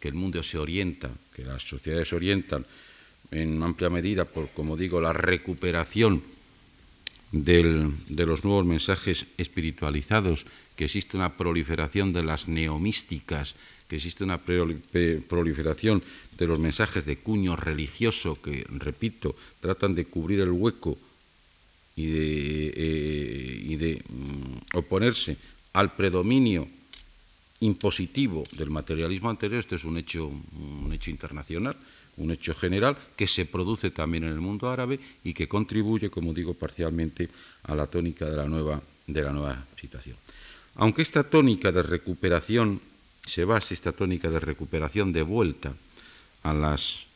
que 0.00 0.08
el 0.08 0.14
mundo 0.14 0.42
se 0.42 0.58
orienta, 0.58 1.10
que 1.34 1.44
las 1.44 1.62
sociedades 1.62 2.08
se 2.08 2.16
orientan 2.16 2.64
en 3.30 3.62
amplia 3.62 3.90
medida 3.90 4.24
por, 4.24 4.48
como 4.50 4.76
digo, 4.76 5.00
la 5.00 5.12
recuperación 5.12 6.22
de 7.32 7.92
los 8.08 8.44
nuevos 8.44 8.64
mensajes 8.64 9.26
espiritualizados, 9.36 10.46
que 10.76 10.86
existe 10.86 11.16
una 11.16 11.36
proliferación 11.36 12.12
de 12.12 12.22
las 12.22 12.48
neomísticas, 12.48 13.54
que 13.88 13.96
existe 13.96 14.22
una 14.22 14.38
proliferación 14.38 16.02
de 16.36 16.46
los 16.46 16.60
mensajes 16.60 17.06
de 17.06 17.16
cuño 17.16 17.56
religioso 17.56 18.40
que, 18.40 18.64
repito, 18.68 19.34
tratan 19.60 19.94
de 19.94 20.04
cubrir 20.04 20.40
el 20.40 20.50
hueco 20.50 20.98
y 21.96 22.06
de, 22.06 22.72
eh, 22.76 24.02
mm, 24.08 24.76
oponerse 24.76 25.36
al 25.72 25.94
predominio 25.94 26.68
impositivo 27.60 28.44
del 28.52 28.70
materialismo 28.70 29.30
anterior, 29.30 29.58
este 29.58 29.76
es 29.76 29.84
un 29.84 29.98
hecho, 29.98 30.26
un 30.28 30.92
hecho 30.92 31.10
internacional, 31.10 31.76
un 32.18 32.30
hecho 32.30 32.54
general 32.54 32.96
que 33.16 33.26
se 33.26 33.46
produce 33.46 33.90
también 33.90 34.24
en 34.24 34.32
el 34.32 34.40
mundo 34.40 34.70
árabe 34.70 35.00
y 35.24 35.32
que 35.32 35.48
contribuye, 35.48 36.10
como 36.10 36.34
digo, 36.34 36.54
parcialmente 36.54 37.28
a 37.64 37.74
la 37.74 37.86
tónica 37.86 38.26
de 38.26 38.36
la 38.36 38.46
nueva, 38.46 38.82
de 39.06 39.22
la 39.22 39.32
nueva 39.32 39.64
situación. 39.80 40.16
Aunque 40.76 41.02
esta 41.02 41.24
tónica 41.24 41.72
de 41.72 41.82
recuperación 41.82 42.80
se 43.28 43.44
base, 43.44 43.74
esta 43.74 43.92
tónica 43.92 44.30
de 44.30 44.40
recuperación 44.40 45.12
de 45.12 45.22
vuelta 45.22 45.74
a, 46.42 46.54
las, 46.54 47.06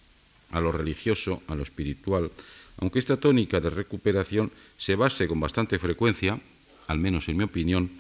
a 0.53 0.61
lo 0.61 0.71
religioso, 0.71 1.43
a 1.49 1.55
lo 1.55 1.63
espiritual, 1.63 2.31
aunque 2.77 2.99
esta 2.99 3.17
tónica 3.17 3.61
de 3.61 3.71
recuperación 3.71 4.53
se 4.77 4.95
base 4.95 5.27
con 5.27 5.41
bastante 5.41 5.79
frecuencia, 5.79 6.39
al 6.87 6.99
menos 6.99 7.29
en 7.29 7.37
mi 7.39 7.45
opinión, 7.45 7.91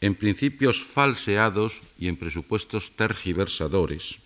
en 0.00 0.14
principios 0.14 0.84
falseados 0.84 1.80
y 1.98 2.08
en 2.08 2.16
presupuestos 2.16 2.92
tergiversadores, 2.92 4.16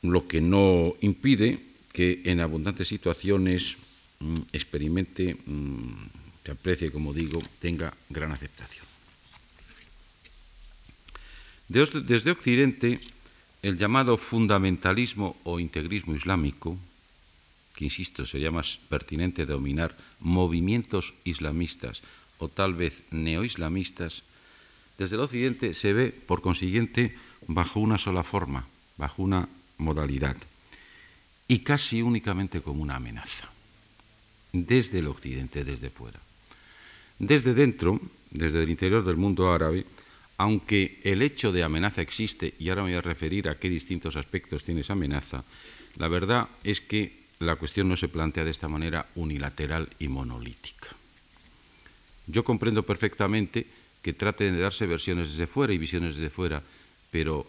lo 0.00 0.26
que 0.26 0.40
no 0.40 0.94
impide 1.00 1.60
que 1.92 2.22
en 2.24 2.40
abundantes 2.40 2.88
situaciones 2.88 3.76
mm, 4.20 4.54
experimente, 4.54 5.36
se 6.48 6.52
aprecie, 6.52 6.90
como 6.90 7.12
digo, 7.12 7.42
tenga 7.60 7.92
gran 8.08 8.32
aceptación. 8.32 8.86
Desde 11.68 12.30
Occidente, 12.30 13.04
el 13.60 13.76
llamado 13.76 14.16
fundamentalismo 14.16 15.36
o 15.44 15.60
integrismo 15.60 16.16
islámico, 16.16 16.78
que 17.76 17.84
insisto, 17.84 18.24
sería 18.24 18.50
más 18.50 18.80
pertinente 18.88 19.44
dominar 19.44 19.92
movimientos 20.20 21.12
islamistas 21.28 22.00
o 22.38 22.48
tal 22.48 22.72
vez 22.72 23.04
neoislamistas, 23.10 24.24
desde 24.96 25.20
el 25.20 25.28
Occidente 25.28 25.74
se 25.74 25.92
ve, 25.92 26.16
por 26.16 26.40
consiguiente, 26.40 27.14
bajo 27.46 27.78
una 27.78 27.98
sola 27.98 28.24
forma, 28.24 28.64
bajo 28.96 29.22
una 29.22 29.50
modalidad 29.76 30.38
y 31.46 31.58
casi 31.58 32.00
únicamente 32.00 32.62
como 32.62 32.80
una 32.80 32.96
amenaza, 32.96 33.52
desde 34.54 35.00
el 35.00 35.08
occidente, 35.08 35.62
desde 35.62 35.90
fuera. 35.90 36.18
Desde 37.18 37.54
dentro, 37.54 38.00
desde 38.30 38.62
el 38.62 38.70
interior 38.70 39.04
del 39.04 39.16
mundo 39.16 39.52
árabe, 39.52 39.84
aunque 40.38 41.00
el 41.02 41.22
hecho 41.22 41.50
de 41.50 41.64
amenaza 41.64 42.00
existe, 42.00 42.54
y 42.58 42.68
ahora 42.68 42.82
me 42.82 42.90
voy 42.90 42.98
a 42.98 43.02
referir 43.02 43.48
a 43.48 43.56
qué 43.56 43.68
distintos 43.68 44.16
aspectos 44.16 44.62
tiene 44.62 44.82
esa 44.82 44.92
amenaza, 44.92 45.42
la 45.96 46.08
verdad 46.08 46.48
es 46.62 46.80
que 46.80 47.18
la 47.40 47.56
cuestión 47.56 47.88
no 47.88 47.96
se 47.96 48.08
plantea 48.08 48.44
de 48.44 48.50
esta 48.50 48.68
manera 48.68 49.06
unilateral 49.16 49.88
y 49.98 50.08
monolítica. 50.08 50.88
Yo 52.26 52.44
comprendo 52.44 52.84
perfectamente 52.84 53.66
que 54.02 54.12
traten 54.12 54.54
de 54.54 54.62
darse 54.62 54.86
versiones 54.86 55.30
desde 55.30 55.46
fuera 55.46 55.72
y 55.72 55.78
visiones 55.78 56.14
desde 56.14 56.30
fuera, 56.30 56.62
pero 57.10 57.46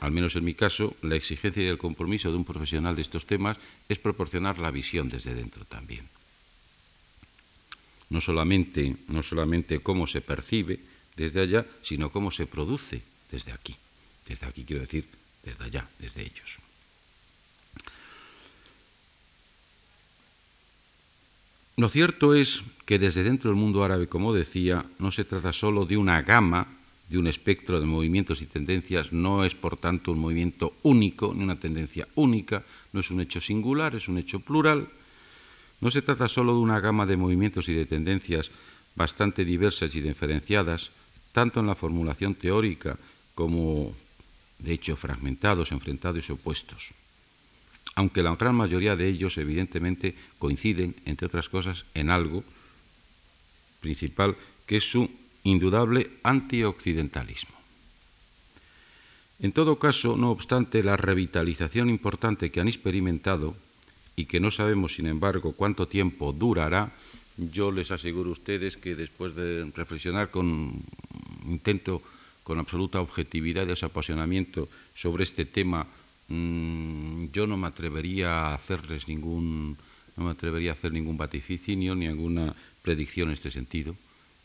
al 0.00 0.10
menos 0.10 0.36
en 0.36 0.44
mi 0.44 0.52
caso, 0.52 0.94
la 1.02 1.16
exigencia 1.16 1.62
y 1.62 1.68
el 1.68 1.78
compromiso 1.78 2.30
de 2.30 2.36
un 2.36 2.44
profesional 2.44 2.96
de 2.96 3.02
estos 3.02 3.24
temas 3.24 3.56
es 3.88 3.98
proporcionar 3.98 4.58
la 4.58 4.70
visión 4.70 5.08
desde 5.08 5.34
dentro 5.34 5.64
también. 5.64 6.04
No 8.10 8.20
solamente, 8.20 8.96
no 9.08 9.22
solamente 9.22 9.80
cómo 9.80 10.06
se 10.06 10.20
percibe 10.20 10.78
desde 11.16 11.40
allá, 11.40 11.66
sino 11.82 12.10
cómo 12.10 12.30
se 12.30 12.46
produce 12.46 13.02
desde 13.30 13.52
aquí. 13.52 13.74
Desde 14.28 14.46
aquí 14.46 14.64
quiero 14.64 14.82
decir, 14.82 15.04
desde 15.42 15.64
allá, 15.64 15.88
desde 15.98 16.22
ellos. 16.22 16.58
Lo 21.76 21.88
cierto 21.90 22.34
es 22.34 22.62
que 22.86 22.98
desde 22.98 23.22
dentro 23.22 23.50
del 23.50 23.58
mundo 23.58 23.84
árabe, 23.84 24.08
como 24.08 24.32
decía, 24.32 24.86
no 24.98 25.10
se 25.10 25.24
trata 25.24 25.52
solo 25.52 25.84
de 25.84 25.98
una 25.98 26.22
gama 26.22 26.68
de 27.08 27.18
un 27.18 27.26
espectro 27.26 27.78
de 27.78 27.86
movimientos 27.86 28.42
y 28.42 28.46
tendencias 28.46 29.12
no 29.12 29.44
es, 29.44 29.54
por 29.54 29.76
tanto, 29.76 30.10
un 30.10 30.18
movimiento 30.18 30.74
único, 30.82 31.32
ni 31.34 31.44
una 31.44 31.56
tendencia 31.56 32.08
única, 32.16 32.64
no 32.92 33.00
es 33.00 33.10
un 33.10 33.20
hecho 33.20 33.40
singular, 33.40 33.94
es 33.94 34.08
un 34.08 34.18
hecho 34.18 34.40
plural. 34.40 34.88
No 35.80 35.90
se 35.90 36.02
trata 36.02 36.28
solo 36.28 36.54
de 36.54 36.60
una 36.60 36.80
gama 36.80 37.06
de 37.06 37.16
movimientos 37.16 37.68
y 37.68 37.74
de 37.74 37.86
tendencias 37.86 38.50
bastante 38.94 39.44
diversas 39.44 39.94
y 39.94 40.00
diferenciadas, 40.00 40.90
tanto 41.32 41.60
en 41.60 41.66
la 41.66 41.74
formulación 41.74 42.34
teórica 42.34 42.96
como, 43.34 43.94
de 44.58 44.72
hecho, 44.72 44.96
fragmentados, 44.96 45.72
enfrentados 45.72 46.28
y 46.28 46.32
opuestos. 46.32 46.90
Aunque 47.94 48.22
la 48.22 48.34
gran 48.36 48.54
mayoría 48.54 48.96
de 48.96 49.08
ellos, 49.08 49.36
evidentemente, 49.36 50.14
coinciden, 50.38 50.96
entre 51.04 51.26
otras 51.26 51.48
cosas, 51.48 51.84
en 51.94 52.10
algo 52.10 52.42
principal, 53.80 54.36
que 54.66 54.78
es 54.78 54.84
su 54.84 55.10
indudable 55.44 56.10
antioccidentalismo. 56.22 57.54
En 59.38 59.52
todo 59.52 59.78
caso, 59.78 60.16
no 60.16 60.30
obstante 60.30 60.82
la 60.82 60.96
revitalización 60.96 61.90
importante 61.90 62.50
que 62.50 62.60
han 62.60 62.68
experimentado 62.68 63.54
y 64.16 64.24
que 64.24 64.40
no 64.40 64.50
sabemos, 64.50 64.94
sin 64.94 65.06
embargo, 65.06 65.52
cuánto 65.52 65.86
tiempo 65.86 66.32
durará, 66.32 66.92
yo 67.36 67.70
les 67.70 67.90
aseguro 67.90 68.30
a 68.30 68.32
ustedes 68.32 68.76
que 68.76 68.96
después 68.96 69.36
de 69.36 69.70
reflexionar 69.76 70.30
con 70.30 70.82
intento 71.44 72.02
con 72.42 72.58
absoluta 72.58 73.00
objetividad 73.00 73.64
y 73.64 73.66
desapasionamiento 73.66 74.68
sobre 74.94 75.24
este 75.24 75.44
tema, 75.44 75.86
mm, 76.28 77.26
yo 77.32 77.46
no 77.46 77.56
me 77.56 77.66
atrevería 77.66 78.30
a 78.30 78.54
hacerles 78.54 79.08
ningún 79.08 79.76
no 80.16 80.24
me 80.24 80.30
atrevería 80.30 80.70
a 80.70 80.72
hacer 80.72 80.92
ningún 80.92 81.18
vaticinio 81.18 81.94
ni 81.94 82.08
ninguna 82.08 82.54
predicción 82.82 83.28
en 83.28 83.34
este 83.34 83.50
sentido 83.50 83.94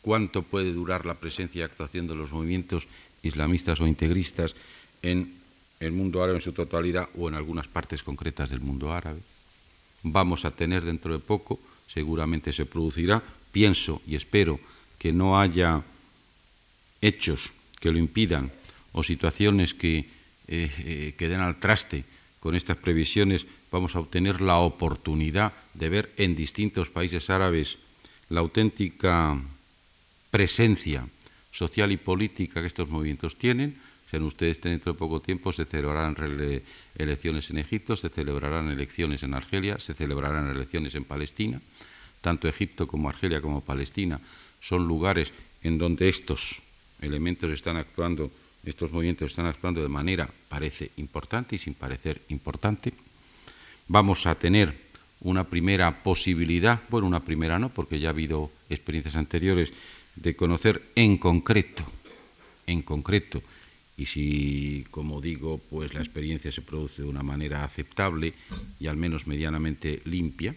cuánto 0.02 0.42
puede 0.42 0.74
durar 0.74 1.06
la 1.06 1.16
presencia 1.16 1.60
y 1.60 1.64
actuación 1.64 2.08
de 2.08 2.16
los 2.16 2.32
movimientos 2.32 2.88
islamistas 3.24 3.80
o 3.80 3.88
integristas 3.88 4.56
en 5.02 5.34
el 5.80 5.92
mundo 5.92 6.24
árabe 6.24 6.40
en 6.40 6.44
su 6.44 6.54
totalidad 6.54 7.10
o 7.18 7.30
en 7.30 7.36
algunas 7.36 7.68
partes 7.68 8.04
concretas 8.04 8.50
del 8.50 8.60
mundo 8.60 8.92
árabe. 8.92 9.20
Vamos 10.04 10.46
a 10.46 10.52
tener 10.52 10.84
dentro 10.84 11.14
de 11.14 11.20
poco, 11.20 11.60
seguramente 11.88 12.54
se 12.54 12.66
producirá, 12.66 13.22
pienso 13.52 14.02
y 14.08 14.16
espero 14.16 14.60
que 14.98 15.12
no 15.12 15.40
haya 15.40 15.84
hechos 17.02 17.52
que 17.80 17.92
lo 17.92 17.98
impidan 17.98 18.52
o 18.94 19.04
situaciones 19.04 19.74
que, 19.74 20.06
eh, 20.48 20.70
eh, 20.80 21.14
que 21.18 21.30
den 21.30 21.42
al 21.42 21.60
traste 21.60 22.06
con 22.40 22.56
estas 22.56 22.78
previsiones, 22.78 23.46
vamos 23.70 23.96
a 23.96 24.00
obtener 24.00 24.42
la 24.42 24.58
oportunidad 24.58 25.54
de 25.74 25.90
ver 25.90 26.14
en 26.18 26.36
distintos 26.36 26.90
países 26.90 27.30
árabes 27.30 27.78
la 28.30 28.42
auténtica 28.42 29.38
presencia 30.32 31.06
social 31.52 31.92
y 31.92 31.98
política 31.98 32.62
que 32.62 32.68
estos 32.68 32.90
movimientos 32.90 33.38
tienen. 33.38 33.78
Sean 34.12 34.24
ustedes 34.24 34.60
dentro 34.60 34.92
de 34.92 35.00
poco 35.00 35.22
tiempo 35.22 35.54
se 35.54 35.64
celebrarán 35.64 36.18
elecciones 36.98 37.50
en 37.50 37.60
Egipto, 37.60 37.96
se 37.96 38.10
celebrarán 38.10 38.70
elecciones 38.70 39.24
en 39.24 39.34
Argelia, 39.34 39.80
se 39.80 39.94
celebrarán 39.94 40.52
elecciones 40.52 40.96
en 40.96 41.06
Palestina. 41.06 41.62
Tanto 42.20 42.50
Egipto 42.50 42.88
como 42.88 43.08
Argelia 43.08 43.40
como 43.40 43.62
Palestina 43.62 44.20
son 44.60 44.86
lugares 44.86 45.32
en 45.64 45.78
donde 45.78 46.10
estos 46.10 46.60
elementos 47.00 47.52
están 47.52 47.78
actuando, 47.78 48.30
estos 48.66 48.92
movimientos 48.92 49.32
están 49.32 49.46
actuando 49.46 49.82
de 49.82 49.88
manera 49.88 50.28
parece 50.50 50.92
importante 50.98 51.56
y 51.56 51.60
sin 51.60 51.74
parecer 51.74 52.22
importante. 52.28 52.92
Vamos 53.88 54.26
a 54.26 54.36
tener 54.36 54.76
una 55.22 55.46
primera 55.46 56.04
posibilidad, 56.04 56.82
bueno, 56.90 57.08
una 57.08 57.24
primera 57.24 57.58
no, 57.60 57.70
porque 57.70 57.98
ya 57.98 58.10
ha 58.10 58.12
habido 58.12 58.52
experiencias 58.70 59.16
anteriores 59.16 59.72
de 60.18 60.36
conocer 60.36 60.84
en 60.96 61.18
concreto, 61.18 61.86
en 62.68 62.82
concreto, 62.82 63.42
y 64.02 64.08
si, 64.08 64.84
como 64.90 65.22
digo, 65.22 65.62
pues 65.70 65.94
la 65.94 66.00
experiencia 66.00 66.52
se 66.52 66.64
produce 66.64 67.04
de 67.04 67.08
una 67.08 67.22
manera 67.22 67.64
aceptable 67.64 68.34
y 68.80 68.88
al 68.88 68.98
menos 68.98 69.28
medianamente 69.28 70.02
limpia, 70.06 70.56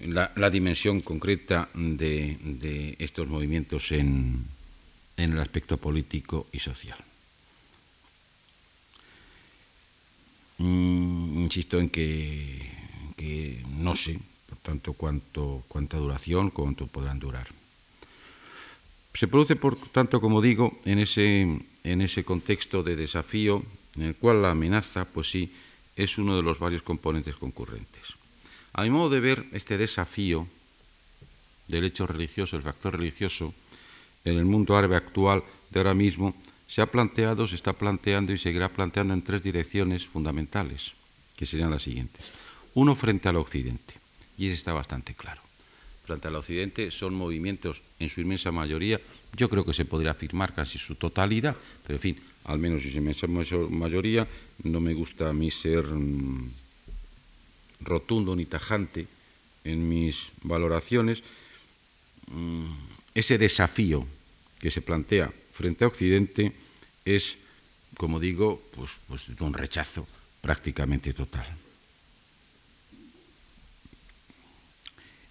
la, 0.00 0.50
dimensión 0.50 1.00
concreta 1.00 1.68
de, 1.74 2.96
estos 2.98 3.28
movimientos 3.28 3.92
en, 3.92 4.46
el 5.16 5.38
aspecto 5.38 5.76
político 5.76 6.48
y 6.50 6.58
social. 6.58 6.98
Mm, 10.58 11.42
insisto 11.44 11.78
en 11.78 11.88
que, 11.88 13.62
no 13.78 13.94
sé, 13.94 14.18
por 14.48 14.58
tanto, 14.58 14.94
cuánto, 14.94 15.62
cuánta 15.68 15.98
duración, 15.98 16.50
cuánto 16.50 16.88
podrán 16.88 17.20
durar. 17.20 17.59
Se 19.14 19.28
produce, 19.28 19.56
por 19.56 19.76
tanto, 19.76 20.20
como 20.20 20.40
digo, 20.40 20.78
en 20.84 20.98
ese, 20.98 21.42
en 21.84 22.00
ese 22.00 22.24
contexto 22.24 22.82
de 22.82 22.96
desafío 22.96 23.62
en 23.96 24.02
el 24.02 24.14
cual 24.16 24.42
la 24.42 24.52
amenaza, 24.52 25.04
pues 25.04 25.30
sí, 25.30 25.52
es 25.96 26.18
uno 26.18 26.36
de 26.36 26.42
los 26.42 26.58
varios 26.58 26.82
componentes 26.82 27.36
concurrentes. 27.36 28.02
A 28.72 28.82
mi 28.82 28.90
modo 28.90 29.10
de 29.10 29.20
ver, 29.20 29.46
este 29.52 29.76
desafío 29.76 30.46
del 31.68 31.84
hecho 31.84 32.06
religioso, 32.06 32.56
el 32.56 32.62
factor 32.62 32.98
religioso, 32.98 33.52
en 34.24 34.36
el 34.36 34.44
mundo 34.44 34.76
árabe 34.76 34.96
actual 34.96 35.42
de 35.70 35.80
ahora 35.80 35.94
mismo, 35.94 36.34
se 36.68 36.82
ha 36.82 36.86
planteado, 36.86 37.48
se 37.48 37.56
está 37.56 37.72
planteando 37.72 38.32
y 38.32 38.38
seguirá 38.38 38.68
planteando 38.68 39.12
en 39.12 39.22
tres 39.22 39.42
direcciones 39.42 40.06
fundamentales, 40.06 40.92
que 41.36 41.46
serían 41.46 41.70
las 41.70 41.82
siguientes. 41.82 42.24
Uno 42.74 42.94
frente 42.94 43.28
al 43.28 43.36
occidente, 43.36 43.94
y 44.38 44.46
ese 44.46 44.54
está 44.54 44.72
bastante 44.72 45.14
claro. 45.14 45.42
Frente 46.10 46.26
al 46.26 46.34
occidente 46.34 46.90
son 46.90 47.14
movimientos 47.14 47.82
en 48.00 48.10
su 48.10 48.20
inmensa 48.20 48.50
mayoría, 48.50 49.00
yo 49.36 49.48
creo 49.48 49.64
que 49.64 49.72
se 49.72 49.84
podría 49.84 50.10
afirmar 50.10 50.52
casi 50.52 50.76
su 50.76 50.96
totalidad, 50.96 51.54
pero 51.86 51.94
en 51.94 52.00
fin, 52.00 52.18
al 52.46 52.58
menos 52.58 52.82
en 52.82 52.90
su 52.90 52.98
inmensa 52.98 53.28
mayoría, 53.70 54.26
no 54.64 54.80
me 54.80 54.92
gusta 54.92 55.30
a 55.30 55.32
mí 55.32 55.52
ser 55.52 55.86
mm, 55.86 56.50
rotundo 57.82 58.34
ni 58.34 58.44
tajante 58.44 59.06
en 59.62 59.88
mis 59.88 60.34
valoraciones, 60.42 61.22
mm, 62.26 63.14
ese 63.14 63.38
desafío 63.38 64.04
que 64.58 64.72
se 64.72 64.82
plantea 64.82 65.32
frente 65.54 65.84
a 65.84 65.88
Occidente 65.94 66.50
es, 67.04 67.38
como 67.96 68.18
digo, 68.18 68.60
pues, 68.74 68.98
pues 69.06 69.28
un 69.38 69.54
rechazo 69.54 70.08
prácticamente 70.42 71.14
total. 71.14 71.46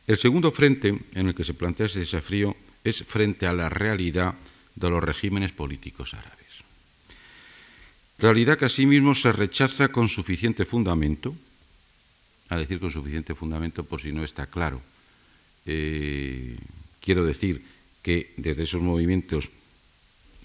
El 0.10 0.18
segundo 0.18 0.50
frente 0.50 0.98
en 1.14 1.28
el 1.28 1.36
que 1.36 1.44
se 1.44 1.54
plantea 1.54 1.86
ese 1.86 2.00
desafío 2.00 2.58
es 2.84 3.06
frente 3.06 3.46
a 3.46 3.54
la 3.54 3.70
realidad 3.70 4.34
de 4.74 4.90
los 4.90 5.04
regímenes 5.04 5.52
políticos 5.52 6.16
árabes. 6.16 6.66
Realidad 8.18 8.58
que 8.58 8.66
asimismo 8.66 9.14
se 9.14 9.32
rechaza 9.32 9.90
con 9.90 10.10
suficiente 10.10 10.66
fundamento, 10.66 11.36
a 12.50 12.58
decir 12.58 12.80
con 12.80 12.90
suficiente 12.90 13.36
fundamento 13.36 13.84
por 13.84 14.02
si 14.02 14.12
no 14.12 14.24
está 14.24 14.48
claro. 14.48 14.82
Eh, 15.68 16.58
quiero 17.00 17.24
decir 17.24 17.62
que 18.02 18.34
desde 18.36 18.64
esos 18.64 18.82
movimientos 18.82 19.48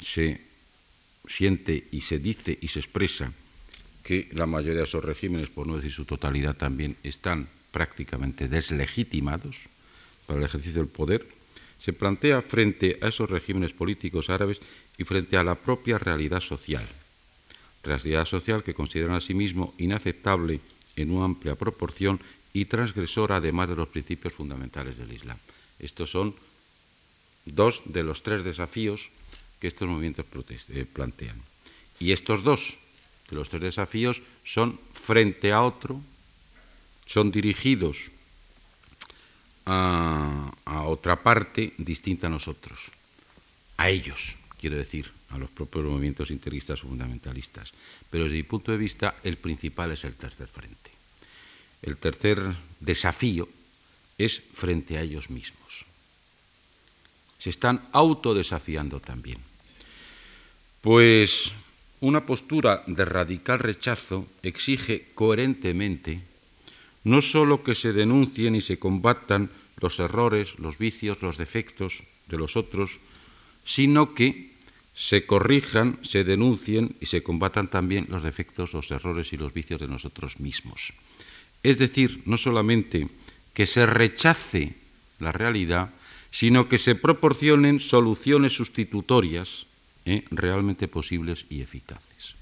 se 0.04 0.42
siente 1.26 1.88
y 1.90 2.02
se 2.02 2.18
dice 2.18 2.58
y 2.60 2.68
se 2.68 2.80
expresa 2.80 3.32
que 4.02 4.28
la 4.32 4.44
mayoría 4.44 4.80
de 4.80 4.84
esos 4.84 5.02
regímenes, 5.02 5.48
por 5.48 5.66
no 5.66 5.76
decir 5.76 5.92
su 5.92 6.04
totalidad, 6.04 6.54
también 6.54 6.96
están 7.02 7.48
prácticamente 7.74 8.46
deslegitimados 8.46 9.66
para 10.30 10.38
el 10.38 10.46
ejercicio 10.46 10.78
del 10.78 10.94
poder, 10.94 11.26
se 11.82 11.92
plantea 11.92 12.40
frente 12.40 13.02
a 13.02 13.08
esos 13.10 13.28
regímenes 13.28 13.74
políticos 13.74 14.30
árabes 14.30 14.62
y 14.96 15.02
frente 15.02 15.36
a 15.36 15.42
la 15.42 15.58
propia 15.58 15.98
realidad 15.98 16.38
social. 16.38 16.86
Realidad 17.82 18.24
social 18.24 18.62
que 18.62 18.78
consideran 18.78 19.18
a 19.18 19.20
sí 19.20 19.34
mismo 19.34 19.74
inaceptable 19.76 20.60
en 20.94 21.10
una 21.10 21.26
amplia 21.26 21.56
proporción 21.56 22.22
y 22.54 22.64
transgresora 22.66 23.42
además 23.42 23.68
de 23.68 23.76
los 23.76 23.88
principios 23.88 24.32
fundamentales 24.32 24.96
del 24.96 25.12
Islam. 25.12 25.36
Estos 25.80 26.14
son 26.14 26.32
dos 27.44 27.82
de 27.84 28.04
los 28.04 28.22
tres 28.22 28.44
desafíos 28.44 29.10
que 29.58 29.66
estos 29.66 29.88
movimientos 29.88 30.24
eh, 30.70 30.86
plantean. 30.86 31.42
Y 31.98 32.12
estos 32.12 32.44
dos 32.44 32.78
de 33.28 33.36
los 33.36 33.50
tres 33.50 33.62
desafíos 33.62 34.22
son 34.44 34.78
frente 34.92 35.50
a 35.50 35.62
otro, 35.62 36.00
son 37.06 37.30
dirigidos 37.30 38.10
a, 39.66 40.52
otra 40.86 41.22
parte 41.22 41.72
distinta 41.78 42.26
a 42.26 42.30
nosotros, 42.30 42.90
a 43.76 43.88
ellos, 43.88 44.36
quiero 44.60 44.76
decir, 44.76 45.10
a 45.30 45.38
los 45.38 45.50
propios 45.50 45.84
movimientos 45.84 46.30
integristas 46.30 46.84
o 46.84 46.88
fundamentalistas. 46.88 47.72
Pero 48.10 48.24
desde 48.24 48.36
mi 48.36 48.42
punto 48.44 48.72
de 48.72 48.78
vista, 48.78 49.16
el 49.24 49.36
principal 49.36 49.92
es 49.92 50.04
el 50.04 50.14
tercer 50.14 50.48
frente. 50.48 50.90
El 51.82 51.96
tercer 51.96 52.40
desafío 52.80 53.48
es 54.16 54.42
frente 54.52 54.96
a 54.96 55.02
ellos 55.02 55.28
mismos. 55.30 55.84
Se 57.38 57.50
están 57.50 57.88
autodesafiando 57.92 59.00
también. 59.00 59.38
Pues 60.80 61.52
una 62.00 62.24
postura 62.24 62.84
de 62.86 63.04
radical 63.04 63.58
rechazo 63.58 64.26
exige 64.42 65.08
coherentemente 65.14 66.22
no 67.04 67.20
sólo 67.20 67.62
que 67.62 67.74
se 67.74 67.92
denuncien 67.92 68.56
y 68.56 68.60
se 68.60 68.78
combatan 68.78 69.50
los 69.80 69.98
errores, 70.00 70.58
los 70.58 70.78
vicios, 70.78 71.22
los 71.22 71.36
defectos 71.36 72.02
de 72.28 72.38
los 72.38 72.56
otros, 72.56 72.98
sino 73.64 74.14
que 74.14 74.52
se 74.94 75.26
corrijan, 75.26 75.98
se 76.02 76.24
denuncien 76.24 76.96
y 77.00 77.06
se 77.06 77.22
combatan 77.22 77.68
también 77.68 78.06
los 78.08 78.22
defectos, 78.22 78.72
los 78.72 78.90
errores 78.90 79.32
y 79.32 79.36
los 79.36 79.52
vicios 79.52 79.80
de 79.80 79.88
nosotros 79.88 80.40
mismos. 80.40 80.92
Es 81.62 81.78
decir, 81.78 82.22
no 82.26 82.38
solamente 82.38 83.08
que 83.52 83.66
se 83.66 83.86
rechace 83.86 84.74
la 85.18 85.32
realidad, 85.32 85.90
sino 86.30 86.68
que 86.68 86.78
se 86.78 86.94
proporcionen 86.94 87.80
soluciones 87.80 88.52
sustitutorias 88.52 89.66
¿eh? 90.04 90.24
realmente 90.30 90.88
posibles 90.88 91.46
y 91.48 91.60
eficaces. 91.60 92.34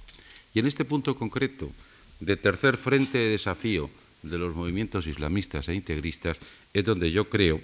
Y 0.55 0.61
en 0.61 0.67
este 0.67 0.85
punto 0.85 1.17
concreto 1.17 1.71
de 2.21 2.37
tercer 2.37 2.77
frente 2.77 3.19
de 3.19 3.31
desafío 3.31 3.91
de 4.23 4.39
los 4.39 4.55
movimientos 4.55 5.07
islamistas 5.07 5.69
e 5.69 5.75
integristas 5.75 6.39
es 6.73 6.85
donde 6.85 7.11
yo 7.11 7.29
creo 7.29 7.61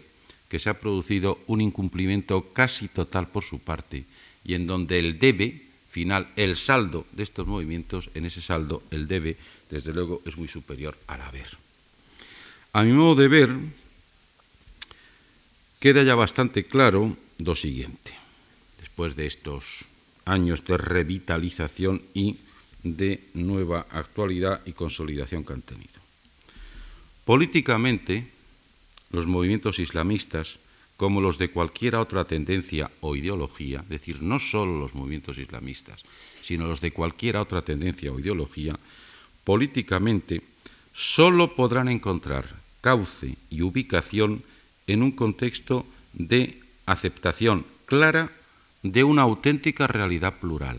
que 0.48 0.58
se 0.58 0.70
ha 0.70 0.78
producido 0.78 1.38
un 1.46 1.60
incumplimiento 1.60 2.52
casi 2.52 2.88
total 2.88 3.28
por 3.28 3.44
su 3.44 3.58
parte 3.58 4.04
y 4.44 4.54
en 4.54 4.66
donde 4.66 4.98
el 4.98 5.18
debe 5.18 5.68
final, 5.90 6.28
el 6.36 6.56
saldo 6.56 7.06
de 7.12 7.22
estos 7.22 7.46
movimientos, 7.46 8.10
en 8.14 8.26
ese 8.26 8.40
saldo 8.40 8.82
el 8.90 9.08
debe, 9.08 9.36
desde 9.70 9.92
luego, 9.92 10.22
es 10.24 10.36
muy 10.36 10.48
superior 10.48 10.96
al 11.06 11.20
haber. 11.22 11.48
A 12.72 12.82
mi 12.82 12.92
modo 12.92 13.14
de 13.16 13.28
ver, 13.28 13.50
queda 15.80 16.02
ya 16.02 16.14
bastante 16.14 16.64
claro 16.64 17.16
lo 17.38 17.54
siguiente, 17.54 18.12
después 18.80 19.16
de 19.16 19.26
estos 19.26 19.86
años 20.24 20.64
de 20.64 20.76
revitalización 20.76 22.02
y 22.14 22.36
de 22.82 23.24
nueva 23.34 23.86
actualidad 23.90 24.60
y 24.66 24.72
consolidación 24.72 25.44
que 25.44 25.52
han 25.54 25.62
tenido. 25.62 25.97
Políticamente, 27.28 28.26
los 29.10 29.26
movimientos 29.26 29.78
islamistas, 29.78 30.56
como 30.96 31.20
los 31.20 31.36
de 31.36 31.50
cualquier 31.50 31.96
otra 31.96 32.24
tendencia 32.24 32.90
o 33.02 33.16
ideología, 33.16 33.80
es 33.80 33.88
decir, 33.90 34.22
no 34.22 34.40
solo 34.40 34.78
los 34.78 34.94
movimientos 34.94 35.36
islamistas, 35.36 36.04
sino 36.42 36.66
los 36.66 36.80
de 36.80 36.90
cualquier 36.90 37.36
otra 37.36 37.60
tendencia 37.60 38.10
o 38.10 38.18
ideología, 38.18 38.78
políticamente 39.44 40.40
solo 40.94 41.54
podrán 41.54 41.90
encontrar 41.90 42.46
cauce 42.80 43.36
y 43.50 43.60
ubicación 43.60 44.42
en 44.86 45.02
un 45.02 45.12
contexto 45.12 45.84
de 46.14 46.58
aceptación 46.86 47.66
clara 47.84 48.32
de 48.82 49.04
una 49.04 49.20
auténtica 49.20 49.86
realidad 49.86 50.40
plural, 50.40 50.78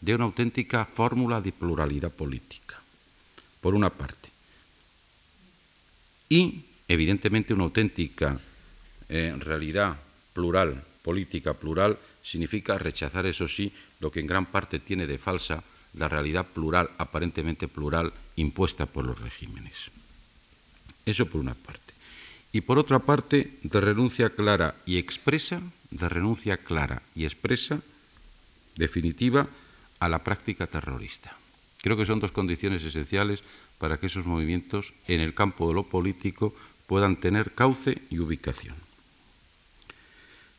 de 0.00 0.16
una 0.16 0.24
auténtica 0.24 0.84
fórmula 0.84 1.40
de 1.40 1.52
pluralidad 1.52 2.10
política, 2.10 2.82
por 3.60 3.76
una 3.76 3.90
parte 3.90 4.29
y, 6.30 6.64
evidentemente, 6.88 7.52
una 7.52 7.64
auténtica 7.64 8.40
eh, 9.10 9.34
realidad 9.36 9.98
plural, 10.32 10.82
política 11.02 11.52
plural, 11.52 11.98
significa 12.22 12.78
rechazar, 12.78 13.26
eso 13.26 13.48
sí, 13.48 13.72
lo 13.98 14.10
que 14.10 14.20
en 14.20 14.26
gran 14.26 14.46
parte 14.46 14.78
tiene 14.78 15.06
de 15.06 15.18
falsa 15.18 15.62
la 15.94 16.08
realidad 16.08 16.46
plural, 16.46 16.88
aparentemente 16.98 17.66
plural, 17.66 18.12
impuesta 18.36 18.86
por 18.86 19.04
los 19.04 19.20
regímenes. 19.20 19.90
Eso 21.04 21.26
por 21.26 21.40
una 21.40 21.54
parte. 21.54 21.92
Y 22.52 22.60
por 22.60 22.78
otra 22.78 23.00
parte, 23.00 23.58
de 23.62 23.80
renuncia 23.80 24.30
clara 24.30 24.76
y 24.86 24.98
expresa, 24.98 25.60
de 25.90 26.08
renuncia 26.08 26.56
clara 26.56 27.02
y 27.14 27.24
expresa, 27.24 27.80
definitiva, 28.76 29.48
a 29.98 30.08
la 30.08 30.22
práctica 30.22 30.66
terrorista. 30.66 31.36
Creo 31.82 31.96
que 31.96 32.06
son 32.06 32.20
dos 32.20 32.32
condiciones 32.32 32.84
esenciales 32.84 33.42
para 33.80 33.96
que 33.96 34.06
esos 34.06 34.26
movimientos 34.26 34.92
en 35.08 35.20
el 35.20 35.32
campo 35.32 35.66
de 35.66 35.74
lo 35.74 35.82
político 35.82 36.54
puedan 36.86 37.16
tener 37.16 37.52
cauce 37.52 37.96
y 38.10 38.18
ubicación. 38.18 38.76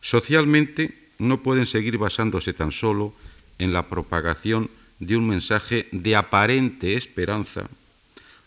Socialmente 0.01 0.97
no 1.19 1.43
pueden 1.43 1.67
seguir 1.67 1.99
basándose 1.99 2.51
tan 2.51 2.71
solo 2.71 3.13
en 3.59 3.73
la 3.73 3.87
propagación 3.87 4.69
de 4.97 5.17
un 5.17 5.27
mensaje 5.27 5.87
de 5.91 6.15
aparente 6.15 6.97
esperanza 6.97 7.69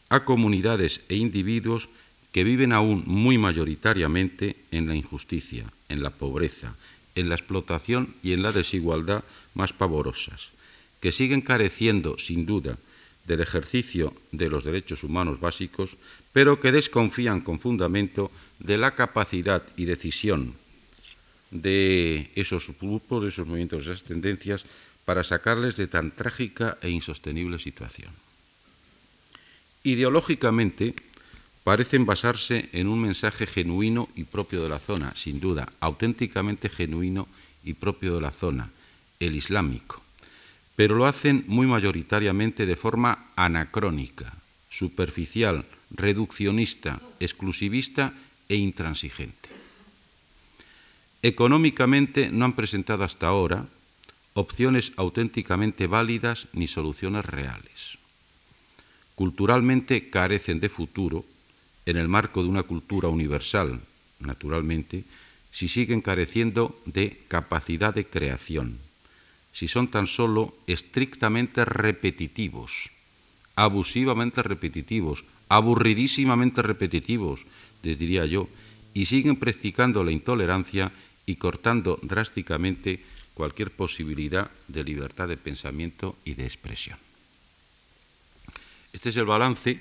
a 0.08 0.24
comunidades 0.24 1.00
e 1.08 1.14
individuos 1.14 1.88
que 2.32 2.42
viven 2.42 2.72
aún 2.72 3.04
muy 3.06 3.38
mayoritariamente 3.38 4.56
en 4.72 4.88
la 4.88 4.96
injusticia, 4.96 5.70
en 5.88 6.02
la 6.02 6.10
pobreza, 6.10 6.74
en 7.14 7.28
la 7.28 7.36
explotación 7.36 8.12
y 8.24 8.32
en 8.32 8.42
la 8.42 8.50
desigualdad 8.50 9.22
más 9.54 9.72
pavorosas, 9.72 10.50
que 10.98 11.12
siguen 11.12 11.42
careciendo, 11.42 12.18
sin 12.18 12.44
duda, 12.44 12.76
del 13.24 13.40
ejercicio 13.40 14.14
de 14.32 14.50
los 14.50 14.64
derechos 14.64 15.02
humanos 15.02 15.40
básicos, 15.40 15.96
pero 16.32 16.60
que 16.60 16.72
desconfían 16.72 17.40
con 17.40 17.60
fundamento 17.60 18.30
de 18.58 18.78
la 18.78 18.94
capacidad 18.94 19.62
y 19.76 19.86
decisión 19.86 20.54
de 21.50 22.30
esos 22.34 22.68
grupos, 22.80 23.22
de 23.22 23.28
esos 23.30 23.46
movimientos, 23.46 23.86
de 23.86 23.92
esas 23.92 24.04
tendencias, 24.04 24.64
para 25.04 25.24
sacarles 25.24 25.76
de 25.76 25.86
tan 25.86 26.10
trágica 26.10 26.78
e 26.80 26.90
insostenible 26.90 27.58
situación. 27.58 28.12
Ideológicamente, 29.84 30.94
parecen 31.64 32.04
basarse 32.04 32.68
en 32.72 32.88
un 32.88 33.00
mensaje 33.00 33.46
genuino 33.46 34.08
y 34.14 34.24
propio 34.24 34.62
de 34.62 34.68
la 34.68 34.78
zona, 34.78 35.16
sin 35.16 35.40
duda, 35.40 35.68
auténticamente 35.80 36.68
genuino 36.68 37.28
y 37.64 37.72
propio 37.72 38.16
de 38.16 38.20
la 38.20 38.30
zona, 38.30 38.70
el 39.18 39.34
islámico, 39.34 40.03
pero 40.76 40.96
lo 40.96 41.06
hacen 41.06 41.44
muy 41.46 41.66
mayoritariamente 41.66 42.66
de 42.66 42.76
forma 42.76 43.30
anacrónica, 43.36 44.32
superficial, 44.68 45.64
reduccionista, 45.90 47.00
exclusivista 47.20 48.12
e 48.48 48.56
intransigente. 48.56 49.48
Económicamente 51.22 52.28
no 52.30 52.44
han 52.44 52.52
presentado 52.52 53.04
hasta 53.04 53.28
ahora 53.28 53.66
opciones 54.34 54.92
auténticamente 54.96 55.86
válidas 55.86 56.48
ni 56.52 56.66
soluciones 56.66 57.24
reales. 57.24 57.96
Culturalmente 59.14 60.10
carecen 60.10 60.58
de 60.58 60.68
futuro 60.68 61.24
en 61.86 61.96
el 61.96 62.08
marco 62.08 62.42
de 62.42 62.48
una 62.48 62.64
cultura 62.64 63.08
universal, 63.08 63.80
naturalmente, 64.18 65.04
si 65.52 65.68
siguen 65.68 66.00
careciendo 66.00 66.80
de 66.84 67.20
capacidad 67.28 67.94
de 67.94 68.04
creación, 68.04 68.78
si 69.54 69.68
son 69.68 69.86
tan 69.86 70.10
solo 70.10 70.52
estrictamente 70.66 71.64
repetitivos, 71.64 72.90
abusivamente 73.54 74.42
repetitivos, 74.42 75.24
aburridísimamente 75.48 76.60
repetitivos, 76.60 77.46
les 77.86 77.96
diría 77.96 78.26
yo, 78.26 78.48
y 78.94 79.06
siguen 79.06 79.36
practicando 79.36 80.02
la 80.02 80.10
intolerancia 80.10 80.90
y 81.24 81.36
cortando 81.36 82.00
drásticamente 82.02 83.00
cualquier 83.34 83.70
posibilidad 83.70 84.50
de 84.66 84.82
libertad 84.82 85.28
de 85.28 85.36
pensamiento 85.36 86.16
y 86.24 86.34
de 86.34 86.44
expresión. 86.44 86.98
Este 88.92 89.10
es 89.10 89.16
el 89.16 89.24
balance 89.24 89.80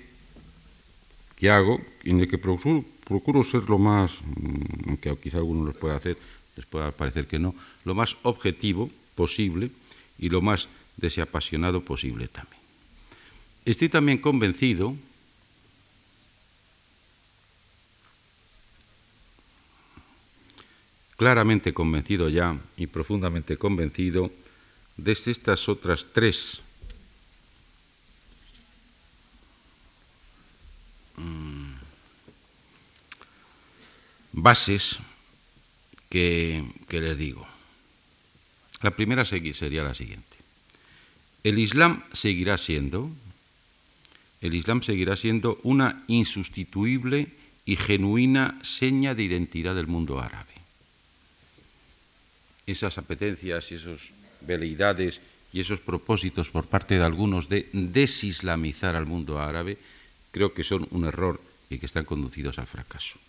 que 1.35 1.49
hago, 1.49 1.81
en 2.03 2.19
el 2.19 2.29
que 2.29 2.37
procuro, 2.37 3.43
ser 3.43 3.69
lo 3.69 3.79
más, 3.79 4.13
mm, 4.21 4.89
aunque 4.89 5.17
quizá 5.17 5.37
algunos 5.37 5.67
les 5.67 5.77
pueda 5.77 5.95
hacer, 5.95 6.17
les 6.55 6.65
pueda 6.65 6.91
parecer 6.91 7.25
que 7.25 7.39
no, 7.39 7.55
lo 7.85 7.95
más 7.95 8.17
objetivo 8.21 8.89
posible 9.15 9.69
y 10.17 10.29
lo 10.29 10.41
más 10.41 10.67
desapasionado 10.97 11.81
posible 11.81 12.27
también. 12.27 12.61
Estoy 13.65 13.89
también 13.89 14.17
convencido 14.17 14.95
claramente 21.23 21.73
convencido 21.73 22.27
ya 22.27 22.57
y 22.75 22.87
profundamente 22.87 23.55
convencido 23.55 24.29
de 24.97 25.13
estas 25.13 25.69
otras 25.69 26.05
tres 26.11 26.59
mm, 31.15 31.73
bases 34.33 34.97
que, 36.09 36.63
les 36.89 37.17
digo. 37.17 37.52
La 38.83 38.91
primera 38.91 39.25
sería 39.25 39.83
la 39.83 39.95
siguiente. 39.95 40.37
El 41.43 41.57
Islam 41.57 42.03
seguirá 42.13 42.57
siendo, 42.57 43.09
el 44.41 44.53
Islam 44.53 44.83
seguirá 44.83 45.15
siendo 45.15 45.59
una 45.63 46.03
insustituible 46.07 47.29
y 47.65 47.75
genuina 47.75 48.59
seña 48.61 49.15
de 49.15 49.23
identidad 49.23 49.73
del 49.73 49.87
mundo 49.87 50.21
árabe 50.21 50.53
esas 52.65 52.97
apetencias 52.97 53.71
y 53.71 53.75
esas 53.75 54.11
veleidades 54.41 55.19
y 55.51 55.59
esos 55.59 55.79
propósitos 55.79 56.49
por 56.49 56.65
parte 56.65 56.95
de 56.95 57.03
algunos 57.03 57.49
de 57.49 57.69
desislamizar 57.73 58.95
al 58.95 59.05
mundo 59.05 59.39
árabe, 59.39 59.77
creo 60.31 60.53
que 60.53 60.63
son 60.63 60.87
un 60.91 61.05
error 61.05 61.41
y 61.69 61.77
que 61.77 61.85
están 61.85 62.05
conducidos 62.05 62.57
al 62.59 62.67
fracaso. 62.67 63.19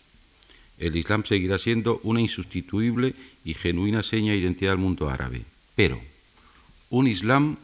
El 0.77 0.95
Islam 0.95 1.23
seguirá 1.25 1.57
siendo 1.57 1.99
una 2.03 2.21
insustituible 2.21 3.15
y 3.43 3.53
genuina 3.53 4.03
seña 4.03 4.33
de 4.33 4.39
identidad 4.39 4.71
del 4.71 4.79
mundo 4.79 5.09
árabe, 5.09 5.43
pero 5.75 6.01
un 6.89 7.07
Islam 7.07 7.57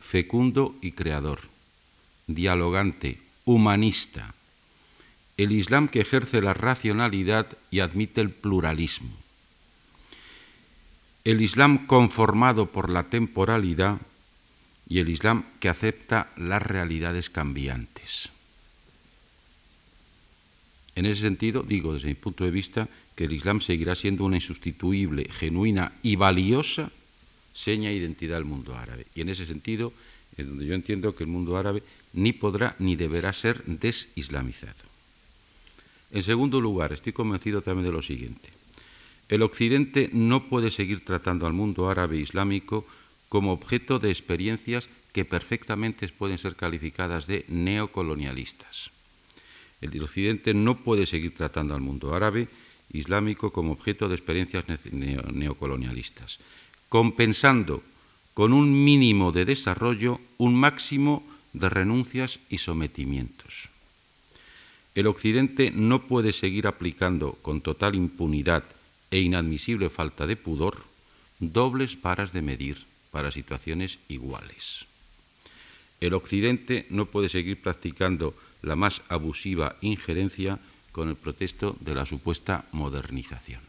fecundo 0.00 0.74
y 0.80 0.92
creador, 0.92 1.40
dialogante, 2.26 3.18
humanista, 3.44 4.34
el 5.36 5.52
Islam 5.52 5.88
que 5.88 6.00
ejerce 6.00 6.40
la 6.40 6.54
racionalidad 6.54 7.46
y 7.70 7.80
admite 7.80 8.20
el 8.20 8.30
pluralismo. 8.30 9.10
El 11.24 11.42
Islam 11.42 11.86
conformado 11.86 12.66
por 12.66 12.88
la 12.88 13.04
temporalidad 13.04 13.98
y 14.88 15.00
el 15.00 15.08
Islam 15.08 15.44
que 15.60 15.68
acepta 15.68 16.30
las 16.36 16.62
realidades 16.62 17.30
cambiantes. 17.30 18.30
En 20.96 21.04
ese 21.04 21.20
sentido, 21.20 21.62
digo 21.62 21.92
desde 21.92 22.08
mi 22.08 22.14
punto 22.14 22.44
de 22.44 22.50
vista 22.50 22.88
que 23.14 23.24
el 23.24 23.32
Islam 23.32 23.60
seguirá 23.60 23.94
siendo 23.94 24.24
una 24.24 24.36
insustituible, 24.36 25.28
genuina 25.30 25.92
y 26.02 26.16
valiosa 26.16 26.90
seña 27.52 27.90
e 27.90 27.96
identidad 27.96 28.36
del 28.36 28.44
mundo 28.44 28.74
árabe. 28.74 29.06
Y 29.14 29.20
en 29.20 29.28
ese 29.28 29.46
sentido, 29.46 29.92
en 30.36 30.48
donde 30.48 30.66
yo 30.66 30.74
entiendo 30.74 31.14
que 31.14 31.24
el 31.24 31.30
mundo 31.30 31.56
árabe 31.56 31.82
ni 32.12 32.32
podrá 32.32 32.76
ni 32.78 32.96
deberá 32.96 33.32
ser 33.32 33.62
desislamizado. 33.64 34.84
En 36.12 36.22
segundo 36.22 36.60
lugar, 36.60 36.92
estoy 36.92 37.12
convencido 37.12 37.60
también 37.60 37.86
de 37.86 37.92
lo 37.92 38.02
siguiente. 38.02 38.48
El 39.28 39.42
Occidente 39.42 40.08
no 40.12 40.48
puede 40.48 40.70
seguir 40.70 41.04
tratando 41.04 41.46
al 41.46 41.52
mundo 41.52 41.90
árabe 41.90 42.16
islámico 42.16 42.86
como 43.28 43.52
objeto 43.52 43.98
de 43.98 44.10
experiencias 44.10 44.88
que 45.12 45.24
perfectamente 45.24 46.08
pueden 46.08 46.38
ser 46.38 46.56
calificadas 46.56 47.26
de 47.26 47.44
neocolonialistas. 47.48 48.95
El 49.80 50.02
Occidente 50.02 50.54
no 50.54 50.78
puede 50.78 51.06
seguir 51.06 51.34
tratando 51.34 51.74
al 51.74 51.80
mundo 51.80 52.14
árabe 52.14 52.48
islámico 52.92 53.52
como 53.52 53.72
objeto 53.72 54.08
de 54.08 54.14
experiencias 54.14 54.64
neocolonialistas, 54.92 56.38
compensando 56.88 57.82
con 58.34 58.52
un 58.52 58.84
mínimo 58.84 59.32
de 59.32 59.44
desarrollo 59.44 60.20
un 60.38 60.54
máximo 60.54 61.26
de 61.52 61.68
renuncias 61.68 62.38
y 62.48 62.58
sometimientos. 62.58 63.68
El 64.94 65.06
Occidente 65.06 65.72
no 65.74 66.02
puede 66.06 66.32
seguir 66.32 66.66
aplicando 66.66 67.32
con 67.42 67.60
total 67.60 67.94
impunidad 67.94 68.64
e 69.10 69.20
inadmisible 69.20 69.90
falta 69.90 70.26
de 70.26 70.36
pudor, 70.36 70.84
dobles 71.38 72.00
varas 72.00 72.32
de 72.32 72.42
medir 72.42 72.78
para 73.10 73.30
situaciones 73.30 73.98
iguales. 74.08 74.86
El 76.00 76.14
Occidente 76.14 76.86
no 76.90 77.06
puede 77.06 77.28
seguir 77.28 77.60
practicando 77.60 78.34
la 78.62 78.76
más 78.76 79.02
abusiva 79.08 79.76
injerencia 79.80 80.58
con 80.92 81.08
el 81.08 81.16
pretexto 81.16 81.76
de 81.80 81.94
la 81.94 82.06
supuesta 82.06 82.64
modernización. 82.72 83.60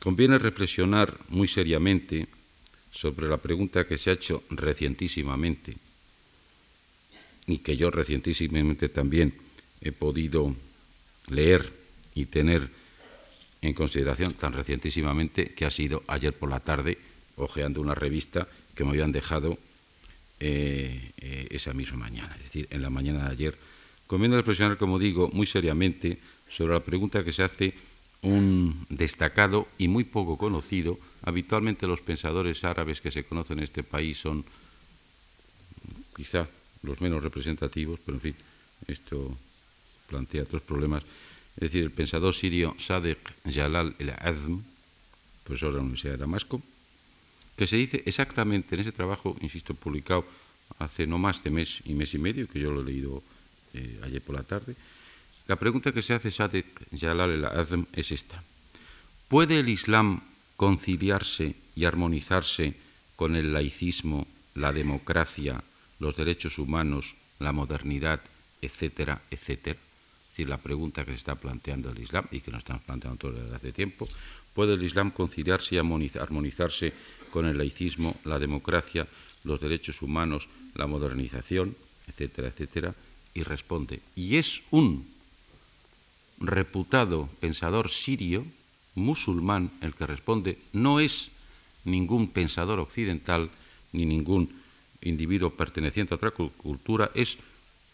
Conviene 0.00 0.38
reflexionar 0.38 1.16
muy 1.28 1.48
seriamente 1.48 2.26
sobre 2.90 3.28
la 3.28 3.36
pregunta 3.36 3.86
que 3.86 3.98
se 3.98 4.10
ha 4.10 4.14
hecho 4.14 4.42
recientísimamente 4.50 5.76
y 7.46 7.58
que 7.58 7.76
yo 7.76 7.90
recientísimamente 7.90 8.88
también 8.88 9.34
he 9.80 9.92
podido 9.92 10.54
leer 11.28 11.72
y 12.14 12.26
tener 12.26 12.68
en 13.62 13.74
consideración 13.74 14.34
tan 14.34 14.52
recientísimamente 14.52 15.52
que 15.52 15.66
ha 15.66 15.70
sido 15.70 16.02
ayer 16.06 16.32
por 16.32 16.50
la 16.50 16.60
tarde 16.60 16.98
hojeando 17.36 17.80
una 17.80 17.94
revista 17.94 18.48
que 18.74 18.84
me 18.84 18.90
habían 18.90 19.12
dejado 19.12 19.58
eh, 20.40 21.12
eh, 21.18 21.48
esa 21.50 21.72
misma 21.72 21.98
mañana, 21.98 22.34
es 22.38 22.44
decir, 22.44 22.66
en 22.70 22.82
la 22.82 22.90
mañana 22.90 23.26
de 23.26 23.32
ayer. 23.32 23.58
Conviene 24.06 24.36
reflexionar, 24.36 24.78
como 24.78 24.98
digo, 24.98 25.30
muy 25.32 25.46
seriamente 25.46 26.18
sobre 26.48 26.72
la 26.74 26.80
pregunta 26.80 27.22
que 27.22 27.32
se 27.32 27.42
hace 27.42 27.74
un 28.22 28.86
destacado 28.88 29.68
y 29.78 29.88
muy 29.88 30.04
poco 30.04 30.36
conocido. 30.36 30.98
Habitualmente 31.22 31.86
los 31.86 32.00
pensadores 32.00 32.64
árabes 32.64 33.00
que 33.00 33.10
se 33.10 33.24
conocen 33.24 33.58
en 33.58 33.64
este 33.64 33.82
país 33.82 34.18
son 34.18 34.44
quizá 36.16 36.48
los 36.82 37.00
menos 37.00 37.22
representativos, 37.22 38.00
pero 38.04 38.16
en 38.16 38.22
fin, 38.22 38.34
esto 38.88 39.36
plantea 40.08 40.42
otros 40.42 40.62
problemas. 40.62 41.04
Es 41.56 41.70
decir, 41.70 41.84
el 41.84 41.90
pensador 41.90 42.34
sirio 42.34 42.74
Sadek 42.78 43.18
Jalal 43.44 43.94
el-Azm, 43.98 44.62
profesor 45.44 45.72
de 45.72 45.76
la 45.76 45.82
Universidad 45.82 46.14
de 46.14 46.18
Damasco, 46.18 46.62
que 47.60 47.66
se 47.66 47.76
dice 47.76 48.02
exactamente 48.06 48.74
en 48.74 48.80
ese 48.80 48.90
trabajo, 48.90 49.36
insisto, 49.42 49.74
publicado 49.74 50.24
hace 50.78 51.06
no 51.06 51.18
más 51.18 51.44
de 51.44 51.50
mes 51.50 51.82
y 51.84 51.92
mes 51.92 52.14
y 52.14 52.18
medio, 52.18 52.48
que 52.48 52.58
yo 52.58 52.72
lo 52.72 52.80
he 52.80 52.84
leído 52.84 53.22
eh, 53.74 54.00
ayer 54.02 54.22
por 54.22 54.34
la 54.34 54.44
tarde, 54.44 54.74
la 55.46 55.56
pregunta 55.56 55.92
que 55.92 56.00
se 56.00 56.14
hace 56.14 56.30
Sadek 56.30 56.64
Jalal 56.98 57.32
el-Azm 57.32 57.84
es 57.92 58.12
esta. 58.12 58.42
¿Puede 59.28 59.60
el 59.60 59.68
Islam 59.68 60.22
conciliarse 60.56 61.54
y 61.76 61.84
armonizarse 61.84 62.72
con 63.14 63.36
el 63.36 63.52
laicismo, 63.52 64.26
la 64.54 64.72
democracia, 64.72 65.62
los 65.98 66.16
derechos 66.16 66.56
humanos, 66.58 67.14
la 67.40 67.52
modernidad, 67.52 68.22
etcétera, 68.62 69.20
etcétera? 69.30 69.76
Es 69.76 70.28
decir, 70.30 70.48
la 70.48 70.56
pregunta 70.56 71.04
que 71.04 71.10
se 71.10 71.18
está 71.18 71.34
planteando 71.34 71.90
el 71.90 72.00
Islam 72.00 72.24
y 72.30 72.40
que 72.40 72.52
nos 72.52 72.60
estamos 72.60 72.84
planteando 72.84 73.18
todo 73.18 73.32
desde 73.32 73.54
hace 73.54 73.72
tiempo, 73.72 74.08
¿puede 74.54 74.72
el 74.72 74.82
Islam 74.82 75.10
conciliarse 75.10 75.74
y 75.74 75.78
armonizarse 75.78 76.94
con 77.30 77.46
el 77.46 77.58
laicismo, 77.58 78.16
la 78.24 78.38
democracia, 78.38 79.06
los 79.44 79.60
derechos 79.60 80.02
humanos, 80.02 80.48
la 80.74 80.86
modernización, 80.86 81.76
etcétera, 82.08 82.48
etcétera? 82.48 82.94
Y 83.34 83.42
responde, 83.42 84.00
y 84.16 84.36
es 84.36 84.62
un 84.70 85.06
reputado 86.40 87.28
pensador 87.40 87.90
sirio, 87.90 88.44
musulmán, 88.94 89.70
el 89.80 89.94
que 89.94 90.06
responde, 90.06 90.58
no 90.72 91.00
es 91.00 91.30
ningún 91.84 92.28
pensador 92.28 92.80
occidental 92.80 93.50
ni 93.92 94.04
ningún 94.04 94.50
individuo 95.02 95.50
perteneciente 95.50 96.14
a 96.14 96.16
otra 96.16 96.32
cultura, 96.32 97.10
es 97.14 97.38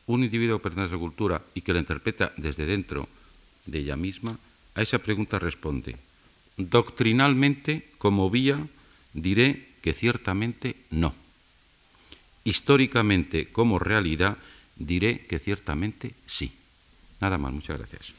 un 0.07 0.25
individuo 0.25 0.59
que 0.59 0.65
pertenece 0.65 0.95
a 0.95 0.97
otra 0.97 1.07
cultura 1.07 1.43
y 1.55 1.61
que 1.61 1.73
la 1.73 1.81
interpreta 1.81 2.33
desde 2.37 2.67
dentro 2.67 3.09
de 3.67 3.79
ella 3.79 3.97
misma, 3.97 4.39
a 4.75 4.83
esa 4.83 4.99
pregunta 4.99 5.39
responde, 5.39 5.97
doctrinalmente, 6.57 7.91
como 7.99 8.31
vía, 8.31 8.59
diré 9.17 9.67
que 9.83 9.95
ciertamente 9.95 10.77
no. 10.91 11.15
Históricamente, 12.45 13.49
como 13.51 13.79
realidad, 13.79 14.37
diré 14.77 15.27
que 15.27 15.39
ciertamente 15.39 16.13
sí. 16.27 16.53
Nada 17.21 17.39
más, 17.39 17.53
muchas 17.53 17.79
gracias. 17.79 18.13